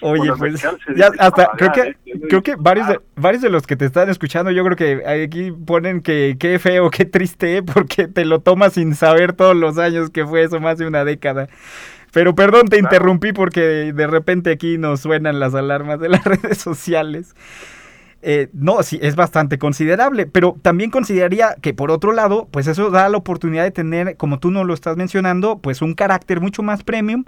Oye, 0.00 0.32
pues 0.38 0.62
ya 0.96 1.10
hasta 1.18 1.50
creo 1.56 1.72
que 1.72 1.96
creo 2.28 2.42
que 2.42 2.56
varios 2.56 2.88
de, 2.88 3.00
varios 3.16 3.42
de 3.42 3.50
los 3.50 3.66
que 3.66 3.76
te 3.76 3.84
están 3.84 4.08
escuchando, 4.08 4.50
yo 4.50 4.64
creo 4.64 4.76
que 4.76 5.06
aquí 5.06 5.50
ponen 5.52 6.00
que 6.00 6.36
qué 6.38 6.58
feo, 6.58 6.90
qué 6.90 7.04
triste, 7.04 7.62
porque 7.62 8.06
te 8.06 8.24
lo 8.24 8.40
tomas 8.40 8.74
sin 8.74 8.94
saber 8.94 9.32
todos 9.32 9.56
los 9.56 9.78
años 9.78 10.10
que 10.10 10.26
fue 10.26 10.44
eso, 10.44 10.60
más 10.60 10.78
de 10.78 10.86
una 10.86 11.04
década. 11.04 11.48
Pero 12.12 12.34
perdón, 12.34 12.68
te 12.68 12.78
interrumpí 12.78 13.32
porque 13.32 13.92
de 13.92 14.06
repente 14.06 14.52
aquí 14.52 14.78
nos 14.78 15.00
suenan 15.00 15.40
las 15.40 15.54
alarmas 15.54 16.00
de 16.00 16.08
las 16.08 16.24
redes 16.24 16.58
sociales. 16.58 17.34
Eh, 18.20 18.48
no, 18.52 18.82
sí, 18.82 18.98
es 19.00 19.14
bastante 19.14 19.58
considerable, 19.58 20.26
pero 20.26 20.56
también 20.60 20.90
consideraría 20.90 21.54
que 21.60 21.72
por 21.72 21.92
otro 21.92 22.12
lado, 22.12 22.48
pues 22.50 22.66
eso 22.66 22.90
da 22.90 23.08
la 23.08 23.16
oportunidad 23.16 23.62
de 23.62 23.70
tener, 23.70 24.16
como 24.16 24.40
tú 24.40 24.50
no 24.50 24.64
lo 24.64 24.74
estás 24.74 24.96
mencionando, 24.96 25.58
pues 25.58 25.82
un 25.82 25.94
carácter 25.94 26.40
mucho 26.40 26.62
más 26.62 26.82
premium 26.82 27.24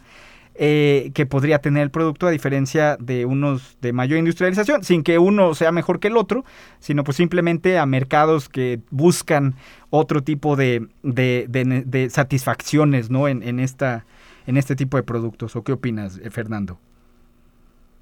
eh, 0.62 1.10
que 1.14 1.24
podría 1.24 1.60
tener 1.60 1.84
el 1.84 1.90
producto 1.90 2.26
a 2.26 2.30
diferencia 2.30 2.98
de 2.98 3.24
unos 3.24 3.80
de 3.80 3.94
mayor 3.94 4.18
industrialización, 4.18 4.84
sin 4.84 5.02
que 5.02 5.18
uno 5.18 5.54
sea 5.54 5.72
mejor 5.72 6.00
que 6.00 6.08
el 6.08 6.18
otro, 6.18 6.44
sino 6.80 7.02
pues 7.02 7.16
simplemente 7.16 7.78
a 7.78 7.86
mercados 7.86 8.50
que 8.50 8.78
buscan 8.90 9.54
otro 9.88 10.22
tipo 10.22 10.56
de, 10.56 10.86
de, 11.02 12.08
satisfacciones 12.10 13.08
¿no? 13.08 13.26
En, 13.26 13.42
en, 13.42 13.58
esta, 13.58 14.04
en 14.46 14.58
este 14.58 14.76
tipo 14.76 14.98
de 14.98 15.02
productos. 15.02 15.56
¿O 15.56 15.64
qué 15.64 15.72
opinas, 15.72 16.18
eh, 16.18 16.28
Fernando? 16.28 16.78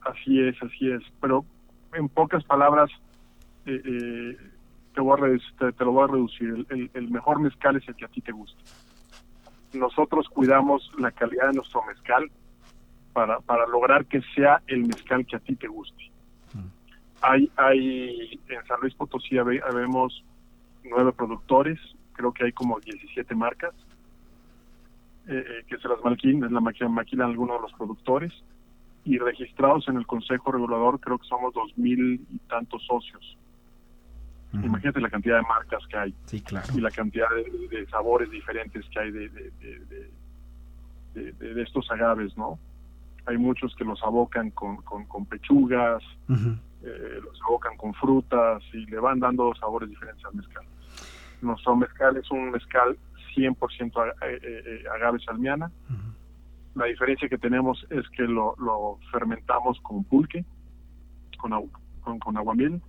Así 0.00 0.40
es, 0.40 0.60
así 0.60 0.90
es. 0.90 1.02
Pero 1.20 1.44
en 1.94 2.08
pocas 2.08 2.42
palabras, 2.42 2.90
eh, 3.66 4.36
te, 4.96 5.00
voy 5.00 5.16
a 5.16 5.70
te, 5.70 5.84
lo 5.84 5.92
voy 5.92 6.08
a 6.08 6.12
reducir. 6.12 6.66
El, 6.70 6.90
el 6.92 7.08
mejor 7.08 7.38
mezcal 7.38 7.76
es 7.76 7.86
el 7.86 7.94
que 7.94 8.04
a 8.04 8.08
ti 8.08 8.20
te 8.20 8.32
gusta 8.32 8.60
nosotros 9.74 10.26
cuidamos 10.30 10.90
la 10.98 11.10
calidad 11.10 11.48
de 11.48 11.52
nuestro 11.52 11.84
mezcal 11.84 12.30
para, 13.12 13.40
para 13.40 13.66
lograr 13.66 14.06
que 14.06 14.20
sea 14.34 14.62
el 14.66 14.86
mezcal 14.86 15.26
que 15.26 15.36
a 15.36 15.40
ti 15.40 15.56
te 15.56 15.68
guste. 15.68 16.10
Hay, 17.20 17.50
hay 17.56 18.40
en 18.48 18.66
San 18.66 18.80
Luis 18.80 18.94
Potosí 18.94 19.36
vemos 19.36 20.24
nueve 20.84 21.12
productores, 21.12 21.78
creo 22.12 22.32
que 22.32 22.44
hay 22.44 22.52
como 22.52 22.78
17 22.78 23.34
marcas, 23.34 23.74
eh, 25.26 25.44
eh, 25.46 25.64
que 25.66 25.78
se 25.78 25.88
las 25.88 26.02
maquilan, 26.04 26.52
la 26.52 26.60
maquilan 26.60 27.30
algunos 27.30 27.56
de 27.56 27.62
los 27.62 27.72
productores, 27.72 28.32
y 29.04 29.18
registrados 29.18 29.88
en 29.88 29.96
el 29.96 30.06
Consejo 30.06 30.52
Regulador 30.52 31.00
creo 31.00 31.18
que 31.18 31.26
somos 31.26 31.52
dos 31.54 31.76
mil 31.76 32.24
y 32.30 32.38
tantos 32.48 32.84
socios. 32.86 33.36
Imagínate 34.52 35.00
la 35.00 35.10
cantidad 35.10 35.36
de 35.36 35.42
marcas 35.42 35.86
que 35.88 35.96
hay 35.98 36.14
y 36.74 36.80
la 36.80 36.90
cantidad 36.90 37.28
de, 37.70 37.86
sabores 37.88 38.30
diferentes 38.30 38.84
que 38.88 38.98
hay 38.98 39.10
de, 39.10 39.28
de, 41.14 41.62
estos 41.62 41.90
agaves, 41.90 42.36
¿no? 42.36 42.58
Hay 43.28 43.36
muchos 43.36 43.74
que 43.76 43.84
los 43.84 44.02
abocan 44.02 44.50
con, 44.52 44.78
con, 44.78 45.26
pechugas, 45.26 46.02
eh, 46.30 47.20
los 47.22 47.40
abocan 47.46 47.76
con 47.76 47.92
frutas 47.94 48.62
y 48.72 48.86
le 48.86 48.98
van 48.98 49.20
dando 49.20 49.54
sabores 49.56 49.90
diferentes 49.90 50.24
al 50.24 50.34
mezcal. 50.34 50.64
Nuestro 51.42 51.76
mezcal 51.76 52.16
es 52.16 52.30
un 52.30 52.50
mezcal 52.50 52.96
100% 53.36 54.14
eh, 54.22 54.40
eh, 54.42 54.84
agave 54.94 55.20
salmiana. 55.20 55.70
La 56.74 56.86
diferencia 56.86 57.28
que 57.28 57.36
tenemos 57.36 57.86
es 57.90 58.08
que 58.10 58.22
lo, 58.22 58.98
fermentamos 59.12 59.78
con 59.82 60.04
pulque, 60.04 60.44
con, 61.38 61.52
con, 62.00 62.18
con 62.18 62.36
aguamiel. 62.38 62.80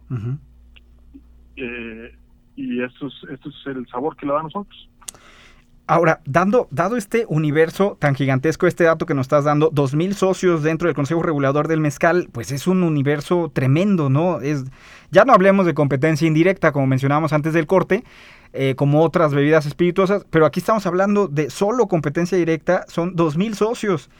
y 2.55 2.81
esto 2.81 3.07
es, 3.07 3.13
esto 3.29 3.49
es 3.49 3.67
el 3.67 3.85
sabor 3.87 4.15
que 4.15 4.25
le 4.25 4.31
da 4.31 4.39
a 4.39 4.43
nosotros. 4.43 4.89
Ahora, 5.89 6.21
dando, 6.23 6.67
dado 6.69 6.97
este 6.97 7.25
universo 7.29 7.97
tan 7.99 8.13
gigantesco, 8.13 8.67
este 8.67 8.83
dato 8.83 9.07
que 9.07 9.15
nos 9.15 9.23
estás 9.23 9.45
dando, 9.45 9.71
2.000 9.71 10.13
socios 10.13 10.61
dentro 10.61 10.87
del 10.87 10.93
Consejo 10.93 11.23
Regulador 11.23 11.67
del 11.67 11.79
Mezcal, 11.79 12.29
pues 12.31 12.51
es 12.51 12.67
un 12.67 12.83
universo 12.83 13.49
tremendo, 13.51 14.07
¿no? 14.07 14.39
Es, 14.39 14.65
ya 15.09 15.25
no 15.25 15.33
hablemos 15.33 15.65
de 15.65 15.73
competencia 15.73 16.27
indirecta, 16.27 16.71
como 16.73 16.85
mencionábamos 16.85 17.33
antes 17.33 17.53
del 17.53 17.65
corte, 17.65 18.03
eh, 18.53 18.75
como 18.77 19.01
otras 19.01 19.33
bebidas 19.33 19.65
espirituosas, 19.65 20.27
pero 20.29 20.45
aquí 20.45 20.59
estamos 20.59 20.85
hablando 20.85 21.27
de 21.27 21.49
solo 21.49 21.87
competencia 21.87 22.37
directa, 22.37 22.85
son 22.87 23.15
2.000 23.15 23.55
socios. 23.55 24.11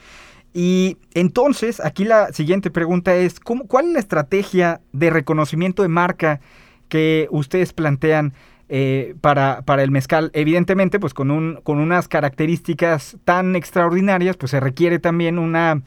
Y 0.52 0.96
entonces, 1.14 1.78
aquí 1.78 2.02
la 2.04 2.32
siguiente 2.32 2.72
pregunta 2.72 3.14
es, 3.14 3.38
¿cómo, 3.38 3.68
¿cuál 3.68 3.86
es 3.86 3.92
la 3.92 4.00
estrategia 4.00 4.80
de 4.92 5.10
reconocimiento 5.10 5.82
de 5.82 5.88
marca 5.88 6.40
que 6.88 7.28
ustedes 7.30 7.72
plantean 7.72 8.34
eh, 8.72 9.16
para, 9.20 9.62
para, 9.62 9.82
el 9.82 9.90
mezcal. 9.90 10.30
Evidentemente, 10.32 11.00
pues 11.00 11.12
con, 11.12 11.32
un, 11.32 11.58
con 11.64 11.78
unas 11.78 12.06
características 12.06 13.16
tan 13.24 13.56
extraordinarias, 13.56 14.36
pues 14.36 14.50
se 14.50 14.60
requiere 14.60 15.00
también 15.00 15.40
una 15.40 15.82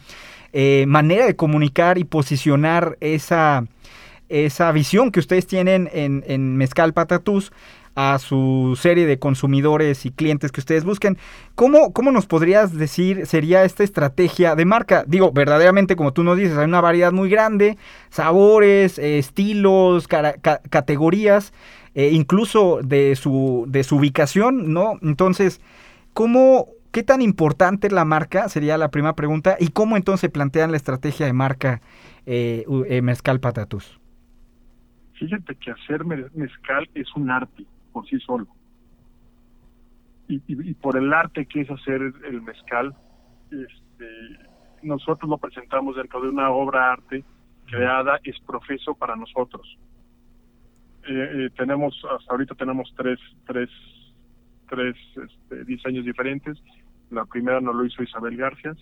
eh, 0.52 0.84
manera 0.86 1.26
de 1.26 1.38
comunicar 1.38 1.98
y 1.98 2.04
posicionar 2.04 2.98
esa, 3.00 3.64
esa 4.28 4.70
visión 4.74 5.12
que 5.12 5.22
ustedes 5.22 5.48
tienen 5.48 5.90
en, 5.94 6.26
en 6.28 6.58
Mezcal 6.58 6.94
Patatús 6.94 7.54
a 7.96 8.18
su 8.20 8.78
serie 8.80 9.06
de 9.06 9.20
consumidores 9.20 10.06
y 10.06 10.12
clientes 10.12 10.52
que 10.52 10.62
ustedes 10.62 10.84
busquen. 10.84 11.18
¿Cómo, 11.56 11.94
¿Cómo, 11.94 12.12
nos 12.12 12.26
podrías 12.26 12.76
decir 12.76 13.26
sería 13.26 13.64
esta 13.64 13.84
estrategia 13.84 14.56
de 14.56 14.66
marca? 14.66 15.04
Digo, 15.08 15.32
verdaderamente, 15.32 15.96
como 15.96 16.14
tú 16.14 16.24
nos 16.24 16.38
dices, 16.38 16.58
hay 16.58 16.66
una 16.66 16.82
variedad 16.82 17.12
muy 17.12 17.30
grande, 17.30 17.78
sabores, 18.10 18.98
estilos, 19.00 20.08
categorías. 20.08 21.54
Eh, 21.96 22.10
incluso 22.12 22.80
de 22.84 23.16
su, 23.16 23.66
de 23.68 23.84
su 23.84 23.98
ubicación, 23.98 24.74
¿no? 24.74 24.98
Entonces, 25.04 25.62
¿cómo, 26.14 26.70
qué 26.92 27.04
tan 27.04 27.22
importante 27.22 27.86
es 27.86 27.94
la 27.94 28.04
marca? 28.04 28.50
Sería 28.50 28.80
la 28.80 28.90
primera 28.90 29.14
pregunta. 29.14 29.58
¿Y 29.60 29.68
cómo 29.68 29.96
entonces 29.96 30.32
plantean 30.32 30.72
la 30.72 30.78
estrategia 30.78 31.28
de 31.28 31.34
marca 31.34 31.82
eh, 32.26 32.66
eh, 32.88 33.04
Mezcal 33.04 33.40
Patatus? 33.40 34.00
Fíjate 35.20 35.54
que 35.54 35.70
hacer 35.70 36.04
mezcal 36.04 36.90
es 36.96 37.08
un 37.16 37.30
arte 37.30 37.64
por 37.94 38.06
sí 38.08 38.20
solo. 38.20 38.48
Y, 40.28 40.42
y, 40.48 40.74
por 40.74 40.98
el 40.98 41.14
arte 41.14 41.46
que 41.46 41.62
es 41.62 41.70
hacer 41.70 42.02
el 42.02 42.42
mezcal, 42.42 42.96
este, 43.52 44.50
nosotros 44.82 45.30
lo 45.30 45.38
presentamos 45.38 45.96
dentro 45.96 46.22
de 46.22 46.30
una 46.30 46.50
obra 46.50 46.94
arte 46.94 47.24
creada 47.66 48.20
es 48.24 48.40
profeso 48.42 48.94
para 48.94 49.16
nosotros. 49.16 49.78
Eh, 51.08 51.46
eh, 51.46 51.50
tenemos, 51.58 52.00
hasta 52.18 52.32
ahorita 52.32 52.56
tenemos 52.56 52.94
tres, 52.96 53.20
tres, 53.46 53.70
tres 54.70 54.96
este, 55.16 55.66
diseños 55.66 56.06
diferentes. 56.06 56.58
La 57.12 57.26
primera 57.26 57.60
nos 57.62 57.76
lo 57.76 57.86
hizo 57.86 58.04
Isabel 58.04 58.38
García 58.38 58.76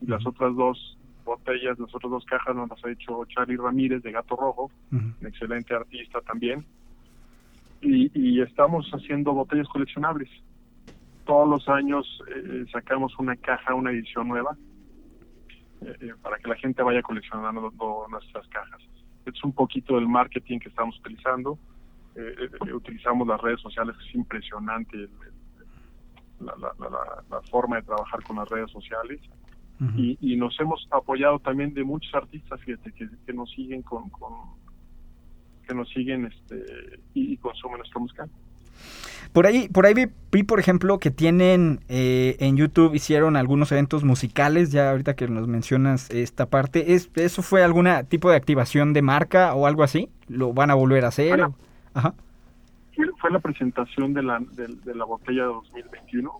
y 0.00 0.06
las 0.06 0.24
otras 0.26 0.54
dos 0.54 0.98
botellas, 1.24 1.78
las 1.78 1.94
otras 1.94 2.10
dos 2.10 2.24
cajas 2.26 2.54
nos 2.54 2.68
las 2.68 2.84
ha 2.84 2.90
hecho 2.90 3.24
Charlie 3.26 3.56
Ramírez 3.56 4.02
de 4.02 4.12
Gato 4.12 4.36
Rojo, 4.36 4.70
un 4.92 5.16
excelente 5.22 5.74
artista 5.74 6.20
también. 6.20 6.64
Y, 7.84 8.40
estamos 8.40 8.90
haciendo 8.92 9.32
botellas 9.32 9.68
coleccionables. 9.68 10.28
Todos 11.24 11.48
los 11.48 11.68
años 11.68 12.06
eh, 12.34 12.64
sacamos 12.72 13.16
una 13.18 13.36
caja, 13.36 13.74
una 13.74 13.90
edición 13.90 14.28
nueva, 14.28 14.56
para 16.22 16.38
que 16.38 16.48
la 16.48 16.56
gente 16.56 16.82
vaya 16.82 17.02
coleccionando 17.02 17.70
nuestras 18.10 18.48
cajas 18.48 18.80
es 19.26 19.44
un 19.44 19.52
poquito 19.52 19.94
del 19.94 20.08
marketing 20.08 20.58
que 20.58 20.68
estamos 20.68 20.98
utilizando. 20.98 21.58
Eh, 22.14 22.48
eh, 22.66 22.72
utilizamos 22.72 23.26
las 23.26 23.40
redes 23.40 23.60
sociales, 23.60 23.96
es 24.06 24.14
impresionante 24.14 25.08
la, 26.40 27.40
forma 27.50 27.76
de 27.76 27.82
trabajar 27.82 28.22
con 28.22 28.36
las 28.36 28.48
redes 28.48 28.70
sociales. 28.70 29.20
y, 29.96 30.36
nos 30.36 30.58
hemos 30.60 30.86
apoyado 30.90 31.38
también 31.40 31.74
de 31.74 31.84
muchos 31.84 32.14
artistas, 32.14 32.60
fíjate, 32.60 32.92
que, 32.92 33.32
nos 33.32 33.50
siguen 33.50 33.82
con, 33.82 34.10
que 35.64 35.74
nos 35.74 35.88
siguen 35.90 36.26
este 36.26 37.00
y, 37.14 37.36
consumen 37.38 37.78
nuestro 37.78 38.00
musical. 38.00 38.28
Por 39.32 39.46
ahí, 39.46 39.68
por 39.68 39.86
ahí 39.86 39.94
vi, 40.30 40.42
por 40.44 40.60
ejemplo, 40.60 40.98
que 40.98 41.10
tienen 41.10 41.80
eh, 41.88 42.36
en 42.38 42.56
YouTube, 42.56 42.94
hicieron 42.94 43.36
algunos 43.36 43.72
eventos 43.72 44.04
musicales, 44.04 44.70
ya 44.70 44.90
ahorita 44.90 45.16
que 45.16 45.26
nos 45.26 45.48
mencionas 45.48 46.08
esta 46.10 46.46
parte, 46.46 46.94
¿es, 46.94 47.10
¿eso 47.16 47.42
fue 47.42 47.64
algún 47.64 47.88
tipo 48.08 48.30
de 48.30 48.36
activación 48.36 48.92
de 48.92 49.02
marca 49.02 49.54
o 49.54 49.66
algo 49.66 49.82
así? 49.82 50.08
¿Lo 50.28 50.52
van 50.52 50.70
a 50.70 50.74
volver 50.74 51.04
a 51.04 51.08
hacer? 51.08 51.48
Ajá. 51.94 52.14
Fue 53.20 53.30
la 53.30 53.40
presentación 53.40 54.12
de 54.12 54.22
la, 54.22 54.38
de, 54.38 54.94
la 54.94 55.04
botella 55.04 55.42
de 55.42 55.48
2021. 55.48 56.30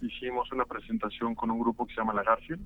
Hicimos 0.00 0.50
una 0.50 0.64
presentación 0.64 1.34
con 1.34 1.50
un 1.50 1.60
grupo 1.60 1.86
que 1.86 1.94
se 1.94 2.00
llama 2.00 2.14
La 2.14 2.22
Garfield 2.22 2.62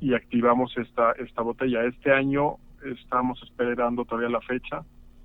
y 0.00 0.14
activamos 0.14 0.76
esta, 0.76 1.12
esta 1.12 1.42
botella. 1.42 1.84
Este 1.84 2.12
año 2.12 2.56
estamos 2.84 3.42
esperando 3.42 4.04
todavía 4.04 4.30
la 4.30 4.40
fecha 4.40 4.84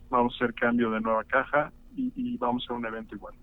vamos 0.09 0.33
a 0.33 0.35
hacer 0.35 0.53
cambio 0.55 0.91
de 0.91 1.01
nueva 1.01 1.23
caja 1.23 1.71
y, 1.95 2.37
vamos 2.37 2.63
a 2.63 2.65
hacer 2.65 2.77
un 2.77 2.85
evento 2.85 3.15
igual. 3.15 3.33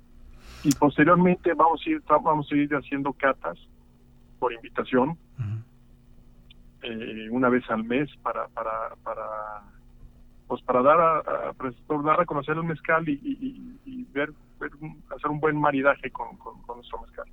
Y 0.62 0.74
posteriormente 0.74 1.54
vamos 1.54 1.82
a 1.86 1.90
ir, 1.90 2.02
vamos 2.06 2.50
a 2.52 2.54
ir 2.54 2.74
haciendo 2.74 3.12
catas 3.14 3.58
por 4.38 4.52
invitación 4.52 5.16
eh, 6.82 7.28
una 7.30 7.48
vez 7.48 7.64
al 7.70 7.84
mes 7.84 8.10
para, 8.22 8.48
para, 8.48 8.94
para 9.02 9.62
pues 10.46 10.60
para 10.62 10.82
dar 10.82 11.00
a, 11.00 11.52
pues, 11.54 11.74
dar 12.04 12.20
a 12.20 12.26
conocer 12.26 12.56
el 12.56 12.64
mezcal 12.64 13.08
y, 13.08 14.06
ver, 14.12 14.32
hacer 14.66 15.30
un 15.30 15.40
buen 15.40 15.56
maridaje 15.56 16.10
con, 16.10 16.36
con, 16.36 16.76
nuestro 16.76 17.00
mezcal. 17.00 17.26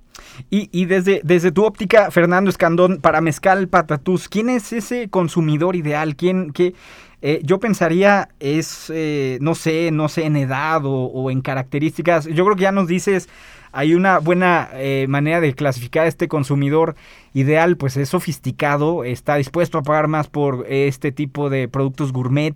Y, 0.50 0.68
y, 0.72 0.86
desde, 0.86 1.20
desde 1.24 1.52
tu 1.52 1.64
óptica, 1.64 2.10
Fernando 2.10 2.50
Escandón, 2.50 3.00
para 3.00 3.20
Mezcal 3.20 3.68
Patatús, 3.68 4.28
¿quién 4.28 4.48
es 4.50 4.72
ese 4.72 5.08
consumidor 5.08 5.76
ideal? 5.76 6.16
¿Quién, 6.16 6.52
qué, 6.52 6.74
eh, 7.22 7.40
yo 7.44 7.60
pensaría 7.60 8.30
es, 8.40 8.90
eh, 8.94 9.38
no 9.42 9.54
sé, 9.54 9.90
no 9.90 10.08
sé, 10.08 10.24
en 10.24 10.36
edad 10.36 10.82
o, 10.84 11.30
en 11.30 11.42
características. 11.42 12.26
Yo 12.26 12.44
creo 12.44 12.56
que 12.56 12.62
ya 12.62 12.72
nos 12.72 12.86
dices, 12.86 13.28
hay 13.72 13.94
una 13.94 14.18
buena 14.18 14.68
eh, 14.74 15.06
manera 15.08 15.40
de 15.40 15.54
clasificar 15.54 16.04
a 16.04 16.08
este 16.08 16.28
consumidor 16.28 16.96
ideal, 17.34 17.76
pues 17.76 17.96
es 17.96 18.08
sofisticado, 18.08 19.04
está 19.04 19.36
dispuesto 19.36 19.78
a 19.78 19.82
pagar 19.82 20.08
más 20.08 20.28
por 20.28 20.66
este 20.68 21.12
tipo 21.12 21.50
de 21.50 21.68
productos 21.68 22.12
gourmet 22.12 22.54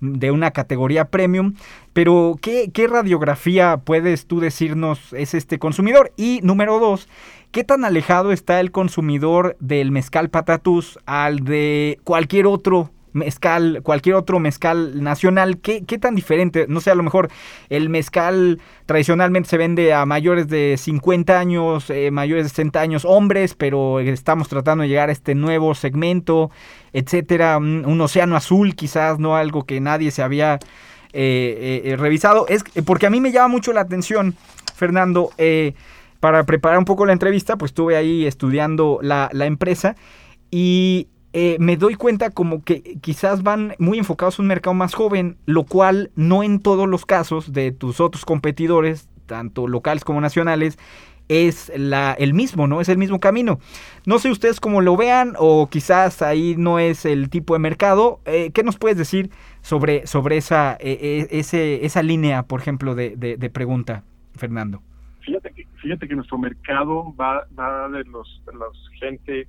de 0.00 0.30
una 0.30 0.50
categoría 0.50 1.06
premium. 1.06 1.54
Pero, 1.92 2.36
¿qué, 2.42 2.70
qué 2.72 2.86
radiografía 2.86 3.78
puedes 3.78 4.26
tú 4.26 4.40
decirnos 4.40 5.12
es 5.12 5.34
este 5.34 5.58
consumidor? 5.58 6.12
Y 6.16 6.40
número 6.42 6.78
dos, 6.78 7.08
¿Qué 7.56 7.64
tan 7.64 7.86
alejado 7.86 8.32
está 8.32 8.60
el 8.60 8.70
consumidor 8.70 9.56
del 9.60 9.90
mezcal 9.90 10.28
patatús 10.28 10.98
al 11.06 11.40
de 11.40 11.98
cualquier 12.04 12.46
otro 12.46 12.90
mezcal, 13.16 13.80
cualquier 13.82 14.14
otro 14.14 14.38
mezcal 14.38 15.02
nacional, 15.02 15.58
¿qué, 15.58 15.84
¿qué, 15.84 15.98
tan 15.98 16.14
diferente? 16.14 16.66
No 16.68 16.80
sé, 16.80 16.90
a 16.90 16.94
lo 16.94 17.02
mejor 17.02 17.30
el 17.70 17.88
mezcal 17.88 18.60
tradicionalmente 18.84 19.48
se 19.48 19.56
vende 19.56 19.92
a 19.92 20.04
mayores 20.06 20.48
de 20.48 20.76
50 20.78 21.38
años, 21.38 21.90
eh, 21.90 22.10
mayores 22.10 22.44
de 22.44 22.48
60 22.50 22.80
años, 22.80 23.04
hombres, 23.04 23.54
pero 23.54 23.98
estamos 24.00 24.48
tratando 24.48 24.82
de 24.82 24.88
llegar 24.88 25.08
a 25.08 25.12
este 25.12 25.34
nuevo 25.34 25.74
segmento, 25.74 26.50
etcétera, 26.92 27.56
un, 27.56 28.00
océano 28.00 28.36
azul 28.36 28.76
quizás, 28.76 29.18
no 29.18 29.34
algo 29.34 29.64
que 29.64 29.80
nadie 29.80 30.10
se 30.10 30.22
había 30.22 30.58
eh, 31.12 31.82
eh, 31.84 31.96
revisado. 31.96 32.46
Es 32.48 32.64
porque 32.84 33.06
a 33.06 33.10
mí 33.10 33.20
me 33.20 33.32
llama 33.32 33.48
mucho 33.48 33.72
la 33.72 33.80
atención, 33.80 34.36
Fernando, 34.74 35.30
para 36.20 36.44
preparar 36.44 36.78
un 36.78 36.84
poco 36.84 37.06
la 37.06 37.14
entrevista, 37.14 37.56
pues 37.56 37.70
estuve 37.70 37.96
ahí 37.96 38.26
estudiando 38.26 38.98
la, 39.02 39.30
la 39.32 39.46
empresa 39.46 39.96
y 40.50 41.08
eh, 41.38 41.58
me 41.60 41.76
doy 41.76 41.96
cuenta 41.96 42.30
como 42.30 42.64
que 42.64 42.96
quizás 43.02 43.42
van 43.42 43.74
muy 43.78 43.98
enfocados 43.98 44.38
a 44.38 44.42
un 44.42 44.48
mercado 44.48 44.72
más 44.72 44.94
joven, 44.94 45.36
lo 45.44 45.64
cual 45.64 46.10
no 46.16 46.42
en 46.42 46.60
todos 46.60 46.88
los 46.88 47.04
casos 47.04 47.52
de 47.52 47.72
tus 47.72 48.00
otros 48.00 48.24
competidores, 48.24 49.10
tanto 49.26 49.68
locales 49.68 50.02
como 50.02 50.18
nacionales, 50.22 50.78
es 51.28 51.70
la, 51.76 52.14
el 52.14 52.32
mismo, 52.32 52.66
¿no? 52.66 52.80
Es 52.80 52.88
el 52.88 52.96
mismo 52.96 53.20
camino. 53.20 53.58
No 54.06 54.18
sé 54.18 54.30
ustedes 54.30 54.60
cómo 54.60 54.80
lo 54.80 54.96
vean 54.96 55.34
o 55.38 55.68
quizás 55.68 56.22
ahí 56.22 56.54
no 56.56 56.78
es 56.78 57.04
el 57.04 57.28
tipo 57.28 57.52
de 57.52 57.58
mercado. 57.58 58.20
Eh, 58.24 58.50
¿Qué 58.54 58.62
nos 58.62 58.78
puedes 58.78 58.96
decir 58.96 59.28
sobre, 59.60 60.06
sobre 60.06 60.38
esa, 60.38 60.78
eh, 60.80 61.26
ese, 61.30 61.84
esa 61.84 62.02
línea, 62.02 62.44
por 62.44 62.60
ejemplo, 62.60 62.94
de, 62.94 63.14
de, 63.14 63.50
pregunta, 63.50 64.04
Fernando? 64.36 64.80
Fíjate 65.20 65.52
que, 65.52 65.66
fíjate 65.82 66.08
que 66.08 66.14
nuestro 66.14 66.38
mercado 66.38 67.14
va, 67.14 67.46
va 67.58 67.90
de 67.90 68.04
los, 68.04 68.42
de 68.46 68.54
los 68.54 68.90
gente 68.98 69.46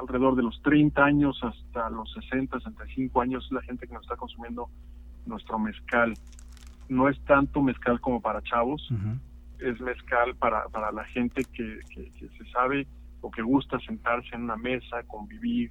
alrededor 0.00 0.36
de 0.36 0.42
los 0.42 0.60
30 0.62 1.02
años 1.02 1.40
hasta 1.42 1.90
los 1.90 2.12
60, 2.12 2.58
65 2.58 3.20
años 3.20 3.48
la 3.50 3.62
gente 3.62 3.86
que 3.86 3.94
nos 3.94 4.02
está 4.02 4.16
consumiendo 4.16 4.68
nuestro 5.26 5.58
mezcal. 5.58 6.14
No 6.88 7.08
es 7.08 7.20
tanto 7.24 7.62
mezcal 7.62 8.00
como 8.00 8.20
para 8.20 8.42
chavos, 8.42 8.88
es 9.58 9.80
mezcal 9.80 10.34
para, 10.36 10.64
para 10.68 10.90
la 10.92 11.04
gente 11.04 11.44
que, 11.52 11.80
se 12.18 12.50
sabe 12.52 12.86
o 13.20 13.30
que 13.30 13.42
gusta 13.42 13.78
sentarse 13.80 14.34
en 14.34 14.44
una 14.44 14.56
mesa, 14.56 15.02
convivir, 15.06 15.70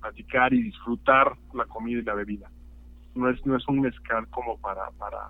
platicar 0.00 0.52
y 0.52 0.62
disfrutar 0.62 1.36
la 1.54 1.66
comida 1.66 2.00
y 2.00 2.04
la 2.04 2.14
bebida. 2.14 2.50
No 3.14 3.28
es, 3.28 3.44
no 3.44 3.56
es 3.56 3.66
un 3.68 3.80
mezcal 3.80 4.26
como 4.28 4.56
para, 4.58 4.90
para, 4.92 5.28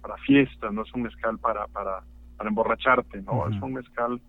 para 0.00 0.16
fiesta, 0.18 0.70
no 0.70 0.82
es 0.82 0.92
un 0.92 1.02
mezcal 1.02 1.38
para, 1.38 1.66
para, 1.68 2.02
para 2.36 2.48
emborracharte, 2.48 3.22
no, 3.22 3.48
es 3.48 3.60
un 3.62 3.74
mezcal 3.74 4.20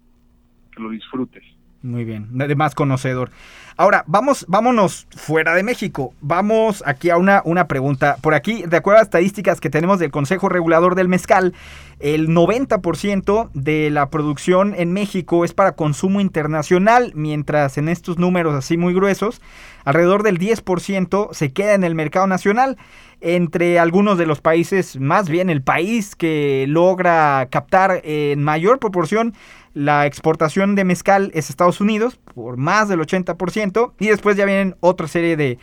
que 0.71 0.81
lo 0.81 0.89
disfrutes. 0.89 1.43
Muy 1.83 2.05
bien, 2.05 2.29
más 2.55 2.75
conocedor. 2.75 3.29
Ahora, 3.75 4.05
vamos, 4.07 4.45
vámonos 4.47 5.05
fuera 5.13 5.53
de 5.53 5.63
México. 5.63 6.13
Vamos 6.21 6.81
aquí 6.85 7.09
a 7.09 7.17
una, 7.17 7.41
una 7.43 7.67
pregunta. 7.67 8.15
Por 8.21 8.35
aquí, 8.35 8.63
de 8.65 8.77
acuerdo 8.77 9.01
a 9.01 9.03
estadísticas 9.03 9.59
que 9.59 9.69
tenemos 9.69 9.99
del 9.99 10.09
Consejo 10.09 10.47
Regulador 10.47 10.95
del 10.95 11.09
Mezcal, 11.09 11.53
el 11.99 12.29
90% 12.29 13.49
de 13.53 13.89
la 13.89 14.09
producción 14.09 14.75
en 14.77 14.93
México 14.93 15.43
es 15.43 15.53
para 15.53 15.73
consumo 15.73 16.21
internacional, 16.21 17.11
mientras 17.15 17.77
en 17.77 17.89
estos 17.89 18.17
números 18.17 18.55
así 18.55 18.77
muy 18.77 18.93
gruesos, 18.93 19.41
alrededor 19.83 20.23
del 20.23 20.39
10% 20.39 21.33
se 21.33 21.51
queda 21.51 21.73
en 21.73 21.83
el 21.83 21.95
mercado 21.95 22.27
nacional. 22.27 22.77
Entre 23.25 23.79
algunos 23.79 24.17
de 24.17 24.25
los 24.25 24.41
países, 24.41 24.99
más 24.99 25.29
bien 25.29 25.49
el 25.49 25.61
país 25.61 26.15
que 26.15 26.65
logra 26.67 27.47
captar 27.49 28.01
en 28.03 28.43
mayor 28.43 28.79
proporción 28.79 29.33
la 29.73 30.05
exportación 30.05 30.75
de 30.75 30.83
mezcal 30.83 31.31
es 31.33 31.49
Estados 31.49 31.81
Unidos 31.81 32.19
por 32.35 32.57
más 32.57 32.89
del 32.89 32.99
80% 32.99 33.93
y 33.99 34.07
después 34.07 34.37
ya 34.37 34.45
vienen 34.45 34.75
otra 34.81 35.07
serie 35.07 35.35
de, 35.35 35.57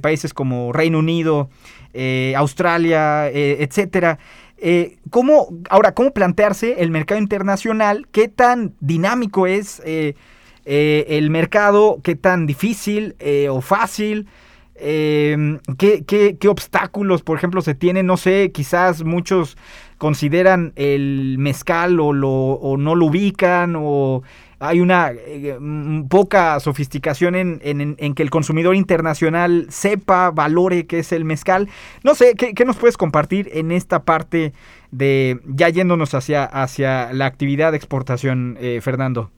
países 0.00 0.32
como 0.32 0.72
Reino 0.72 0.98
Unido, 0.98 1.50
eh, 1.92 2.34
Australia, 2.36 3.28
eh, 3.28 3.58
etcétera. 3.60 4.18
Eh, 4.56 4.96
¿cómo, 5.10 5.48
ahora, 5.68 5.92
¿cómo 5.92 6.12
plantearse 6.12 6.82
el 6.82 6.90
mercado 6.90 7.20
internacional? 7.20 8.08
¿Qué 8.10 8.28
tan 8.28 8.74
dinámico 8.80 9.46
es 9.46 9.82
el 9.84 11.30
mercado? 11.30 12.00
¿Qué 12.02 12.16
tan 12.16 12.46
difícil 12.46 13.16
o 13.48 13.60
fácil? 13.60 14.28
¿qué, 14.74 16.04
qué, 16.06 16.36
qué 16.40 16.48
obstáculos, 16.48 17.22
por 17.22 17.36
ejemplo, 17.36 17.60
se 17.60 17.74
tienen? 17.74 18.06
No 18.06 18.16
sé, 18.16 18.50
quizás 18.50 19.04
muchos 19.04 19.56
consideran 20.02 20.72
el 20.74 21.36
mezcal 21.38 22.00
o, 22.00 22.12
lo, 22.12 22.28
o 22.28 22.76
no 22.76 22.96
lo 22.96 23.06
ubican 23.06 23.74
o 23.78 24.24
hay 24.58 24.80
una 24.80 25.12
eh, 25.12 25.56
mm, 25.60 26.08
poca 26.08 26.58
sofisticación 26.58 27.36
en, 27.36 27.60
en, 27.62 28.14
que 28.16 28.24
el 28.24 28.30
consumidor 28.30 28.74
internacional 28.74 29.66
sepa, 29.68 30.32
valore 30.32 30.88
qué 30.88 30.98
es 30.98 31.12
el 31.12 31.24
mezcal. 31.24 31.68
No 32.02 32.16
sé, 32.16 32.34
¿qué, 32.34 32.64
nos 32.64 32.78
puedes 32.78 32.96
compartir 32.96 33.48
en 33.52 33.70
esta 33.70 34.02
parte 34.02 34.52
de 34.90 35.38
ya 35.46 35.68
yéndonos 35.68 36.14
hacia, 36.14 36.46
hacia 36.46 37.12
la 37.12 37.26
actividad 37.26 37.70
de 37.70 37.76
exportación, 37.76 38.56
eh, 38.58 38.80
Fernando? 38.80 39.30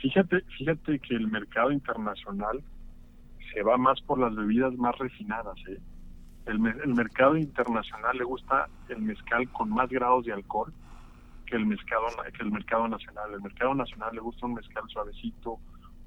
Fíjate, 0.00 0.44
fíjate 0.56 0.98
que 0.98 1.14
el 1.14 1.28
mercado 1.28 1.72
internacional 1.72 2.62
se 3.52 3.62
va 3.62 3.76
más 3.76 4.00
por 4.00 4.18
las 4.18 4.34
bebidas 4.34 4.72
más 4.78 4.96
refinadas, 4.96 5.58
¿eh? 5.68 5.76
El, 6.46 6.60
mercado 6.60 7.36
internacional 7.36 8.16
le 8.16 8.24
gusta 8.24 8.68
el 8.88 9.02
mezcal 9.02 9.50
con 9.50 9.70
más 9.70 9.88
grados 9.88 10.24
de 10.24 10.32
alcohol 10.32 10.72
que 11.44 11.56
el 11.56 11.66
mezcado 11.66 12.06
que 12.36 12.42
el 12.42 12.50
mercado 12.50 12.88
nacional. 12.88 13.34
El 13.34 13.40
mercado 13.40 13.74
nacional 13.74 14.14
le 14.14 14.20
gusta 14.20 14.46
un 14.46 14.54
mezcal 14.54 14.84
suavecito, 14.88 15.58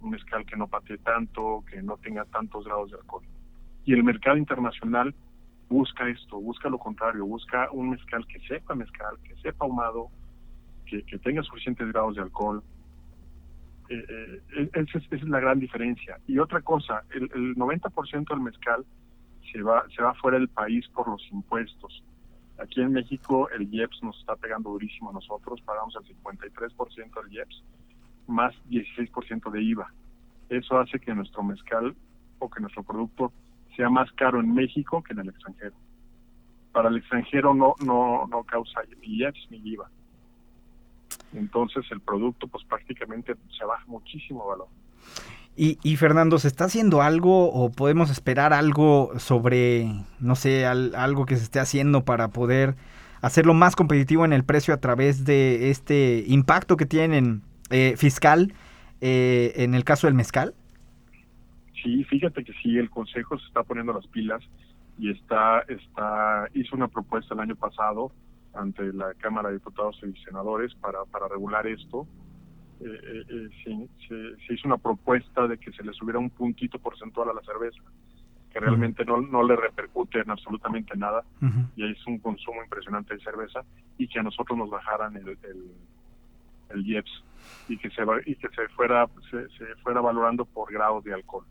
un 0.01 0.11
mezcal 0.11 0.45
que 0.45 0.55
no 0.55 0.67
patee 0.67 0.97
tanto, 0.99 1.63
que 1.69 1.81
no 1.81 1.97
tenga 1.97 2.25
tantos 2.25 2.65
grados 2.65 2.91
de 2.91 2.97
alcohol. 2.97 3.23
Y 3.85 3.93
el 3.93 4.03
mercado 4.03 4.37
internacional 4.37 5.13
busca 5.69 6.07
esto, 6.09 6.39
busca 6.39 6.69
lo 6.69 6.77
contrario, 6.77 7.25
busca 7.25 7.69
un 7.71 7.91
mezcal 7.91 8.25
que 8.27 8.39
sepa 8.47 8.75
mezcal, 8.75 9.17
que 9.23 9.35
sepa 9.37 9.65
ahumado, 9.65 10.09
que, 10.85 11.01
tenga 11.19 11.43
suficientes 11.43 11.87
grados 11.89 12.15
de 12.15 12.21
alcohol. 12.21 12.63
Eh, 13.89 14.41
eh, 14.57 14.69
esa, 14.73 14.99
es, 15.15 15.23
la 15.23 15.39
gran 15.39 15.59
diferencia. 15.59 16.19
Y 16.27 16.39
otra 16.39 16.61
cosa, 16.61 17.03
el, 17.11 17.23
el 17.33 17.55
90% 17.55 18.29
del 18.29 18.41
mezcal 18.41 18.85
se 19.51 19.61
va, 19.61 19.83
se 19.95 20.01
va 20.01 20.13
fuera 20.15 20.37
del 20.37 20.49
país 20.49 20.87
por 20.89 21.07
los 21.07 21.21
impuestos. 21.31 22.03
Aquí 22.57 22.81
en 22.81 22.91
México 22.91 23.49
el 23.49 23.73
IEPS 23.73 24.03
nos 24.03 24.19
está 24.19 24.35
pegando 24.35 24.71
durísimo 24.71 25.09
a 25.09 25.13
nosotros, 25.13 25.61
pagamos 25.61 25.95
el 25.95 26.15
53% 26.15 27.23
del 27.23 27.33
IEPS 27.33 27.63
más 28.29 28.53
16% 28.69 29.51
de 29.51 29.61
IVA. 29.61 29.91
Eso 30.49 30.79
hace 30.79 30.99
que 30.99 31.13
nuestro 31.13 31.43
mezcal 31.43 31.95
o 32.39 32.49
que 32.49 32.61
nuestro 32.61 32.83
producto 32.83 33.31
sea 33.75 33.89
más 33.89 34.11
caro 34.13 34.39
en 34.39 34.53
México 34.53 35.03
que 35.03 35.13
en 35.13 35.19
el 35.19 35.29
extranjero. 35.29 35.75
Para 36.71 36.89
el 36.89 36.97
extranjero 36.97 37.53
no 37.53 37.75
no 37.83 38.27
no 38.27 38.43
causa 38.43 38.81
ni 39.01 39.19
IEPS 39.19 39.47
ni 39.49 39.57
IVA. 39.57 39.89
Entonces 41.33 41.85
el 41.91 42.01
producto 42.01 42.47
pues 42.47 42.63
prácticamente 42.65 43.35
se 43.57 43.65
baja 43.65 43.83
muchísimo 43.87 44.47
valor. 44.47 44.67
Y, 45.61 45.97
Fernando, 45.97 46.39
¿se 46.39 46.47
está 46.47 46.63
haciendo 46.63 47.01
algo 47.01 47.51
o 47.51 47.69
podemos 47.69 48.09
esperar 48.09 48.53
algo 48.53 49.11
sobre, 49.19 49.91
no 50.21 50.35
sé, 50.35 50.65
algo 50.65 51.25
que 51.25 51.35
se 51.35 51.43
esté 51.43 51.59
haciendo 51.59 52.05
para 52.05 52.29
poder 52.29 52.75
hacerlo 53.21 53.53
más 53.53 53.75
competitivo 53.75 54.23
en 54.23 54.31
el 54.31 54.45
precio 54.45 54.73
a 54.73 54.77
través 54.77 55.25
de 55.25 55.69
este 55.69 56.23
impacto 56.27 56.77
que 56.77 56.85
tienen 56.85 57.41
eh, 57.71 57.95
fiscal 57.97 58.53
eh, 59.01 59.51
en 59.57 59.75
el 59.75 59.83
caso 59.83 60.07
del 60.07 60.13
mezcal? 60.13 60.53
Sí, 61.83 62.05
fíjate 62.05 62.45
que 62.45 62.53
sí, 62.63 62.77
el 62.77 62.89
Consejo 62.89 63.37
se 63.37 63.45
está 63.47 63.63
poniendo 63.63 63.91
las 63.91 64.07
pilas 64.07 64.41
y 64.97 65.11
está, 65.11 65.65
está, 65.67 66.47
hizo 66.53 66.73
una 66.73 66.87
propuesta 66.87 67.33
el 67.33 67.41
año 67.41 67.57
pasado 67.57 68.13
ante 68.53 68.93
la 68.93 69.13
Cámara 69.15 69.49
de 69.49 69.55
Diputados 69.55 69.99
y 70.03 70.17
Senadores 70.23 70.73
para, 70.75 71.03
para 71.11 71.27
regular 71.27 71.67
esto 71.67 72.07
eh, 72.81 73.25
eh, 73.29 73.87
se, 74.47 74.53
hizo 74.53 74.67
una 74.67 74.77
propuesta 74.77 75.47
de 75.47 75.57
que 75.57 75.71
se 75.71 75.83
le 75.83 75.93
subiera 75.93 76.19
un 76.19 76.29
puntito 76.29 76.79
porcentual 76.79 77.29
a 77.29 77.33
la 77.33 77.41
cerveza, 77.41 77.81
que 78.51 78.59
realmente 78.59 79.05
no, 79.05 79.21
no 79.21 79.43
le 79.43 79.55
repercute 79.55 80.19
en 80.19 80.31
absolutamente 80.31 80.97
nada, 80.97 81.23
y 81.75 81.89
es 81.89 82.07
un 82.07 82.19
consumo 82.19 82.63
impresionante 82.63 83.13
de 83.13 83.19
cerveza, 83.21 83.61
y 83.97 84.07
que 84.07 84.19
a 84.19 84.23
nosotros 84.23 84.57
nos 84.57 84.69
bajaran 84.69 85.15
el, 85.17 85.29
el, 85.29 85.71
el 86.69 86.87
IEPS 86.87 87.23
y 87.67 87.77
que 87.77 87.89
se 87.89 88.01
y 88.25 88.35
que 88.35 88.47
se 88.49 88.67
fuera 88.69 89.07
se, 89.29 89.65
fuera 89.83 90.01
valorando 90.01 90.45
por 90.45 90.71
grados 90.71 91.03
de 91.03 91.13
alcohol. 91.13 91.45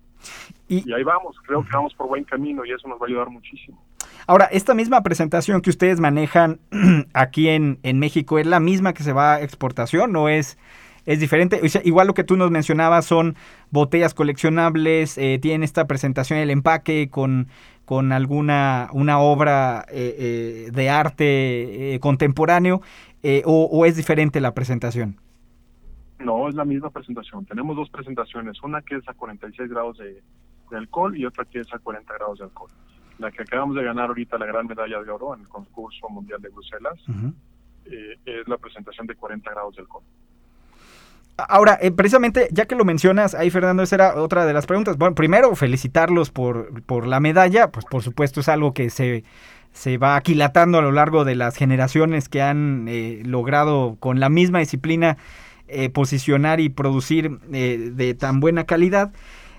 Y, 0.69 0.89
y 0.89 0.93
ahí 0.93 1.05
vamos, 1.05 1.37
creo 1.47 1.63
que 1.63 1.71
vamos 1.73 1.95
por 1.95 2.09
buen 2.09 2.25
camino 2.25 2.65
y 2.65 2.73
eso 2.73 2.89
nos 2.89 3.01
va 3.01 3.07
a 3.07 3.09
ayudar 3.09 3.31
muchísimo. 3.31 3.83
Ahora, 4.27 4.47
esta 4.47 4.75
misma 4.75 5.03
presentación 5.03 5.63
que 5.63 5.71
ustedes 5.71 6.01
manejan 6.01 6.61
aquí 7.15 7.49
en, 7.49 7.79
en 7.83 7.99
México, 7.99 8.39
¿es 8.39 8.47
la 8.47 8.61
misma 8.61 8.93
que 8.93 9.03
se 9.03 9.13
va 9.13 9.35
a 9.35 9.43
exportación 9.43 10.15
o 10.17 10.29
es 10.29 10.59
es 11.09 11.21
diferente. 11.21 11.59
igual 11.85 12.07
lo 12.07 12.13
que 12.13 12.23
tú 12.23 12.37
nos 12.37 12.51
mencionabas 12.51 13.07
son 13.07 13.35
botellas 13.71 14.13
coleccionables, 14.13 15.17
eh, 15.17 15.39
tienen 15.41 15.63
esta 15.63 15.87
presentación, 15.87 16.39
el 16.39 16.51
empaque 16.51 17.09
con, 17.09 17.49
con 17.87 18.13
alguna 18.13 18.91
una 18.93 19.19
obra 19.19 19.87
eh, 19.91 20.67
eh, 20.67 20.71
de 20.71 20.91
arte 20.91 21.99
contemporáneo, 22.03 22.83
o, 23.47 23.87
es 23.87 23.97
diferente 23.97 24.39
la 24.43 24.53
presentación? 24.53 25.17
No, 26.19 26.47
es 26.47 26.55
la 26.55 26.67
misma 26.67 26.91
presentación. 26.91 27.47
Tenemos 27.47 27.75
dos 27.75 27.89
presentaciones, 27.89 28.63
una 28.63 28.83
que 28.83 28.97
es 28.97 29.09
a 29.09 29.15
46 29.15 29.71
grados 29.71 29.97
de, 29.97 30.23
alcohol 30.77 31.17
y 31.17 31.25
otra 31.25 31.47
que 31.47 31.61
es 31.61 31.73
a 31.73 31.79
40 31.79 32.13
grados 32.13 32.39
de 32.41 32.45
alcohol. 32.45 32.71
La 33.19 33.31
que 33.31 33.43
acabamos 33.43 33.77
de 33.77 33.83
ganar 33.83 34.11
ahorita 34.11 34.37
la 34.37 34.45
gran 34.45 34.67
medalla 34.67 35.03
de 35.03 35.11
oro 35.11 35.35
en 35.35 35.41
el 35.41 35.49
concurso 35.49 36.07
mundial 36.11 36.43
de 36.43 36.51
Bruselas 36.51 37.03
es 38.27 38.47
la 38.47 38.59
presentación 38.59 39.07
de 39.07 39.15
40 39.15 39.51
grados 39.51 39.75
de 39.75 39.81
alcohol. 39.81 40.05
Ahora, 41.39 41.79
eh, 41.81 41.93
precisamente, 41.93 42.49
ya 42.51 42.67
que 42.67 42.75
lo 42.75 42.85
mencionas, 42.85 43.35
ahí 43.37 43.49
Fernando, 43.51 43.85
esa 43.85 43.95
era 43.95 44.17
otra 44.17 44.45
de 44.45 44.53
las 44.53 44.67
preguntas. 44.67 44.97
Bueno, 44.97 45.15
primero, 45.15 45.55
felicitarlos 45.55 46.31
por, 46.31 46.83
por 46.83 47.07
la 47.07 47.21
medalla, 47.21 47.71
pues 47.71 47.87
por 47.87 48.03
supuesto 48.03 48.41
es 48.41 48.49
algo 48.49 48.75
que 48.75 48.91
se, 48.91 49.23
se 49.73 49.99
va 49.99 50.17
aquilatando 50.17 50.79
a 50.79 50.83
lo 50.83 50.91
largo 50.91 51.25
de 51.25 51.37
las 51.37 51.55
generaciones 51.55 52.29
que 52.29 52.43
han 52.43 52.87
eh, 52.89 53.23
logrado 53.25 53.97
con 54.01 54.19
la 54.19 54.29
misma 54.29 54.59
disciplina 54.59 55.17
eh, 55.69 55.91
posicionar 55.91 56.59
y 56.59 56.71
producir 56.71 57.39
de 57.41 58.15
tan 58.19 58.41
buena 58.41 58.65
calidad 58.65 59.13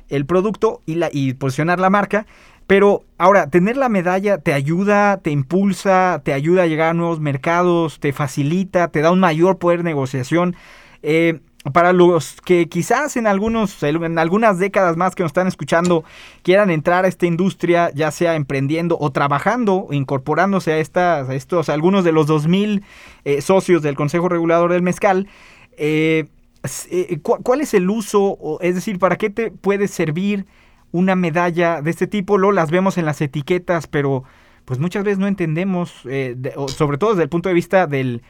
el 0.09 0.25
producto 0.25 0.81
y, 0.85 0.95
la, 0.95 1.09
y 1.11 1.33
posicionar 1.33 1.79
la 1.79 1.89
marca. 1.89 2.25
Pero 2.67 3.03
ahora, 3.17 3.49
tener 3.49 3.77
la 3.77 3.89
medalla 3.89 4.37
te 4.37 4.53
ayuda, 4.53 5.17
te 5.17 5.31
impulsa, 5.31 6.21
te 6.23 6.33
ayuda 6.33 6.63
a 6.63 6.67
llegar 6.67 6.89
a 6.89 6.93
nuevos 6.93 7.19
mercados, 7.19 7.99
te 7.99 8.11
facilita, 8.11 8.89
te 8.89 9.01
da 9.01 9.11
un 9.11 9.19
mayor 9.19 9.57
poder 9.57 9.79
de 9.79 9.85
negociación. 9.85 10.55
Eh, 11.01 11.39
para 11.73 11.91
los 11.91 12.37
que 12.45 12.69
quizás 12.69 13.17
en 13.17 13.27
algunos 13.27 13.83
en 13.83 14.17
algunas 14.17 14.59
décadas 14.59 14.95
más 14.95 15.13
que 15.13 15.23
nos 15.23 15.31
están 15.31 15.47
escuchando 15.47 16.05
quieran 16.41 16.69
entrar 16.69 17.05
a 17.05 17.07
esta 17.07 17.25
industria, 17.25 17.91
ya 17.93 18.11
sea 18.11 18.35
emprendiendo 18.35 18.97
o 18.99 19.11
trabajando, 19.11 19.87
incorporándose 19.91 20.71
a 20.71 20.77
estas 20.77 21.29
a 21.29 21.35
estos 21.35 21.69
algunos 21.69 22.03
de 22.03 22.13
los 22.13 22.27
2000 22.27 22.83
eh, 23.25 23.41
socios 23.41 23.81
del 23.81 23.95
Consejo 23.95 24.29
Regulador 24.29 24.71
del 24.71 24.81
Mezcal, 24.81 25.27
eh, 25.77 26.27
eh, 26.91 27.19
¿cuál 27.21 27.61
es 27.61 27.73
el 27.73 27.89
uso? 27.89 28.59
Es 28.61 28.75
decir, 28.75 28.99
¿para 28.99 29.17
qué 29.17 29.29
te 29.29 29.51
puede 29.51 29.87
servir 29.87 30.45
una 30.91 31.15
medalla 31.15 31.81
de 31.81 31.89
este 31.89 32.07
tipo? 32.07 32.37
Lo 32.37 32.51
las 32.51 32.69
vemos 32.69 32.97
en 32.97 33.05
las 33.05 33.21
etiquetas, 33.21 33.87
pero 33.87 34.23
pues 34.65 34.79
muchas 34.79 35.03
veces 35.03 35.19
no 35.19 35.27
entendemos, 35.27 36.01
eh, 36.05 36.35
sobre 36.67 36.97
todo 36.97 37.11
desde 37.11 37.23
el 37.23 37.29
punto 37.29 37.49
de 37.49 37.55
vista 37.55 37.87
del, 37.87 38.21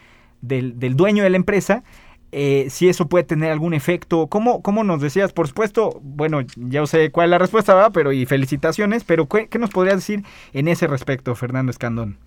del, 0.41 0.95
dueño 0.95 1.23
de 1.23 1.31
la 1.31 1.37
empresa, 1.37 1.83
eh, 2.31 2.67
si 2.69 2.87
eso 2.87 3.07
puede 3.07 3.23
tener 3.23 3.51
algún 3.51 3.73
efecto. 3.73 4.27
¿Cómo, 4.27 4.61
¿Cómo, 4.61 4.83
nos 4.83 5.01
decías? 5.01 5.33
Por 5.33 5.47
supuesto, 5.47 5.99
bueno, 6.03 6.41
ya 6.55 6.85
sé 6.85 7.11
cuál 7.11 7.25
es 7.25 7.31
la 7.31 7.37
respuesta, 7.39 7.73
¿va? 7.73 7.89
pero 7.91 8.11
y 8.11 8.25
felicitaciones, 8.25 9.03
pero 9.03 9.27
¿qué, 9.27 9.49
nos 9.59 9.71
podrías 9.71 9.97
decir 9.97 10.23
en 10.53 10.67
ese 10.67 10.87
respecto, 10.87 11.33
Fernando 11.35 11.71
Escandón? 11.71 12.17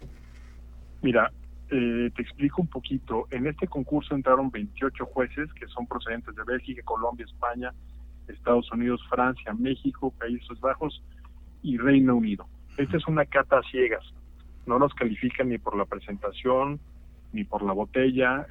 Mira, 1.02 1.32
eh, 1.70 2.10
te 2.14 2.22
explico 2.22 2.62
un 2.62 2.68
poquito. 2.68 3.26
En 3.30 3.46
este 3.46 3.66
concurso 3.66 4.14
entraron 4.14 4.50
28 4.50 5.06
jueces 5.06 5.52
que 5.54 5.66
son 5.68 5.86
procedentes 5.86 6.34
de 6.34 6.44
Bélgica, 6.44 6.82
Colombia, 6.84 7.26
España, 7.26 7.72
Estados 8.28 8.70
Unidos, 8.72 9.00
Francia, 9.08 9.52
México, 9.54 10.12
Países 10.18 10.60
Bajos 10.60 11.02
y 11.62 11.78
Reino 11.78 12.16
Unido. 12.16 12.46
Esta 12.76 12.96
es 12.96 13.06
una 13.06 13.24
cata 13.24 13.58
a 13.58 13.62
ciegas. 13.70 14.04
No 14.66 14.78
nos 14.78 14.94
califican 14.94 15.48
ni 15.48 15.58
por 15.58 15.76
la 15.76 15.84
presentación, 15.84 16.80
ni 17.32 17.44
por 17.44 17.62
la 17.62 17.72
botella, 17.72 18.46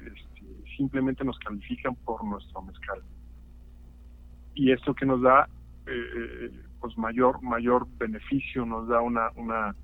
simplemente 0.82 1.24
nos 1.24 1.38
califican 1.38 1.94
por 1.94 2.24
nuestro 2.24 2.60
mezcal. 2.62 3.00
Y 4.54 4.72
esto 4.72 4.94
que 4.94 5.06
nos 5.06 5.22
da, 5.22 5.48
eh, 5.86 6.50
pues 6.80 6.98
mayor 6.98 7.40
mayor 7.40 7.86
beneficio, 7.98 8.66
nos 8.66 8.88
da 8.88 9.00
una 9.00 9.30
una 9.36 9.76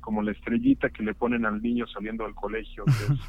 como 0.00 0.22
la 0.22 0.30
estrellita 0.30 0.88
que 0.90 1.02
le 1.02 1.14
ponen 1.14 1.44
al 1.44 1.60
niño 1.60 1.84
saliendo 1.88 2.22
del 2.22 2.34
colegio, 2.36 2.84
que 2.84 2.92
es 2.92 3.20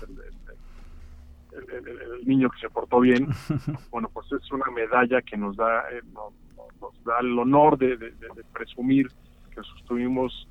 el, 2.19 2.27
niño 2.27 2.51
que 2.51 2.59
se 2.59 2.69
portó 2.69 2.99
bien, 2.99 3.29
bueno, 3.91 4.09
pues 4.13 4.31
es 4.31 4.51
una 4.51 4.69
medalla 4.69 5.23
que 5.23 5.37
nos 5.37 5.57
da, 5.57 5.89
eh, 5.91 6.01
nos, 6.13 7.03
da 7.03 7.19
el 7.19 7.39
honor 7.39 7.79
de, 7.79 8.13
presumir 8.53 9.07
que 9.51 9.61
estuvimos 9.79 10.47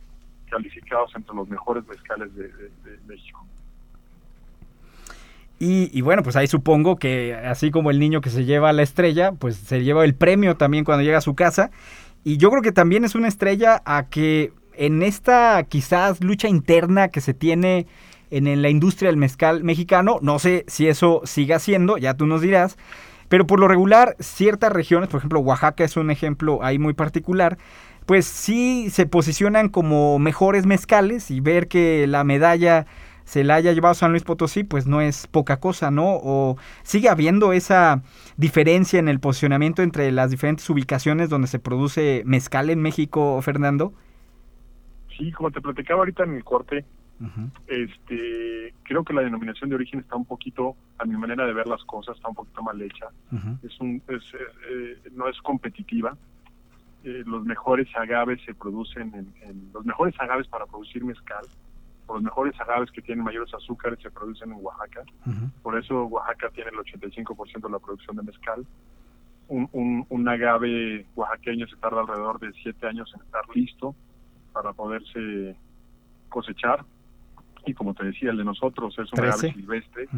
calificados 0.51 1.14
entre 1.14 1.33
los 1.37 1.49
mejores 1.49 1.87
mezcales 1.87 2.35
de, 2.35 2.51
México. 3.07 3.47
Y, 5.59 5.91
y, 5.97 6.03
bueno, 6.03 6.23
pues 6.23 6.37
ahí 6.37 6.47
supongo 6.47 6.97
que 6.97 7.35
así 7.35 7.71
como 7.71 7.91
el 7.91 7.99
niño 7.99 8.21
que 8.21 8.31
se 8.31 8.45
lleva 8.45 8.73
la 8.73 8.83
estrella, 8.83 9.33
pues 9.33 9.57
se 9.57 9.83
lleva 9.83 10.05
el 10.05 10.15
premio 10.15 10.57
también 10.57 10.85
cuando 10.85 11.03
llega 11.03 11.19
a 11.19 11.23
su 11.23 11.35
casa. 11.35 11.71
Y 12.25 12.39
yo 12.39 12.51
creo 12.51 12.63
que 12.63 12.73
también 12.73 13.05
es 13.05 13.15
una 13.15 13.29
estrella 13.29 13.83
a 13.85 14.09
que 14.09 14.53
en 14.77 15.03
esta 15.03 15.63
quizás 15.65 16.23
lucha 16.23 16.49
interna 16.49 17.09
que 17.09 17.21
se 17.21 17.35
tiene 17.35 17.87
en, 18.31 18.63
la 18.63 18.69
industria 18.69 19.11
del 19.11 19.17
mezcal 19.17 19.65
mexicano, 19.65 20.19
no 20.23 20.39
sé 20.39 20.65
si 20.67 20.89
eso 20.89 21.23
siga 21.25 21.59
siendo, 21.59 21.97
ya 21.99 22.15
tú 22.15 22.27
nos 22.27 22.41
dirás, 22.41 22.77
pero 23.29 23.47
por 23.47 23.61
lo 23.61 23.69
regular 23.69 24.17
ciertas 24.21 24.73
regiones, 24.73 25.09
por 25.09 25.19
ejemplo 25.19 25.41
Oaxaca 25.41 25.85
es 25.85 25.97
un 25.97 26.11
ejemplo 26.11 26.63
ahí 26.63 26.79
muy 26.79 26.95
particular, 26.95 27.59
pues 28.05 28.27
sí 28.27 28.89
se 28.91 29.07
posicionan 29.07 29.69
como 29.69 30.19
mejores 30.19 30.67
mezcales 30.67 31.31
y 31.31 31.41
ver 31.41 31.69
que 31.69 32.07
la 32.07 32.25
medalla 32.25 32.87
se 33.27 33.45
la 33.45 33.57
haya 33.57 33.72
llevado 33.72 33.95
San 33.95 34.12
Luis 34.12 34.22
Potosí, 34.22 34.64
pues 34.64 34.87
no 34.87 35.01
es 35.01 35.27
poca 35.27 35.59
cosa, 35.59 35.91
¿no? 35.91 36.14
O 36.22 36.57
sigue 36.85 37.09
habiendo 37.09 37.53
esa 37.53 38.03
diferencia 38.37 38.99
en 38.99 39.09
el 39.09 39.20
posicionamiento 39.20 39.83
entre 39.83 40.11
las 40.12 40.31
diferentes 40.31 40.68
ubicaciones 40.70 41.29
donde 41.29 41.49
se 41.49 41.59
produce 41.59 42.22
mezcal 42.24 42.70
en 42.70 42.81
México, 42.81 43.43
Fernando. 43.43 43.93
Sí, 45.18 45.33
como 45.33 45.51
te 45.51 45.61
platicaba 45.61 46.01
ahorita 46.01 46.22
en 46.22 46.37
el 46.37 46.45
corte, 46.45 46.85
este, 47.66 48.74
creo 48.85 49.05
que 49.05 49.12
la 49.12 49.22
denominación 49.22 49.70
de 49.70 49.77
origen 49.77 50.01
está 50.01 50.14
un 50.14 50.27
poquito, 50.27 50.77
a 50.99 51.05
mi 51.05 51.16
manera 51.16 51.47
de 51.47 51.53
ver 51.53 51.66
las 51.66 51.83
cosas, 51.85 52.16
está 52.16 52.29
un 52.29 52.35
poquito 52.37 52.62
mal 52.62 52.81
hecha. 52.81 53.07
Es 53.62 53.81
un, 53.81 54.01
es, 54.09 54.22
eh, 54.70 54.99
no 55.12 55.29
es 55.29 55.41
competitiva. 55.41 56.16
Eh, 57.03 57.24
los 57.27 57.45
mejores 57.45 57.89
agaves 57.97 58.41
se 58.45 58.55
producen 58.55 59.35
en, 59.43 59.70
los 59.72 59.85
mejores 59.85 60.14
agaves 60.20 60.47
para 60.47 60.66
producir 60.66 61.05
mezcal. 61.05 61.45
Los 62.09 62.23
mejores 62.23 62.59
agaves 62.61 62.91
que 62.93 63.03
tienen 63.03 63.25
mayores 63.25 63.53
azúcares 63.53 63.99
se 64.01 64.11
producen 64.11 64.53
en 64.53 64.59
Oaxaca. 64.61 65.03
Por 65.63 65.79
eso 65.79 66.05
Oaxaca 66.05 66.51
tiene 66.51 66.71
el 66.71 66.77
85% 66.77 67.61
de 67.61 67.71
la 67.71 67.79
producción 67.79 68.17
de 68.17 68.23
mezcal. 68.23 68.67
Un, 69.49 69.69
un, 69.73 70.07
un 70.09 70.29
agave 70.29 71.07
oaxaqueño 71.15 71.67
se 71.69 71.77
tarda 71.77 72.01
alrededor 72.01 72.41
de 72.41 72.53
7 72.63 72.87
años 72.87 73.13
en 73.15 73.23
estar 73.23 73.45
listo 73.55 73.95
para 74.53 74.73
poderse 74.73 75.57
cosechar. 76.29 76.85
Y 77.65 77.75
como 77.75 77.95
te 77.95 78.05
decía, 78.05 78.31
el 78.31 78.39
de 78.39 78.45
nosotros 78.45 78.97
es 78.99 79.13
un 79.13 79.21
ave 79.25 79.53
silvestre 79.53 80.09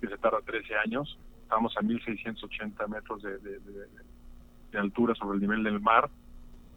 que 0.00 0.08
se 0.08 0.16
tarda 0.18 0.40
13 0.44 0.76
años. 0.76 1.18
Estamos 1.42 1.76
a 1.76 1.82
1680 1.82 2.86
metros 2.86 3.22
de, 3.22 3.38
de, 3.38 4.78
altura 4.78 5.14
sobre 5.14 5.36
el 5.36 5.40
nivel 5.40 5.62
del 5.62 5.80
mar. 5.80 6.10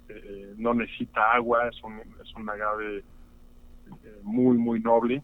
Eh, 0.09 0.53
no 0.57 0.73
necesita 0.73 1.33
agua, 1.33 1.67
es 1.67 1.81
un, 1.83 1.99
es 2.23 2.33
un 2.35 2.47
agave 2.49 2.97
eh, 2.99 3.03
muy, 4.23 4.57
muy 4.57 4.79
noble. 4.79 5.21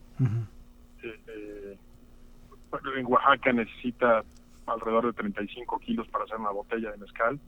Eh, 1.04 1.78
en 2.98 3.06
Oaxaca 3.06 3.54
necesita 3.54 4.24
alrededor 4.66 5.08
de 5.08 5.14
35 5.14 5.80
kilos 5.80 6.08
para 6.08 6.24
hacer 6.26 6.38
una 6.38 6.52
botella 6.52 6.92
de 6.92 6.98
mezcal. 6.98 7.40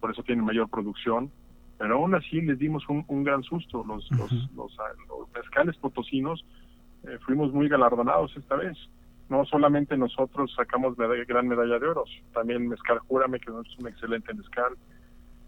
Por 0.00 0.10
eso 0.10 0.22
tiene 0.22 0.42
mayor 0.42 0.68
producción 0.68 1.30
pero 1.80 1.94
aún 1.94 2.14
así 2.14 2.42
les 2.42 2.58
dimos 2.58 2.84
un, 2.90 3.24
gran 3.24 3.42
susto. 3.42 3.82
Los, 3.88 4.06
los, 4.10 4.30
los, 4.54 5.32
mezcales 5.34 5.74
potosinos 5.78 6.44
eh, 7.04 7.16
fuimos 7.24 7.54
muy 7.54 7.70
galardonados 7.70 8.36
esta 8.36 8.56
vez. 8.56 8.76
No 9.30 9.46
solamente 9.46 9.96
nosotros 9.96 10.52
sacamos 10.54 10.98
medalla, 10.98 11.24
gran 11.24 11.48
medalla 11.48 11.78
de 11.78 11.86
oro, 11.86 12.04
también 12.34 12.68
Mezcal 12.68 12.98
Júrame, 12.98 13.40
que 13.40 13.50
es 13.50 13.78
un 13.78 13.88
excelente 13.88 14.34
mezcal. 14.34 14.74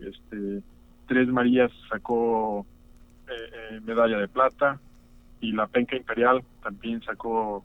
Este, 0.00 0.62
Tres 1.06 1.28
Marías 1.28 1.70
sacó 1.90 2.64
eh, 3.28 3.50
eh, 3.52 3.80
medalla 3.84 4.18
de 4.18 4.28
plata 4.28 4.80
y 5.40 5.52
la 5.52 5.66
Penca 5.66 5.96
Imperial 5.96 6.42
también 6.62 7.02
sacó 7.02 7.64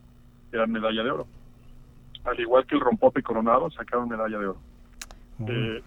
gran 0.52 0.72
medalla 0.72 1.04
de 1.04 1.12
oro. 1.12 1.28
Al 2.24 2.40
igual 2.40 2.66
que 2.66 2.76
el 2.76 2.82
Rompope 2.82 3.24
Coronado 3.24 3.70
sacaron 3.72 4.10
medalla 4.10 4.40
de 4.40 4.48
oro. 4.48 4.60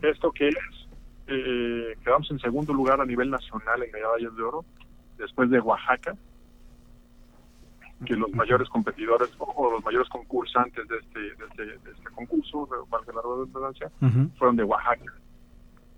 ¿Esto 0.03 0.31
qué 0.31 0.49
es? 0.49 0.81
eh, 1.31 1.97
quedamos 2.05 2.31
en 2.31 2.41
segundo 2.41 2.75
lugar 2.75 3.01
a 3.01 3.07
nivel 3.07 3.31
nacional 3.31 3.83
en 3.83 3.93
medallas 3.93 4.35
de 4.37 4.43
oro, 4.43 4.65
después 5.17 5.49
de 5.51 5.61
Oaxaca, 5.61 6.17
que 8.05 8.17
los 8.17 8.31
mayores 8.33 8.69
competidores 8.69 9.31
o 9.39 9.71
los 9.71 9.85
mayores 9.85 10.09
concursantes 10.09 10.89
de 10.89 10.97
este, 10.97 11.21
de 11.21 11.45
este, 11.49 11.65
de 11.67 11.91
este 11.93 12.11
concurso, 12.15 12.69
valga 12.89 13.13
la 13.13 13.23
redundancia, 13.23 13.91
fueron 14.39 14.57
de 14.57 14.65
Oaxaca. 14.65 15.13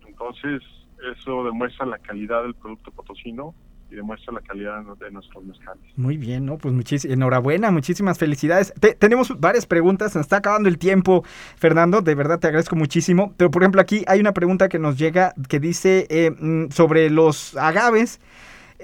Entonces, 0.07 0.63
eso 1.11 1.45
demuestra 1.45 1.87
la 1.87 1.99
calidad 1.99 2.43
del 2.43 2.55
producto 2.55 2.91
potosino 2.91 3.55
y 3.93 3.97
demuestra 3.97 4.33
la 4.33 4.41
calidad 4.41 4.83
de 4.99 5.11
nuestros 5.11 5.45
mezcales. 5.45 5.83
Muy 5.97 6.17
bien, 6.17 6.47
¿no? 6.47 6.57
Pues 6.57 6.73
muchísimas, 6.73 7.15
enhorabuena, 7.15 7.71
muchísimas 7.71 8.19
felicidades. 8.19 8.73
tenemos 8.99 9.39
varias 9.39 9.67
preguntas, 9.67 10.15
nos 10.15 10.23
está 10.23 10.39
acabando 10.39 10.69
el 10.69 10.79
tiempo, 10.79 11.25
Fernando, 11.57 12.01
de 12.01 12.15
verdad 12.15 12.39
te 12.39 12.47
agradezco 12.47 12.75
muchísimo. 12.75 13.35
Pero 13.37 13.51
por 13.51 13.63
ejemplo 13.63 13.81
aquí 13.81 14.03
hay 14.07 14.21
una 14.21 14.33
pregunta 14.33 14.69
que 14.69 14.79
nos 14.79 14.99
llega 14.99 15.35
que 15.49 15.61
dice 15.61 16.07
eh, 16.09 16.31
mm, 16.31 16.71
sobre 16.71 17.11
los 17.11 17.57
agaves. 17.57 18.21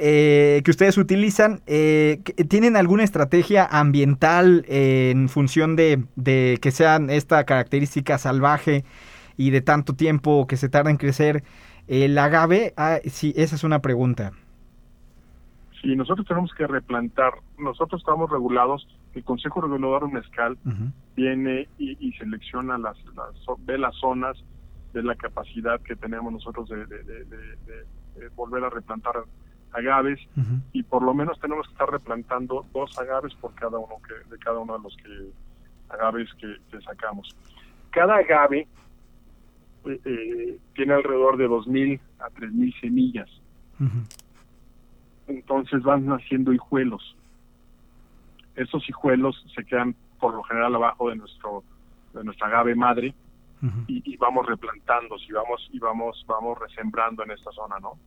Eh, 0.01 0.63
que 0.65 0.71
ustedes 0.71 0.97
utilizan, 0.97 1.61
eh, 1.67 2.21
¿tienen 2.49 2.77
alguna 2.77 3.03
estrategia 3.03 3.67
ambiental 3.67 4.65
en 4.69 5.29
función 5.29 5.75
de, 5.75 6.05
de, 6.15 6.59
que 6.63 6.71
sean 6.71 7.11
esta 7.11 7.43
característica 7.43 8.17
salvaje 8.17 8.85
y 9.37 9.51
de 9.51 9.61
tanto 9.61 9.95
tiempo 9.97 10.47
que 10.47 10.57
se 10.57 10.69
tarda 10.69 10.91
en 10.91 10.99
crecer 10.99 11.43
el 11.89 12.17
agave? 12.19 12.75
Ah, 12.77 12.99
sí, 13.05 13.33
esa 13.37 13.57
es 13.57 13.65
una 13.65 13.81
pregunta. 13.81 14.33
Sí, 15.81 15.95
nosotros 15.97 16.27
tenemos 16.27 16.53
que 16.55 16.67
replantar. 16.67 17.35
Nosotros 17.59 18.01
estamos 18.01 18.31
regulados. 18.31 18.87
El 19.15 19.25
Consejo 19.25 19.61
Regulador 19.61 20.07
de 20.07 20.15
Mezcal 20.15 20.59
viene 21.17 21.69
y, 21.79 22.13
selecciona 22.13 22.79
las, 22.79 22.97
las, 23.15 23.35
ve 23.65 23.79
las 23.79 23.95
zonas, 23.97 24.37
de 24.93 25.03
la 25.03 25.15
capacidad 25.15 25.81
que 25.81 25.97
tenemos 25.97 26.33
nosotros 26.33 26.69
de, 26.69 26.85
volver 28.35 28.65
a 28.65 28.71
replantar 28.71 29.15
agaves 29.73 30.19
y 30.73 30.83
por 30.83 31.03
lo 31.03 31.15
menos 31.15 31.39
tenemos 31.41 31.67
que 31.67 31.73
estar 31.73 31.91
replantando 31.91 32.67
dos 32.73 32.99
agaves 32.99 33.35
por 33.35 33.55
cada 33.55 33.79
uno 33.79 33.97
que 34.07 34.15
de 34.29 34.39
cada 34.39 34.59
uno 34.59 34.77
de 34.77 34.83
los 34.83 34.97
que 34.97 35.31
agaves 35.91 36.29
que, 36.35 36.81
sacamos. 36.81 37.37
Cada 37.91 38.17
agave 38.17 38.67
eh, 39.87 40.01
eh, 40.05 40.59
tiene 40.75 40.95
alrededor 40.95 41.37
de 41.37 41.49
2.000 41.49 42.01
a 42.21 42.29
3.000 42.31 42.81
semillas 42.81 43.29
entonces 45.29 45.83
van 45.83 46.07
naciendo 46.07 46.53
hijuelos. 46.53 47.17
Esos 48.57 48.89
hijuelos 48.89 49.45
se 49.55 49.65
quedan 49.65 49.95
por 50.19 50.35
lo 50.35 50.43
general 50.43 50.75
abajo 50.75 51.11
de 51.11 51.17
nuestro 51.17 51.63
de 52.13 52.25
nuestra 52.25 52.49
agave 52.49 52.75
madre 52.75 53.15
y, 53.89 54.17
vamos 54.17 54.47
replantando, 54.47 55.17
y 55.29 55.33
vamos 55.33 55.69
y 55.73 55.79
vamos 55.79 56.25
vamos 56.27 56.59
resembrando 56.59 57.23
en 57.25 57.33
esta 57.33 57.51
zona, 57.53 57.77
¿no? 57.79 57.99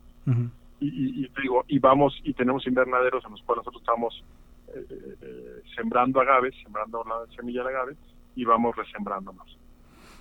y, 0.80 1.28
digo 1.41 1.63
y 1.67 1.80
vamos 1.80 2.19
y 2.24 2.34
tenemos 2.34 2.65
invernaderos 2.65 3.24
en 3.26 3.32
los 3.32 3.41
cuales 3.43 3.65
nosotros 3.65 3.82
estamos 3.82 4.24
eh, 4.76 5.17
eh, 5.22 5.61
sembrando 5.76 6.19
agaves, 6.19 6.55
sembrando 6.63 7.03
la 7.03 7.34
semilla 7.36 7.63
de 7.63 7.69
agave 7.69 7.95
y 8.36 8.43
vamos 8.43 8.76
resembrándonos. 8.76 9.57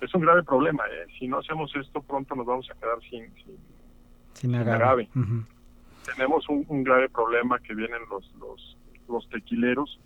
Es 0.01 0.13
un 0.13 0.21
grave 0.21 0.43
problema. 0.43 0.83
¿eh? 0.87 1.07
Si 1.17 1.27
no 1.27 1.39
hacemos 1.39 1.73
esto, 1.75 2.01
pronto 2.01 2.35
nos 2.35 2.45
vamos 2.45 2.69
a 2.69 2.73
quedar 2.75 2.99
sin, 3.01 3.33
sin, 3.35 3.57
sin 4.33 4.55
agave. 4.55 5.07
Tenemos 6.05 6.49
un, 6.49 6.83
grave 6.83 7.09
problema 7.09 7.59
que 7.59 7.75
vienen 7.75 8.01
los, 8.09 8.29
los, 8.39 8.77
los 9.07 9.29
tequileros 9.29 9.99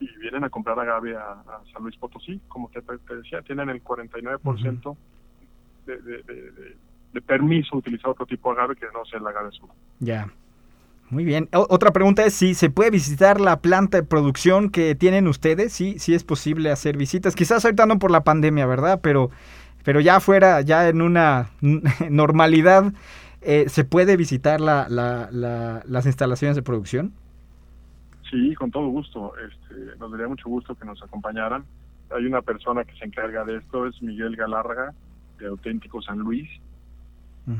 y 0.00 0.08
vienen 0.18 0.44
a 0.44 0.50
comprar 0.50 0.78
agave 0.78 1.16
a, 1.16 1.42
San 1.72 1.82
Luis 1.82 1.96
Potosí, 1.96 2.40
como 2.48 2.68
te, 2.68 2.82
decía, 3.14 3.40
tienen 3.42 3.70
el 3.70 3.82
49% 3.82 4.96
de, 5.86 5.96
de, 5.98 6.22
de, 6.22 6.76
de, 7.12 7.22
permiso 7.22 7.76
utilizar 7.76 8.10
otro 8.10 8.26
tipo 8.26 8.52
de 8.52 8.58
agave 8.58 8.76
que 8.76 8.86
no 8.92 9.04
sea 9.04 9.20
el 9.20 9.26
agave 9.26 9.48
azul. 9.48 9.70
Ya. 10.00 10.28
Muy 11.08 11.24
bien. 11.24 11.48
otra 11.52 11.92
pregunta 11.92 12.24
es 12.24 12.34
si 12.34 12.54
se 12.54 12.68
puede 12.68 12.90
visitar 12.90 13.40
la 13.40 13.60
planta 13.60 13.98
de 13.98 14.02
producción 14.02 14.70
que 14.70 14.96
tienen 14.96 15.28
ustedes, 15.28 15.72
sí, 15.72 15.98
sí 15.98 16.14
es 16.14 16.24
posible 16.24 16.70
hacer 16.70 16.96
visitas. 16.96 17.36
Quizás 17.36 17.64
ahorita 17.64 17.86
por 17.98 18.10
la 18.10 18.24
pandemia, 18.24 18.66
¿verdad? 18.66 19.00
Pero, 19.02 19.30
pero 19.84 20.00
ya 20.00 20.18
fuera, 20.18 20.60
ya 20.62 20.88
en 20.88 21.02
una 21.02 21.50
normalidad, 22.10 22.92
eh, 23.40 23.66
¿se 23.68 23.84
puede 23.84 24.16
visitar 24.16 24.60
la, 24.60 24.88
la, 24.88 25.30
las 25.86 26.06
instalaciones 26.06 26.56
de 26.56 26.62
producción? 26.62 27.12
Sí, 28.28 28.54
con 28.56 28.72
todo 28.72 28.88
gusto. 28.88 29.32
Este, 29.36 29.96
nos 30.00 30.10
daría 30.10 30.26
mucho 30.26 30.48
gusto 30.48 30.74
que 30.74 30.84
nos 30.84 31.00
acompañaran. 31.04 31.64
Hay 32.10 32.26
una 32.26 32.42
persona 32.42 32.84
que 32.84 32.96
se 32.98 33.04
encarga 33.04 33.44
de 33.44 33.58
esto, 33.58 33.86
es 33.86 34.02
Miguel 34.02 34.34
Galárraga, 34.34 34.92
de 35.38 35.46
Auténtico 35.46 36.02
San 36.02 36.18
Luis 36.18 36.48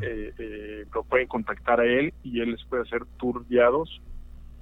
eh, 0.02 0.32
eh, 0.38 0.84
lo 0.92 1.04
pueden 1.04 1.28
contactar 1.28 1.80
a 1.80 1.84
él 1.84 2.12
y 2.22 2.40
él 2.40 2.52
les 2.52 2.64
puede 2.64 2.82
hacer 2.82 3.04
tours 3.18 3.48
guiados 3.48 4.00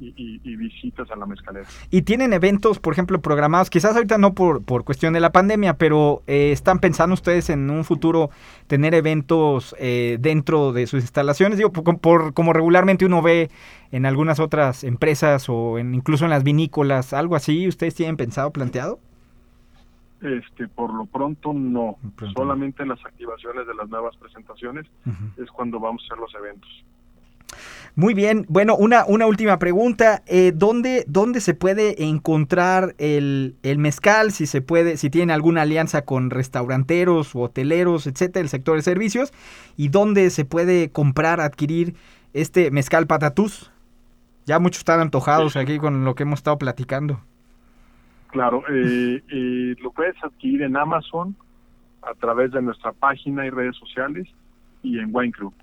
y, 0.01 0.57
visitas 0.57 1.11
a 1.11 1.17
la 1.17 1.27
mezcalera. 1.27 1.67
Y 1.91 2.03
tienen 2.03 2.33
eventos, 2.33 2.79
por 2.79 2.93
ejemplo, 2.93 3.21
programados, 3.21 3.71
quizás 3.71 3.95
ahorita 3.95 4.19
no 4.19 4.35
por, 4.35 4.65
por 4.65 4.85
cuestión 4.85 5.13
de 5.15 5.21
la 5.21 5.33
pandemia, 5.33 5.75
pero 5.75 6.23
eh, 6.27 6.53
¿están 6.53 6.79
pensando 6.79 7.15
ustedes 7.15 7.51
en 7.51 7.71
un 7.71 7.85
futuro 7.85 8.31
tener 8.67 8.95
eventos 8.95 9.75
eh, 9.79 10.19
dentro 10.21 10.73
de 10.73 10.87
sus 10.87 11.03
instalaciones? 11.03 11.59
Digo, 11.59 11.73
por, 11.73 12.35
como 12.35 12.53
regularmente 12.53 13.07
uno 13.07 13.23
ve 13.23 13.51
en 13.93 14.07
algunas 14.07 14.41
otras 14.41 14.85
empresas 14.85 15.49
o 15.49 15.79
en, 15.79 15.95
incluso 15.95 16.25
en 16.25 16.31
las 16.31 16.45
vinícolas, 16.45 17.13
algo 17.13 17.37
así, 17.37 17.69
¿ustedes 17.69 17.95
tienen 17.95 18.17
pensado, 18.17 18.53
planteado? 18.53 18.99
Este, 20.25 20.69
por 20.69 20.93
lo 20.95 21.05
pronto 21.05 21.53
no, 21.53 21.99
solamente 22.35 22.83
en 22.83 22.89
las 22.89 23.05
activaciones 23.05 23.67
de 23.67 23.75
las 23.75 23.91
nuevas 23.91 24.17
presentaciones 24.17 24.87
es 25.37 25.51
cuando 25.51 25.79
vamos 25.79 26.03
a 26.03 26.07
hacer 26.07 26.19
los 26.19 26.35
eventos. 26.35 26.71
Muy 27.95 28.15
bien, 28.15 28.47
bueno, 28.49 28.75
una, 28.75 29.05
una 29.05 29.27
última 29.27 29.59
pregunta, 29.59 30.23
eh, 30.27 30.53
¿dónde, 30.55 31.05
¿dónde 31.07 31.41
se 31.41 31.53
puede 31.53 32.05
encontrar 32.05 32.95
el, 32.97 33.55
el, 33.63 33.77
mezcal? 33.77 34.33
Si 34.33 34.47
se 34.47 34.63
puede, 34.63 34.97
si 34.97 35.11
tiene 35.11 35.35
alguna 35.35 35.63
alianza 35.63 36.07
con 36.07 36.31
restauranteros 36.31 37.37
o 37.37 37.41
hoteleros, 37.41 38.07
etcétera, 38.07 38.43
el 38.43 38.49
sector 38.49 38.77
de 38.77 38.83
servicios, 38.83 39.31
y 39.77 39.89
dónde 39.89 40.31
se 40.31 40.47
puede 40.47 40.91
comprar, 40.91 41.43
adquirir 41.43 41.95
este 42.33 42.71
mezcal 42.71 43.07
patatús. 43.07 43.71
Ya 44.47 44.59
muchos 44.59 44.79
están 44.79 45.01
antojados 45.01 45.55
aquí 45.57 45.79
con 45.79 46.05
lo 46.05 46.15
que 46.15 46.23
hemos 46.23 46.41
estado 46.41 46.57
platicando. 46.57 47.21
Claro, 48.35 48.65
eh, 48.69 49.23
eh, 49.31 49.77
lo 49.81 49.93
puedes 49.93 50.17
adquirir 50.21 50.63
en 50.63 50.77
Amazon 50.77 51.37
a 52.03 52.15
través 52.15 52.51
de 52.51 52.61
nuestra 52.61 52.91
página 52.91 53.47
y 53.47 53.51
redes 53.51 53.77
sociales 53.77 54.27
y 54.83 54.99
en 54.99 55.11
Wine 55.13 55.31
Club. 55.31 55.55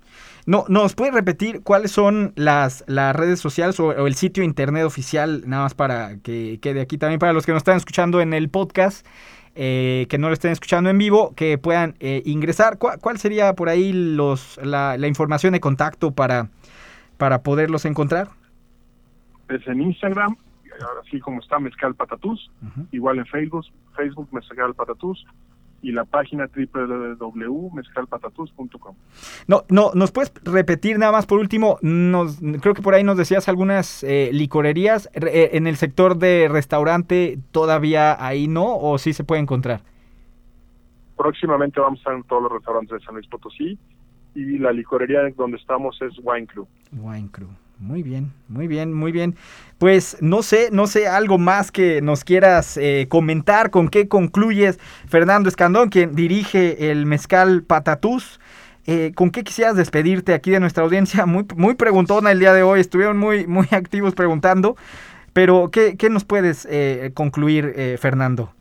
No, 0.46 0.64
¿Nos 0.68 0.94
puede 0.94 1.10
repetir 1.10 1.60
cuáles 1.62 1.90
son 1.90 2.32
las, 2.34 2.82
las 2.86 3.14
redes 3.14 3.40
sociales 3.40 3.78
o, 3.78 4.06
el 4.06 4.14
sitio 4.14 4.42
internet 4.42 4.84
oficial, 4.84 5.42
nada 5.46 5.64
más 5.64 5.74
para 5.74 6.16
que 6.22 6.60
quede 6.62 6.80
aquí 6.80 6.96
también 6.96 7.18
para 7.18 7.34
los 7.34 7.44
que 7.44 7.52
nos 7.52 7.60
están 7.60 7.76
escuchando 7.76 8.22
en 8.22 8.32
el 8.32 8.48
podcast, 8.48 9.06
eh, 9.54 10.06
que 10.08 10.16
no 10.16 10.28
lo 10.28 10.32
estén 10.32 10.52
escuchando 10.52 10.88
en 10.88 10.96
vivo, 10.96 11.34
que 11.36 11.58
puedan 11.58 11.94
ingresar? 12.00 12.78
¿Cuál, 12.78 13.18
sería 13.18 13.52
por 13.52 13.68
ahí 13.68 13.92
los, 13.92 14.58
la, 14.64 14.96
la, 14.96 15.08
información 15.08 15.52
de 15.52 15.60
contacto 15.60 16.12
para, 16.12 16.48
para 17.18 17.42
poderlos 17.42 17.84
encontrar? 17.84 18.28
Es 19.50 19.68
en 19.68 19.82
Instagram 19.82 20.36
así 21.04 21.20
como 21.20 21.40
está 21.40 21.58
Mezcal 21.58 21.94
Patatús, 21.94 22.50
igual 22.90 23.18
en 23.18 23.26
Facebook, 23.26 23.66
Facebook 23.96 24.28
Mezcal 24.32 24.74
Patatús 24.74 25.24
y 25.82 25.92
la 25.92 26.04
página 26.04 26.46
www.mezcalpatatús.com. 26.46 28.94
No, 29.48 29.64
no, 29.68 29.90
¿nos 29.94 30.12
puedes 30.12 30.32
repetir 30.44 30.96
nada 30.98 31.12
más 31.12 31.26
por 31.26 31.38
último? 31.40 31.78
Nos, 31.82 32.40
creo 32.60 32.72
que 32.74 32.82
por 32.82 32.94
ahí 32.94 33.04
nos 33.04 33.18
decías 33.18 33.48
algunas 33.48 34.04
eh, 34.04 34.30
licorerías. 34.32 35.10
Eh, 35.14 35.50
¿En 35.54 35.66
el 35.66 35.74
sector 35.76 36.16
de 36.16 36.48
restaurante 36.48 37.40
todavía 37.50 38.24
ahí 38.24 38.46
no 38.46 38.78
o 38.78 38.96
sí 38.98 39.12
se 39.12 39.24
puede 39.24 39.42
encontrar? 39.42 39.80
Próximamente 41.16 41.80
vamos 41.80 41.98
a 41.98 42.00
estar 42.00 42.14
en 42.14 42.22
todos 42.24 42.42
los 42.44 42.52
restaurantes 42.52 43.00
de 43.00 43.04
San 43.04 43.14
Luis 43.14 43.26
Potosí 43.26 43.76
y 44.34 44.58
la 44.58 44.72
licorería 44.72 45.28
donde 45.36 45.58
estamos 45.58 46.00
es 46.00 46.14
Wine 46.22 46.46
Club. 46.46 46.66
Wine 46.92 47.28
Club. 47.30 47.50
Muy 47.82 48.04
bien, 48.04 48.32
muy 48.48 48.68
bien, 48.68 48.92
muy 48.92 49.10
bien. 49.10 49.34
Pues 49.78 50.16
no 50.22 50.42
sé, 50.42 50.68
no 50.70 50.86
sé, 50.86 51.08
algo 51.08 51.36
más 51.36 51.72
que 51.72 52.00
nos 52.00 52.22
quieras 52.22 52.76
eh, 52.76 53.06
comentar, 53.08 53.70
con 53.70 53.88
qué 53.88 54.06
concluyes, 54.06 54.78
Fernando 55.08 55.48
Escandón, 55.48 55.88
quien 55.88 56.14
dirige 56.14 56.92
el 56.92 57.06
Mezcal 57.06 57.64
Patatús. 57.64 58.38
Eh, 58.86 59.10
¿Con 59.16 59.30
qué 59.30 59.42
quisieras 59.42 59.74
despedirte 59.74 60.32
aquí 60.32 60.52
de 60.52 60.60
nuestra 60.60 60.84
audiencia? 60.84 61.26
Muy, 61.26 61.44
muy 61.56 61.74
preguntona 61.74 62.30
el 62.30 62.38
día 62.38 62.52
de 62.52 62.62
hoy, 62.62 62.78
estuvieron 62.78 63.18
muy, 63.18 63.48
muy 63.48 63.66
activos 63.72 64.14
preguntando, 64.14 64.76
pero 65.32 65.70
¿qué, 65.72 65.96
qué 65.96 66.08
nos 66.08 66.24
puedes 66.24 66.68
eh, 66.70 67.10
concluir, 67.14 67.74
Fernando? 67.98 68.52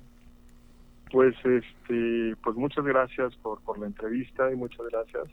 Pues, 1.11 1.36
este, 1.45 2.36
pues 2.43 2.55
muchas 2.55 2.86
gracias 2.86 3.36
por, 3.43 3.61
por 3.61 3.78
la 3.78 3.86
entrevista 3.86 4.51
y 4.51 4.55
muchas 4.55 4.82
gracias. 4.91 5.26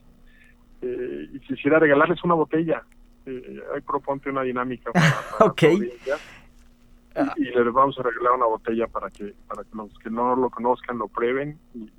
y 0.83 1.39
quisiera 1.41 1.79
regalarles 1.79 2.23
una 2.23 2.35
botella 2.35 2.85
eh, 3.29 3.63
ahí 3.75 3.81
proponte 3.81 4.31
una 4.31 4.43
dinámica 4.43 4.93
para, 4.93 5.17
okay. 5.41 5.93
y, 7.37 7.45
les 7.45 7.73
vamos 7.73 7.99
a 7.99 8.03
regalar 8.03 8.33
una 8.33 8.47
botella 8.47 8.87
para 8.87 9.11
que 9.11 9.35
para 9.47 9.65
que 9.65 9.71
los 9.75 9.99
que 9.99 10.11
no 10.11 10.37
lo 10.37 10.51
conozcan 10.51 10.99
lo 10.99 11.09
prueben 11.09 11.59
y, 11.75 11.91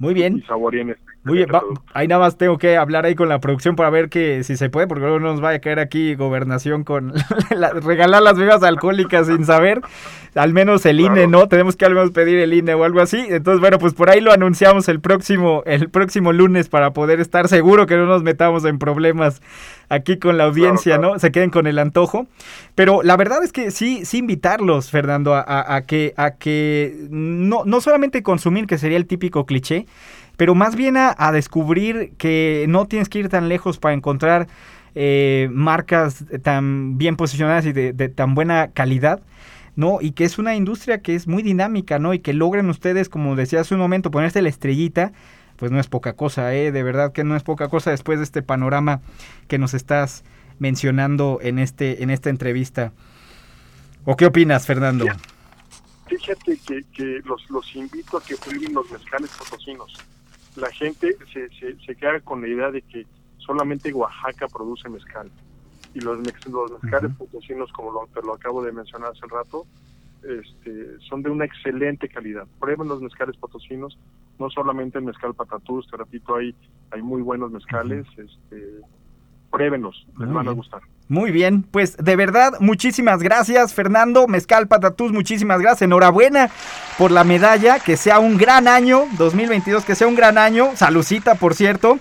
muy 0.00 0.14
bien. 0.14 0.38
Y 0.38 0.42
saboreen 0.42 0.90
este. 0.90 1.12
Muy 1.22 1.36
bien, 1.36 1.50
ahí 1.92 2.08
nada 2.08 2.18
más 2.18 2.38
tengo 2.38 2.56
que 2.56 2.78
hablar 2.78 3.04
ahí 3.04 3.14
con 3.14 3.28
la 3.28 3.40
producción 3.40 3.76
para 3.76 3.90
ver 3.90 4.08
que 4.08 4.42
si 4.42 4.56
se 4.56 4.70
puede, 4.70 4.86
porque 4.86 5.02
luego 5.02 5.20
no 5.20 5.28
nos 5.32 5.42
vaya 5.42 5.58
a 5.58 5.60
caer 5.60 5.78
aquí 5.78 6.14
gobernación 6.14 6.82
con 6.82 7.12
regalar 7.82 8.22
las 8.22 8.38
bebidas 8.38 8.62
alcohólicas 8.62 9.26
sin 9.26 9.44
saber. 9.44 9.82
Al 10.34 10.54
menos 10.54 10.86
el 10.86 11.00
INE, 11.00 11.26
¿no? 11.26 11.48
Tenemos 11.48 11.76
que 11.76 11.84
al 11.84 11.94
menos 11.94 12.12
pedir 12.12 12.38
el 12.38 12.54
INE 12.54 12.72
o 12.74 12.84
algo 12.84 13.00
así. 13.00 13.18
Entonces, 13.28 13.60
bueno, 13.60 13.78
pues 13.78 13.94
por 13.94 14.08
ahí 14.08 14.20
lo 14.20 14.32
anunciamos 14.32 14.88
el 14.88 15.00
próximo, 15.00 15.62
el 15.66 15.90
próximo 15.90 16.32
lunes 16.32 16.68
para 16.68 16.92
poder 16.92 17.20
estar 17.20 17.48
seguro 17.48 17.86
que 17.86 17.96
no 17.96 18.06
nos 18.06 18.22
metamos 18.22 18.64
en 18.64 18.78
problemas 18.78 19.42
aquí 19.90 20.18
con 20.18 20.38
la 20.38 20.44
audiencia, 20.44 20.98
¿no? 20.98 21.18
Se 21.18 21.32
queden 21.32 21.50
con 21.50 21.66
el 21.66 21.78
antojo. 21.78 22.28
Pero 22.76 23.02
la 23.02 23.16
verdad 23.16 23.42
es 23.42 23.52
que 23.52 23.72
sí, 23.72 24.06
sí 24.06 24.18
invitarlos, 24.18 24.90
Fernando, 24.90 25.34
a, 25.34 25.82
que, 25.82 26.14
a 26.16 26.30
que 26.30 27.08
no, 27.10 27.64
no 27.66 27.80
solamente 27.80 28.22
consumir, 28.22 28.66
que 28.66 28.78
sería 28.78 28.96
el 28.96 29.06
típico 29.06 29.44
cliché, 29.44 29.86
pero 30.40 30.54
más 30.54 30.74
bien 30.74 30.96
a, 30.96 31.32
descubrir 31.32 32.14
que 32.16 32.64
no 32.66 32.86
tienes 32.86 33.10
que 33.10 33.18
ir 33.18 33.28
tan 33.28 33.50
lejos 33.50 33.76
para 33.76 33.92
encontrar 33.92 34.48
eh, 34.94 35.50
marcas 35.52 36.24
tan 36.42 36.96
bien 36.96 37.16
posicionadas 37.16 37.66
y 37.66 37.74
de, 37.74 37.92
de, 37.92 38.08
tan 38.08 38.34
buena 38.34 38.68
calidad. 38.68 39.20
¿no? 39.76 39.98
Y 40.00 40.12
que 40.12 40.24
es 40.24 40.38
una 40.38 40.54
industria 40.54 41.02
que 41.02 41.14
es 41.14 41.26
muy 41.26 41.42
dinámica, 41.42 41.98
¿no? 41.98 42.14
Y 42.14 42.20
que 42.20 42.32
logren 42.32 42.70
ustedes, 42.70 43.10
como 43.10 43.36
decía 43.36 43.60
hace 43.60 43.74
un 43.74 43.80
momento, 43.80 44.10
ponerse 44.10 44.40
la 44.40 44.48
estrellita 44.48 45.12
pues 45.56 45.70
no 45.70 45.78
es 45.78 45.88
poca 45.88 46.14
cosa, 46.14 46.54
¿eh? 46.54 46.72
De 46.72 46.82
verdad 46.82 47.12
que 47.12 47.22
no 47.22 47.36
es 47.36 47.42
poca 47.42 47.68
cosa 47.68 47.90
después 47.90 48.18
de 48.18 48.24
este 48.24 48.40
panorama 48.40 49.02
que 49.46 49.58
nos 49.58 49.74
estás 49.74 50.24
mencionando 50.58 51.38
en, 51.42 51.58
este, 51.58 52.02
en 52.02 52.08
esta 52.08 52.30
entrevista. 52.30 52.94
¿O 54.06 54.16
qué 54.16 54.24
opinas, 54.24 54.64
Fernando? 54.64 55.04
Fíjate 56.06 56.58
que, 56.66 56.82
que 56.94 57.20
los, 57.26 57.42
los 57.50 57.76
invito 57.76 58.16
a 58.16 58.22
que 58.22 58.36
prueben 58.36 58.72
los 58.72 58.90
mezcales 58.90 59.28
potosinos. 59.36 59.92
La 60.56 60.70
gente 60.70 61.16
se, 61.32 61.48
se, 61.50 61.78
se 61.78 61.96
queda 61.96 62.20
con 62.20 62.40
la 62.42 62.48
idea 62.48 62.70
de 62.70 62.82
que 62.82 63.06
solamente 63.38 63.92
Oaxaca 63.92 64.48
produce 64.48 64.88
mezcal. 64.88 65.30
Y 65.94 66.00
los, 66.00 66.18
los 66.18 66.82
mezcales 66.82 67.16
potosinos, 67.16 67.72
como 67.72 67.90
lo, 67.92 68.08
te 68.14 68.24
lo 68.24 68.34
acabo 68.34 68.62
de 68.62 68.72
mencionar 68.72 69.10
hace 69.10 69.26
rato, 69.26 69.66
este, 70.22 70.98
son 71.00 71.22
de 71.22 71.30
una 71.30 71.44
excelente 71.44 72.08
calidad. 72.08 72.46
Prueben 72.60 72.88
los 72.88 73.00
mezcales 73.00 73.36
potosinos, 73.36 73.98
no 74.38 74.50
solamente 74.50 74.98
el 74.98 75.04
mezcal 75.04 75.34
patatús, 75.34 75.88
te 75.90 75.96
repito, 75.96 76.36
hay, 76.36 76.54
hay 76.90 77.02
muy 77.02 77.22
buenos 77.22 77.50
mezcales, 77.50 78.06
este, 78.16 78.80
pruébenlos, 79.50 80.06
les 80.18 80.32
van 80.32 80.48
a 80.48 80.52
gustar. 80.52 80.82
Muy 81.10 81.32
bien, 81.32 81.64
pues 81.64 81.96
de 81.96 82.14
verdad, 82.14 82.52
muchísimas 82.60 83.20
gracias 83.20 83.74
Fernando, 83.74 84.28
Mezcal 84.28 84.68
Patatús, 84.68 85.10
muchísimas 85.10 85.58
gracias, 85.58 85.82
enhorabuena 85.82 86.50
por 86.98 87.10
la 87.10 87.24
medalla, 87.24 87.80
que 87.80 87.96
sea 87.96 88.20
un 88.20 88.38
gran 88.38 88.68
año, 88.68 89.06
2022, 89.18 89.84
que 89.84 89.96
sea 89.96 90.06
un 90.06 90.14
gran 90.14 90.38
año, 90.38 90.70
salucita 90.76 91.34
por 91.34 91.56
cierto, 91.56 91.98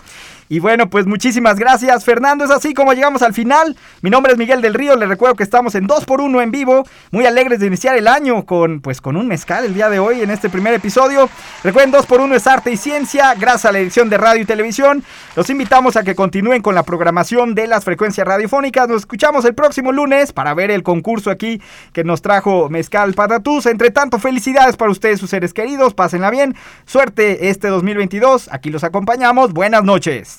Y 0.52 0.58
bueno, 0.58 0.90
pues 0.90 1.06
muchísimas 1.06 1.60
gracias, 1.60 2.04
Fernando. 2.04 2.44
Es 2.44 2.50
así 2.50 2.74
como 2.74 2.94
llegamos 2.94 3.22
al 3.22 3.36
final. 3.36 3.78
Mi 4.02 4.10
nombre 4.10 4.32
es 4.32 4.40
Miguel 4.40 4.64
del 4.64 4.74
Río. 4.74 4.96
Les 4.96 5.08
recuerdo 5.08 5.36
que 5.36 5.44
estamos 5.44 5.76
en 5.76 5.88
2x1 5.88 6.42
en 6.42 6.50
vivo. 6.50 6.88
Muy 7.12 7.28
alegres 7.28 7.60
de 7.60 7.68
iniciar 7.68 7.96
el 7.96 8.08
año 8.08 8.48
con, 8.48 8.82
pues, 8.82 9.00
con 9.00 9.16
un 9.16 9.28
mezcal 9.28 9.64
el 9.64 9.76
día 9.76 9.90
de 9.90 10.00
hoy 10.00 10.22
en 10.22 10.32
este 10.32 10.50
primer 10.50 10.74
episodio. 10.74 11.30
Recuerden, 11.64 11.94
2x1 11.94 12.34
es 12.34 12.48
arte 12.48 12.72
y 12.72 12.78
ciencia. 12.78 13.36
Gracias 13.36 13.66
a 13.66 13.72
la 13.72 13.78
edición 13.78 14.10
de 14.10 14.18
radio 14.18 14.42
y 14.42 14.46
televisión. 14.46 15.04
Los 15.36 15.52
invitamos 15.52 15.96
a 15.98 16.04
que 16.04 16.16
continúen 16.16 16.64
con 16.64 16.74
la 16.74 16.82
programación 16.82 17.54
de 17.54 17.68
las 17.68 17.86
frecuencias 17.86 18.28
radiofónicas. 18.28 18.90
Nos 18.90 19.02
escuchamos 19.02 19.46
el 19.46 19.54
próximo 19.54 19.92
lunes 19.92 20.34
para 20.34 20.56
ver 20.56 20.72
el 20.72 20.82
concurso 20.82 21.30
aquí 21.30 21.62
que 21.94 22.04
nos 22.04 22.24
trajo 22.24 22.70
Mezcal 22.70 23.14
Patatús. 23.14 23.68
Entre 23.68 23.92
tanto, 23.92 24.18
felicidades 24.18 24.78
para 24.78 24.90
ustedes, 24.90 25.20
sus 25.20 25.30
seres 25.30 25.54
queridos. 25.54 25.94
Pásenla 25.94 26.32
bien. 26.32 26.56
Suerte 26.88 27.50
este 27.50 27.68
2022. 27.68 28.50
Aquí 28.52 28.72
los 28.72 28.84
acompañamos. 28.84 29.54
Buenas 29.54 29.84
noches. 29.84 30.39